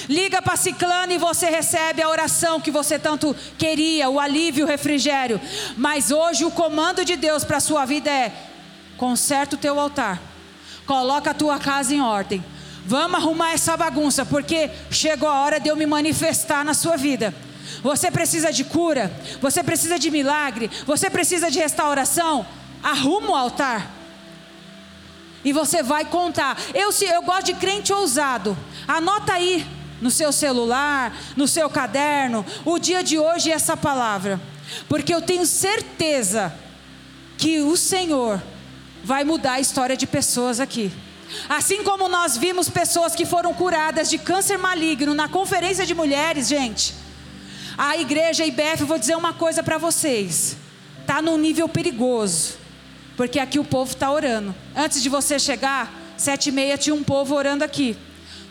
Liga 0.09 0.41
para 0.41 0.57
Ciclano 0.57 1.13
e 1.13 1.17
você 1.17 1.49
recebe 1.49 2.01
a 2.01 2.09
oração 2.09 2.59
que 2.59 2.71
você 2.71 2.97
tanto 2.99 3.35
queria, 3.57 4.09
o 4.09 4.19
alívio, 4.19 4.65
o 4.65 4.67
refrigério. 4.67 5.39
Mas 5.77 6.11
hoje 6.11 6.45
o 6.45 6.51
comando 6.51 7.05
de 7.05 7.15
Deus 7.15 7.43
para 7.43 7.57
a 7.57 7.61
sua 7.61 7.85
vida 7.85 8.09
é: 8.09 8.31
conserta 8.97 9.55
o 9.55 9.59
teu 9.59 9.79
altar, 9.79 10.21
coloca 10.85 11.31
a 11.31 11.33
tua 11.33 11.59
casa 11.59 11.93
em 11.93 12.01
ordem. 12.01 12.43
Vamos 12.85 13.17
arrumar 13.17 13.51
essa 13.51 13.77
bagunça, 13.77 14.25
porque 14.25 14.69
chegou 14.91 15.29
a 15.29 15.41
hora 15.41 15.59
de 15.59 15.69
eu 15.69 15.75
me 15.75 15.85
manifestar 15.85 16.65
na 16.65 16.73
sua 16.73 16.97
vida. 16.97 17.33
Você 17.81 18.11
precisa 18.11 18.51
de 18.51 18.63
cura, 18.63 19.11
você 19.41 19.63
precisa 19.63 19.97
de 19.97 20.11
milagre, 20.11 20.69
você 20.85 21.09
precisa 21.09 21.49
de 21.49 21.59
restauração. 21.59 22.45
Arruma 22.81 23.31
o 23.31 23.35
altar. 23.35 23.89
E 25.45 25.53
você 25.53 25.81
vai 25.81 26.05
contar. 26.05 26.57
Eu, 26.73 26.89
eu 27.01 27.21
gosto 27.21 27.45
de 27.45 27.53
crente 27.53 27.93
ousado. 27.93 28.57
Anota 28.87 29.33
aí 29.33 29.65
no 30.03 30.11
seu 30.11 30.33
celular, 30.33 31.17
no 31.37 31.47
seu 31.47 31.69
caderno, 31.69 32.45
o 32.65 32.77
dia 32.77 33.01
de 33.01 33.17
hoje 33.17 33.49
é 33.49 33.53
essa 33.53 33.77
palavra, 33.77 34.39
porque 34.89 35.15
eu 35.15 35.21
tenho 35.21 35.45
certeza 35.45 36.53
que 37.37 37.61
o 37.61 37.77
Senhor 37.77 38.43
vai 39.01 39.23
mudar 39.23 39.53
a 39.53 39.59
história 39.61 39.95
de 39.95 40.05
pessoas 40.05 40.59
aqui. 40.59 40.91
Assim 41.47 41.83
como 41.83 42.09
nós 42.09 42.37
vimos 42.37 42.69
pessoas 42.69 43.15
que 43.15 43.25
foram 43.25 43.53
curadas 43.53 44.09
de 44.09 44.17
câncer 44.17 44.57
maligno 44.57 45.13
na 45.13 45.29
conferência 45.29 45.85
de 45.85 45.95
mulheres, 45.95 46.49
gente. 46.49 46.93
A 47.77 47.95
igreja 47.97 48.45
IBF, 48.45 48.83
vou 48.83 48.99
dizer 48.99 49.15
uma 49.15 49.31
coisa 49.31 49.63
para 49.63 49.77
vocês, 49.77 50.57
tá 51.07 51.21
num 51.21 51.37
nível 51.37 51.69
perigoso, 51.69 52.55
porque 53.15 53.39
aqui 53.39 53.57
o 53.57 53.63
povo 53.63 53.93
está 53.93 54.11
orando. 54.11 54.53
Antes 54.75 55.01
de 55.01 55.07
você 55.07 55.39
chegar, 55.39 55.91
sete 56.17 56.49
e 56.49 56.51
meia 56.51 56.77
tinha 56.77 56.93
um 56.93 57.03
povo 57.03 57.33
orando 57.35 57.63
aqui. 57.63 57.97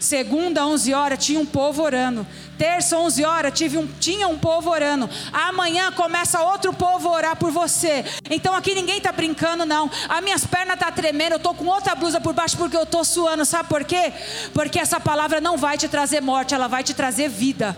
Segunda, 0.03 0.66
11 0.66 0.92
horas, 0.92 1.24
tinha 1.24 1.38
um 1.38 1.46
povo 1.46 1.80
orando. 1.80 2.26
Terça, 2.59 2.98
11 2.98 3.24
horas, 3.24 3.57
tive 3.57 3.78
um, 3.78 3.86
tinha 4.00 4.26
um 4.26 4.36
povo 4.36 4.68
orando. 4.68 5.09
Amanhã 5.32 5.92
começa 5.92 6.42
outro 6.42 6.72
povo 6.72 7.09
orar 7.09 7.36
por 7.36 7.53
você. 7.53 8.05
Então 8.28 8.53
aqui 8.53 8.74
ninguém 8.74 8.98
está 8.98 9.12
brincando, 9.12 9.64
não. 9.64 9.88
As 10.09 10.20
minhas 10.20 10.44
pernas 10.44 10.74
estão 10.74 10.88
tá 10.88 10.92
tremendo, 10.92 11.34
eu 11.34 11.36
estou 11.36 11.55
com 11.55 11.66
outra 11.66 11.94
blusa 11.94 12.20
por 12.20 12.34
baixo 12.34 12.57
porque 12.57 12.76
eu 12.76 12.82
estou 12.82 13.05
suando. 13.05 13.44
Sabe 13.44 13.68
por 13.68 13.84
quê? 13.84 14.12
Porque 14.53 14.80
essa 14.80 14.98
palavra 14.98 15.40
não 15.40 15.57
vai 15.57 15.78
te 15.78 15.86
trazer 15.86 16.20
morte, 16.20 16.53
ela 16.53 16.66
vai 16.66 16.82
te 16.82 16.94
trazer 16.94 17.28
vida. 17.28 17.76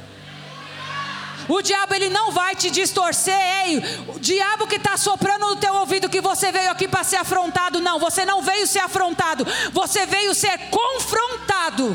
O 1.46 1.60
diabo 1.60 1.94
ele 1.94 2.08
não 2.08 2.32
vai 2.32 2.56
te 2.56 2.70
distorcer, 2.70 3.38
ei. 3.66 3.82
O 4.08 4.18
diabo 4.18 4.66
que 4.66 4.76
está 4.76 4.96
soprando 4.96 5.44
no 5.44 5.56
teu 5.56 5.74
ouvido 5.74 6.08
que 6.08 6.22
você 6.22 6.50
veio 6.50 6.70
aqui 6.70 6.88
para 6.88 7.04
ser 7.04 7.16
afrontado, 7.16 7.80
não. 7.80 7.98
Você 7.98 8.24
não 8.24 8.40
veio 8.40 8.66
ser 8.66 8.78
afrontado, 8.78 9.46
você 9.74 10.06
veio 10.06 10.34
ser 10.34 10.58
confrontado 10.70 11.94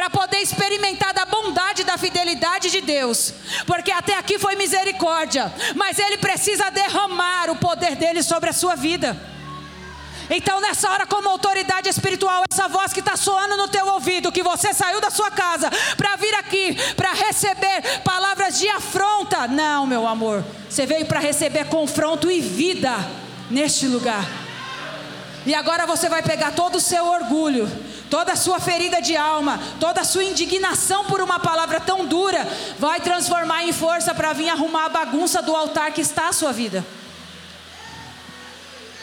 para 0.00 0.08
poder 0.08 0.38
experimentar 0.38 1.12
da 1.12 1.26
bondade 1.26 1.82
e 1.82 1.84
da 1.84 1.98
fidelidade 1.98 2.70
de 2.70 2.80
Deus, 2.80 3.34
porque 3.66 3.92
até 3.92 4.16
aqui 4.16 4.38
foi 4.38 4.56
misericórdia, 4.56 5.52
mas 5.76 5.98
Ele 5.98 6.16
precisa 6.16 6.70
derramar 6.70 7.50
o 7.50 7.56
poder 7.56 7.96
dele 7.96 8.22
sobre 8.22 8.48
a 8.48 8.52
sua 8.54 8.74
vida. 8.74 9.14
Então, 10.30 10.58
nessa 10.58 10.90
hora, 10.90 11.06
como 11.06 11.28
autoridade 11.28 11.90
espiritual, 11.90 12.44
essa 12.50 12.66
voz 12.66 12.94
que 12.94 13.00
está 13.00 13.14
soando 13.14 13.58
no 13.58 13.68
teu 13.68 13.86
ouvido, 13.88 14.32
que 14.32 14.42
você 14.42 14.72
saiu 14.72 15.02
da 15.02 15.10
sua 15.10 15.30
casa 15.30 15.70
para 15.98 16.16
vir 16.16 16.34
aqui, 16.36 16.78
para 16.96 17.12
receber 17.12 18.00
palavras 18.02 18.58
de 18.58 18.70
afronta. 18.70 19.46
Não, 19.48 19.86
meu 19.86 20.06
amor, 20.06 20.42
você 20.66 20.86
veio 20.86 21.04
para 21.04 21.20
receber 21.20 21.66
confronto 21.66 22.30
e 22.30 22.40
vida 22.40 22.96
neste 23.50 23.86
lugar. 23.86 24.24
E 25.44 25.54
agora 25.54 25.84
você 25.84 26.08
vai 26.08 26.22
pegar 26.22 26.52
todo 26.52 26.76
o 26.76 26.80
seu 26.80 27.04
orgulho, 27.04 27.70
toda 28.10 28.32
a 28.32 28.36
sua 28.36 28.58
ferida 28.58 29.00
de 29.00 29.16
alma, 29.16 29.60
toda 29.78 30.00
a 30.00 30.04
sua 30.04 30.24
indignação 30.24 31.04
por 31.04 31.20
uma 31.20 31.38
palavra 31.38 31.80
tão 31.80 32.04
dura, 32.04 32.46
vai 32.78 33.00
transformar 33.00 33.64
em 33.64 33.72
força 33.72 34.12
para 34.12 34.32
vir 34.32 34.50
arrumar 34.50 34.86
a 34.86 34.88
bagunça 34.88 35.40
do 35.40 35.54
altar 35.54 35.92
que 35.92 36.00
está 36.00 36.28
a 36.28 36.32
sua 36.32 36.52
vida. 36.52 36.84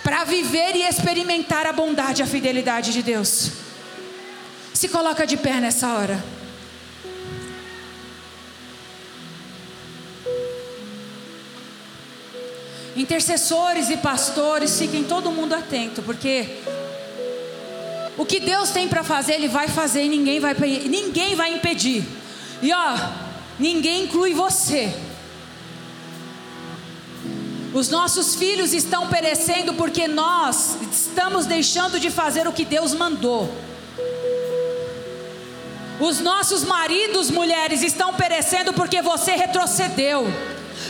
Para 0.04 0.26
viver 0.26 0.76
e 0.76 0.84
experimentar 0.84 1.66
a 1.66 1.74
bondade 1.74 2.22
e 2.22 2.24
a 2.24 2.28
fidelidade 2.28 2.92
de 2.92 3.02
Deus. 3.02 3.52
Se 4.74 4.90
coloca 4.90 5.26
de 5.26 5.38
pé 5.38 5.54
nessa 5.60 5.94
hora. 5.94 6.24
Intercessores 12.96 13.90
e 13.90 13.98
pastores, 13.98 14.78
fiquem 14.80 15.04
todo 15.04 15.32
mundo 15.32 15.54
atento, 15.54 16.02
porque 16.02 16.64
o 18.18 18.26
que 18.26 18.40
Deus 18.40 18.72
tem 18.72 18.88
para 18.88 19.04
fazer, 19.04 19.34
Ele 19.34 19.48
vai 19.48 19.68
fazer 19.68 20.04
e 20.04 20.10
ninguém 20.10 20.40
vai, 20.40 20.56
ninguém 20.56 21.36
vai 21.36 21.54
impedir. 21.54 22.04
E 22.62 22.74
ó, 22.74 22.98
ninguém 23.60 24.06
inclui 24.06 24.34
você. 24.34 24.94
Os 27.74 27.90
nossos 27.90 28.34
filhos 28.34 28.74
estão 28.74 29.08
perecendo 29.08 29.74
porque 29.76 30.08
nós 30.08 30.78
estamos 30.92 31.46
deixando 31.46 32.00
de 32.00 32.10
fazer 32.10 32.48
o 32.48 32.52
que 32.52 32.66
Deus 32.66 32.96
mandou. 32.96 33.54
Os 36.00 36.20
nossos 36.20 36.64
maridos, 36.64 37.30
mulheres, 37.30 37.84
estão 37.84 38.14
perecendo 38.14 38.74
porque 38.74 39.02
você 39.02 39.36
retrocedeu, 39.36 40.28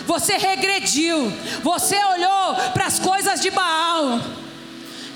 você 0.06 0.38
regrediu, 0.38 1.32
você 1.62 1.96
olhou 1.96 2.56
para 2.74 2.86
as 2.86 3.00
coisas 3.00 3.42
de 3.42 3.50
Baal. 3.50 4.20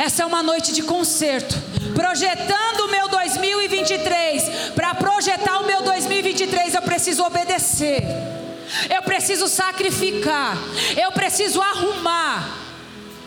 Essa 0.02 0.24
é 0.24 0.26
uma 0.26 0.42
noite 0.42 0.74
de 0.74 0.82
concerto. 0.82 1.56
Projetando 1.94 2.80
o 2.88 2.92
meu 2.92 3.08
2023. 3.08 4.72
Para 4.74 4.96
projetar 4.96 5.60
o 5.60 5.68
meu 5.68 5.84
2023, 5.84 6.74
eu 6.74 6.82
preciso 6.82 7.24
obedecer. 7.24 8.02
Eu 8.90 9.04
preciso 9.04 9.48
sacrificar. 9.48 10.58
Eu 10.98 11.12
preciso 11.12 11.62
arrumar 11.62 12.50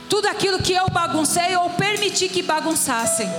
tudo 0.09 0.27
aquilo 0.27 0.59
que 0.59 0.72
eu 0.72 0.89
baguncei 0.91 1.57
ou 1.57 1.70
permiti 1.70 2.29
que 2.29 2.43
bagunçassem. 2.43 3.31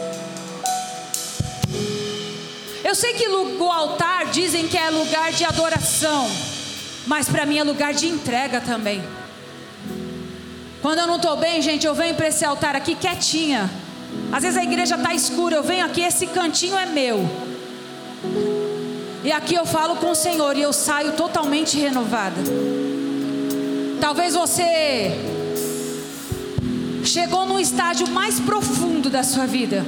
Eu 2.86 2.96
sei 2.96 3.16
que 3.16 3.28
o 3.28 3.70
altar 3.70 4.28
dizem 4.28 4.66
que 4.66 4.78
é 4.78 4.90
lugar 4.90 5.34
de 5.34 5.44
adoração, 5.44 6.26
mas 7.06 7.28
para 7.28 7.46
mim 7.46 7.58
é 7.58 7.66
lugar 7.66 7.94
de 7.94 8.08
entrega 8.08 8.62
também. 8.62 9.04
Quando 10.86 11.00
eu 11.00 11.08
não 11.08 11.16
estou 11.16 11.36
bem, 11.36 11.64
gente, 11.64 11.88
eu 11.88 11.96
venho 11.96 12.14
para 12.14 12.28
esse 12.28 12.46
altar 12.46 12.76
aqui 12.76 12.94
quietinha. 12.94 13.68
Às 14.32 14.44
vezes 14.44 14.56
a 14.56 14.64
igreja 14.64 14.94
está 14.94 15.16
escura, 15.16 15.56
eu 15.56 15.64
venho 15.64 15.84
aqui, 15.84 16.02
esse 16.02 16.28
cantinho 16.28 16.78
é 16.78 16.86
meu. 16.86 17.28
E 19.24 19.32
aqui 19.32 19.56
eu 19.56 19.66
falo 19.66 19.96
com 19.96 20.12
o 20.12 20.14
Senhor 20.14 20.56
e 20.56 20.62
eu 20.62 20.72
saio 20.72 21.14
totalmente 21.14 21.80
renovada. 21.80 22.40
Talvez 24.00 24.36
você 24.36 25.12
chegou 27.04 27.48
num 27.48 27.60
estágio 27.60 28.08
mais 28.10 28.40
profundo 28.40 29.10
da 29.10 29.24
sua 29.24 29.48
vida, 29.48 29.84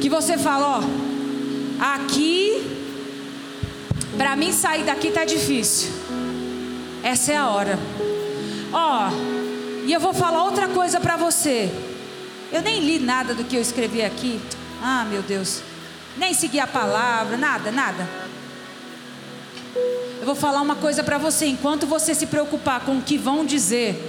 que 0.00 0.08
você 0.08 0.38
fala, 0.38 0.78
ó, 0.78 1.94
aqui 1.96 2.62
para 4.16 4.36
mim 4.36 4.52
sair 4.52 4.84
daqui 4.84 5.10
tá 5.10 5.24
difícil. 5.24 5.90
Essa 7.02 7.32
é 7.32 7.36
a 7.36 7.48
hora. 7.48 7.76
Ó, 8.72 9.39
e 9.90 9.92
eu 9.92 9.98
vou 9.98 10.14
falar 10.14 10.44
outra 10.44 10.68
coisa 10.68 11.00
para 11.00 11.16
você. 11.16 11.68
Eu 12.52 12.62
nem 12.62 12.78
li 12.78 13.00
nada 13.00 13.34
do 13.34 13.42
que 13.42 13.56
eu 13.56 13.60
escrevi 13.60 14.04
aqui. 14.04 14.40
Ah, 14.80 15.04
meu 15.10 15.20
Deus. 15.20 15.62
Nem 16.16 16.32
segui 16.32 16.60
a 16.60 16.66
palavra, 16.68 17.36
nada, 17.36 17.72
nada. 17.72 18.08
Eu 19.74 20.24
vou 20.24 20.36
falar 20.36 20.62
uma 20.62 20.76
coisa 20.76 21.02
para 21.02 21.18
você. 21.18 21.46
Enquanto 21.46 21.88
você 21.88 22.14
se 22.14 22.28
preocupar 22.28 22.82
com 22.82 22.98
o 22.98 23.02
que 23.02 23.18
vão 23.18 23.44
dizer, 23.44 24.00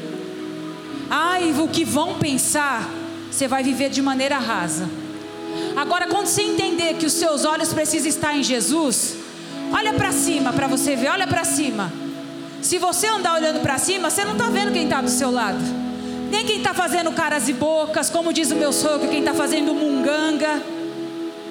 ai, 1.09 1.51
o 1.59 1.67
que 1.67 1.83
vão 1.83 2.19
pensar, 2.19 2.87
você 3.31 3.47
vai 3.47 3.63
viver 3.63 3.89
de 3.89 4.03
maneira 4.03 4.37
rasa. 4.37 4.87
Agora, 5.75 6.05
quando 6.05 6.27
você 6.27 6.43
entender 6.43 6.93
que 6.97 7.07
os 7.07 7.13
seus 7.13 7.43
olhos 7.43 7.73
precisam 7.73 8.07
estar 8.07 8.37
em 8.37 8.43
Jesus, 8.43 9.15
olha 9.73 9.93
para 9.93 10.11
cima 10.11 10.53
para 10.53 10.67
você 10.67 10.95
ver, 10.95 11.09
olha 11.09 11.25
para 11.25 11.43
cima. 11.43 11.91
Se 12.61 12.77
você 12.77 13.07
andar 13.07 13.33
olhando 13.35 13.61
para 13.61 13.77
cima, 13.77 14.09
você 14.09 14.23
não 14.23 14.33
está 14.33 14.45
vendo 14.49 14.71
quem 14.71 14.83
está 14.83 15.01
do 15.01 15.09
seu 15.09 15.31
lado. 15.31 15.59
Nem 16.29 16.45
quem 16.45 16.57
está 16.57 16.73
fazendo 16.73 17.11
caras 17.11 17.49
e 17.49 17.53
bocas, 17.53 18.09
como 18.09 18.31
diz 18.31 18.51
o 18.51 18.55
meu 18.55 18.71
sogro, 18.71 19.09
quem 19.09 19.19
está 19.19 19.33
fazendo 19.33 19.73
munganga. 19.73 20.61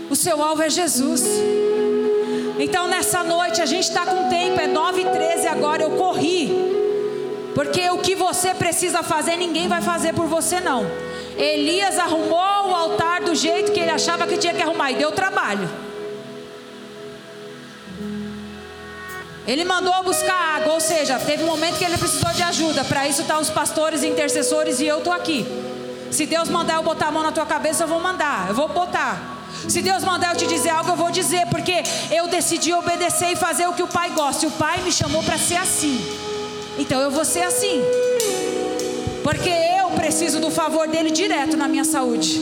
O 0.08 0.16
seu 0.16 0.42
alvo 0.42 0.62
é 0.62 0.70
Jesus. 0.70 1.22
Então 2.58 2.88
nessa 2.88 3.24
noite 3.24 3.60
a 3.60 3.66
gente 3.66 3.84
está 3.84 4.06
com 4.06 4.28
tempo, 4.28 4.60
é 4.60 4.66
9 4.66 5.02
h 5.02 5.10
13 5.10 5.46
agora, 5.48 5.82
eu 5.82 5.90
corri. 5.92 6.50
Porque 7.54 7.90
o 7.90 7.98
que 7.98 8.14
você 8.14 8.54
precisa 8.54 9.02
fazer, 9.02 9.36
ninguém 9.36 9.66
vai 9.66 9.82
fazer 9.82 10.14
por 10.14 10.26
você 10.26 10.60
não. 10.60 10.86
Elias 11.36 11.98
arrumou 11.98 12.70
o 12.70 12.74
altar 12.74 13.22
do 13.22 13.34
jeito 13.34 13.72
que 13.72 13.80
ele 13.80 13.90
achava 13.90 14.26
que 14.26 14.36
tinha 14.36 14.54
que 14.54 14.62
arrumar 14.62 14.92
e 14.92 14.94
deu 14.94 15.10
trabalho. 15.10 15.68
Ele 19.50 19.64
mandou 19.64 20.00
buscar 20.04 20.58
água, 20.58 20.74
ou 20.74 20.80
seja, 20.80 21.18
teve 21.18 21.42
um 21.42 21.48
momento 21.48 21.76
que 21.76 21.84
ele 21.84 21.98
precisou 21.98 22.30
de 22.30 22.40
ajuda. 22.40 22.84
Para 22.84 23.08
isso 23.08 23.22
estão 23.22 23.38
tá 23.38 23.42
os 23.42 23.50
pastores, 23.50 24.04
intercessores 24.04 24.78
e 24.78 24.86
eu 24.86 24.98
estou 24.98 25.12
aqui. 25.12 25.44
Se 26.08 26.24
Deus 26.24 26.48
mandar 26.48 26.74
eu 26.76 26.84
botar 26.84 27.08
a 27.08 27.10
mão 27.10 27.24
na 27.24 27.32
tua 27.32 27.44
cabeça, 27.44 27.82
eu 27.82 27.88
vou 27.88 27.98
mandar, 27.98 28.46
eu 28.48 28.54
vou 28.54 28.68
botar. 28.68 29.38
Se 29.68 29.82
Deus 29.82 30.04
mandar 30.04 30.34
eu 30.34 30.36
te 30.36 30.46
dizer 30.46 30.70
algo, 30.70 30.92
eu 30.92 30.96
vou 30.96 31.10
dizer, 31.10 31.46
porque 31.46 31.82
eu 32.12 32.28
decidi 32.28 32.72
obedecer 32.72 33.32
e 33.32 33.34
fazer 33.34 33.66
o 33.66 33.72
que 33.72 33.82
o 33.82 33.88
Pai 33.88 34.10
gosta. 34.10 34.44
E 34.44 34.48
o 34.48 34.52
Pai 34.52 34.82
me 34.82 34.92
chamou 34.92 35.20
para 35.24 35.36
ser 35.36 35.56
assim. 35.56 36.00
Então 36.78 37.00
eu 37.00 37.10
vou 37.10 37.24
ser 37.24 37.42
assim. 37.42 37.82
Porque 39.24 39.50
eu 39.50 39.90
preciso 39.96 40.38
do 40.38 40.52
favor 40.52 40.86
dele 40.86 41.10
direto 41.10 41.56
na 41.56 41.66
minha 41.66 41.84
saúde. 41.84 42.40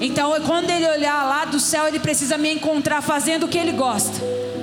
Então, 0.00 0.32
quando 0.44 0.70
ele 0.70 0.88
olhar 0.88 1.24
lá 1.24 1.44
do 1.44 1.60
céu, 1.60 1.86
ele 1.86 2.00
precisa 2.00 2.36
me 2.36 2.52
encontrar 2.52 3.00
fazendo 3.00 3.44
o 3.44 3.48
que 3.48 3.56
ele 3.56 3.70
gosta, 3.70 4.20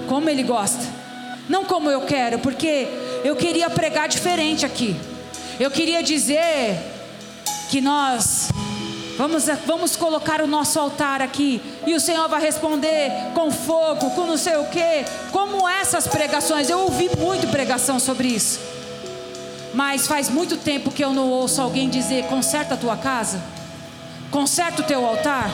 como 0.10 0.30
ele 0.30 0.44
gosta, 0.44 1.01
não 1.50 1.66
como 1.66 1.90
eu 1.90 2.02
quero, 2.02 2.40
porque 2.40 2.88
eu 3.24 3.36
queria 3.36 3.70
pregar 3.70 4.08
diferente 4.08 4.66
aqui. 4.66 4.96
Eu 5.60 5.70
queria 5.70 6.02
dizer 6.02 6.78
que 7.70 7.80
nós 7.82 8.50
vamos, 9.18 9.46
vamos 9.66 9.96
colocar 9.96 10.42
o 10.42 10.48
nosso 10.48 10.80
altar 10.80 11.22
aqui 11.22 11.62
e 11.86 11.94
o 11.94 12.00
Senhor 12.00 12.28
vai 12.28 12.42
responder 12.42 13.12
com 13.36 13.52
fogo, 13.52 14.10
com 14.12 14.26
não 14.26 14.38
sei 14.38 14.58
o 14.58 14.66
que, 14.66 15.06
como 15.32 15.68
essas 15.70 16.08
pregações. 16.08 16.70
Eu 16.70 16.80
ouvi 16.80 17.10
muito 17.18 17.48
pregação 17.48 18.00
sobre 18.00 18.28
isso, 18.28 18.60
mas 19.74 20.08
faz 20.08 20.30
muito 20.30 20.58
tempo 20.58 20.92
que 20.92 21.04
eu 21.04 21.14
não 21.14 21.30
ouço 21.30 21.62
alguém 21.62 21.90
dizer: 21.90 22.26
conserta 22.26 22.74
a 22.74 22.78
tua 22.78 22.98
casa, 22.98 23.42
conserta 24.32 24.82
o 24.82 24.86
teu 24.86 25.06
altar. 25.06 25.50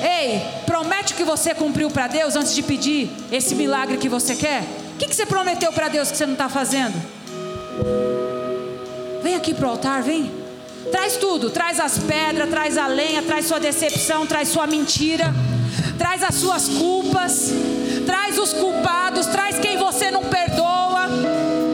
Ei, 0.00 0.40
promete 0.64 1.14
que 1.14 1.24
você 1.24 1.54
cumpriu 1.54 1.90
para 1.90 2.06
Deus 2.06 2.36
antes 2.36 2.54
de 2.54 2.62
pedir 2.62 3.10
esse 3.32 3.54
milagre 3.56 3.96
que 3.96 4.08
você 4.08 4.36
quer. 4.36 4.62
O 4.98 5.00
que, 5.00 5.06
que 5.06 5.14
você 5.14 5.24
prometeu 5.24 5.72
para 5.72 5.86
Deus 5.86 6.10
que 6.10 6.16
você 6.16 6.26
não 6.26 6.32
está 6.32 6.48
fazendo? 6.48 7.00
Vem 9.22 9.36
aqui 9.36 9.54
para 9.54 9.68
o 9.68 9.70
altar, 9.70 10.02
vem. 10.02 10.28
Traz 10.90 11.16
tudo, 11.16 11.50
traz 11.50 11.78
as 11.78 11.98
pedras, 11.98 12.50
traz 12.50 12.76
a 12.76 12.88
lenha, 12.88 13.22
traz 13.22 13.46
sua 13.46 13.60
decepção, 13.60 14.26
traz 14.26 14.48
sua 14.48 14.66
mentira, 14.66 15.32
traz 15.96 16.24
as 16.24 16.34
suas 16.34 16.68
culpas, 16.68 17.52
traz 18.04 18.38
os 18.38 18.52
culpados, 18.52 19.28
traz 19.28 19.56
quem 19.60 19.76
você 19.76 20.10
não 20.10 20.24
perdoa, 20.24 21.06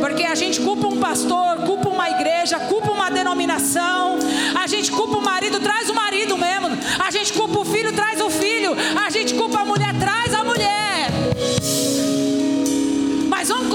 porque 0.01 0.25
a 0.25 0.35
gente 0.35 0.61
culpa 0.61 0.87
um 0.87 0.99
pastor, 0.99 1.61
culpa 1.64 1.89
uma 1.89 2.11
igreja, 2.11 2.59
culpa 2.59 2.91
uma 2.91 3.11
denominação, 3.11 4.18
a 4.55 4.66
gente 4.66 4.91
culpa 4.91 5.16
o 5.16 5.22
marido, 5.22 5.61
traz 5.61 5.89
o 5.89 5.95
marido 5.95 6.37
mesmo, 6.37 6.68
a 7.03 7.11
gente 7.11 7.33
culpa 7.33 7.59
o 7.59 7.64
filho, 7.64 7.91
traz 7.91 8.20
o 8.20 8.29
filho, 8.29 8.77
a 9.03 9.09
gente 9.09 9.33
culpa 9.33 9.61
a 9.61 9.64
mulher, 9.64 9.74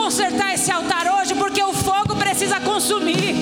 consertar 0.10 0.56
esse 0.56 0.72
altar 0.72 1.06
hoje, 1.08 1.36
porque 1.36 1.62
o 1.62 1.72
fogo 1.72 2.16
precisa 2.16 2.60
consumir. 2.60 3.36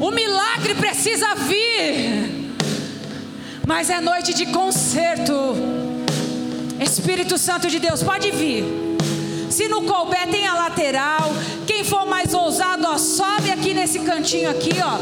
O 0.00 0.10
milagre 0.10 0.74
precisa 0.74 1.36
vir. 1.36 2.56
Mas 3.64 3.88
é 3.88 4.00
noite 4.00 4.34
de 4.34 4.46
conserto. 4.46 5.54
Espírito 6.80 7.38
Santo 7.38 7.68
de 7.68 7.78
Deus, 7.78 8.02
pode 8.02 8.32
vir. 8.32 8.64
Se 9.48 9.68
no 9.68 9.82
couber 9.82 10.26
tem 10.28 10.48
a 10.48 10.54
lateral, 10.54 11.32
quem 11.68 11.84
for 11.84 12.04
mais 12.04 12.34
ousado, 12.34 12.84
ó, 12.88 12.98
sobe 12.98 13.52
aqui 13.52 13.72
nesse 13.72 14.00
cantinho 14.00 14.50
aqui, 14.50 14.74
ó. 14.82 14.98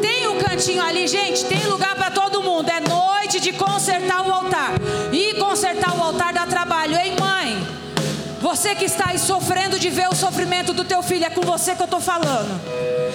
Tem 0.00 0.26
um 0.26 0.38
cantinho 0.38 0.82
ali, 0.82 1.06
gente, 1.06 1.44
tem 1.44 1.66
lugar 1.66 1.94
para 1.96 2.10
todo 2.10 2.42
mundo. 2.42 2.70
É 2.70 2.80
noite 2.80 3.40
de 3.40 3.52
consertar 3.52 4.26
o 4.26 4.32
altar. 4.32 4.72
E 5.12 5.34
consertar 5.34 5.94
o 5.98 6.02
altar 6.02 6.30
mãe? 6.32 6.39
Você 8.50 8.74
que 8.74 8.84
está 8.84 9.10
aí 9.10 9.18
sofrendo 9.18 9.78
de 9.78 9.88
ver 9.88 10.08
o 10.08 10.14
sofrimento 10.14 10.72
do 10.72 10.84
teu 10.84 11.04
filho, 11.04 11.24
é 11.24 11.30
com 11.30 11.40
você 11.40 11.72
que 11.72 11.82
eu 11.82 11.84
estou 11.84 12.00
falando. 12.00 12.60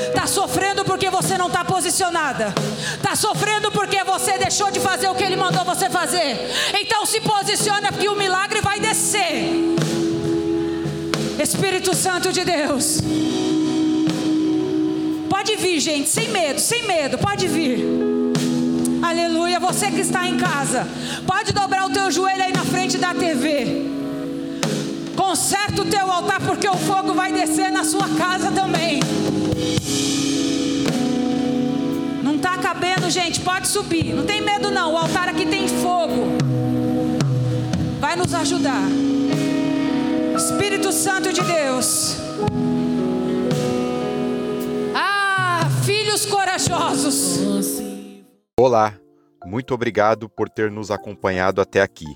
Está 0.07 0.25
sofrendo 0.27 0.85
porque 0.85 1.09
você 1.09 1.37
não 1.37 1.47
está 1.47 1.65
posicionada. 1.65 2.53
Está 2.95 3.17
sofrendo 3.17 3.69
porque 3.69 4.01
você 4.05 4.37
deixou 4.37 4.71
de 4.71 4.79
fazer 4.79 5.09
o 5.09 5.13
que 5.13 5.25
ele 5.25 5.35
mandou 5.35 5.65
você 5.65 5.89
fazer. 5.89 6.39
Então 6.79 7.05
se 7.05 7.19
posiciona 7.19 7.91
porque 7.91 8.07
o 8.07 8.15
milagre 8.15 8.61
vai 8.61 8.79
descer. 8.79 9.51
Espírito 11.37 11.93
Santo 11.93 12.31
de 12.31 12.45
Deus. 12.45 13.01
Pode 15.29 15.57
vir, 15.57 15.81
gente, 15.81 16.07
sem 16.07 16.29
medo, 16.29 16.61
sem 16.61 16.87
medo, 16.87 17.17
pode 17.17 17.45
vir. 17.45 17.83
Aleluia. 19.03 19.59
Você 19.59 19.91
que 19.91 19.99
está 19.99 20.25
em 20.29 20.37
casa, 20.37 20.87
pode 21.27 21.51
dobrar 21.51 21.85
o 21.87 21.89
teu 21.89 22.09
joelho 22.09 22.41
aí 22.41 22.53
na 22.53 22.63
frente 22.63 22.97
da 22.97 23.13
TV. 23.13 24.04
Conserta 25.27 25.81
o 25.81 25.85
teu 25.85 26.11
altar, 26.11 26.39
porque 26.39 26.69
o 26.69 26.77
fogo 26.77 27.15
vai 27.15 27.33
descer 27.33 27.71
na 27.71 27.83
sua 27.83 28.07
casa 28.09 28.51
também. 28.51 28.99
Não 32.21 32.35
está 32.35 32.55
cabendo, 32.59 33.09
gente. 33.09 33.41
Pode 33.41 33.67
subir. 33.67 34.13
Não 34.13 34.23
tem 34.23 34.39
medo, 34.39 34.69
não. 34.69 34.93
O 34.93 34.97
altar 34.97 35.27
aqui 35.27 35.47
tem 35.47 35.67
fogo. 35.67 36.37
Vai 37.99 38.15
nos 38.15 38.35
ajudar. 38.35 38.83
Espírito 40.37 40.91
Santo 40.91 41.33
de 41.33 41.41
Deus. 41.41 42.17
Ah, 44.93 45.67
filhos 45.83 46.23
corajosos. 46.27 47.39
Olá, 48.59 48.93
muito 49.43 49.73
obrigado 49.73 50.29
por 50.29 50.47
ter 50.47 50.69
nos 50.69 50.91
acompanhado 50.91 51.61
até 51.61 51.81
aqui. 51.81 52.15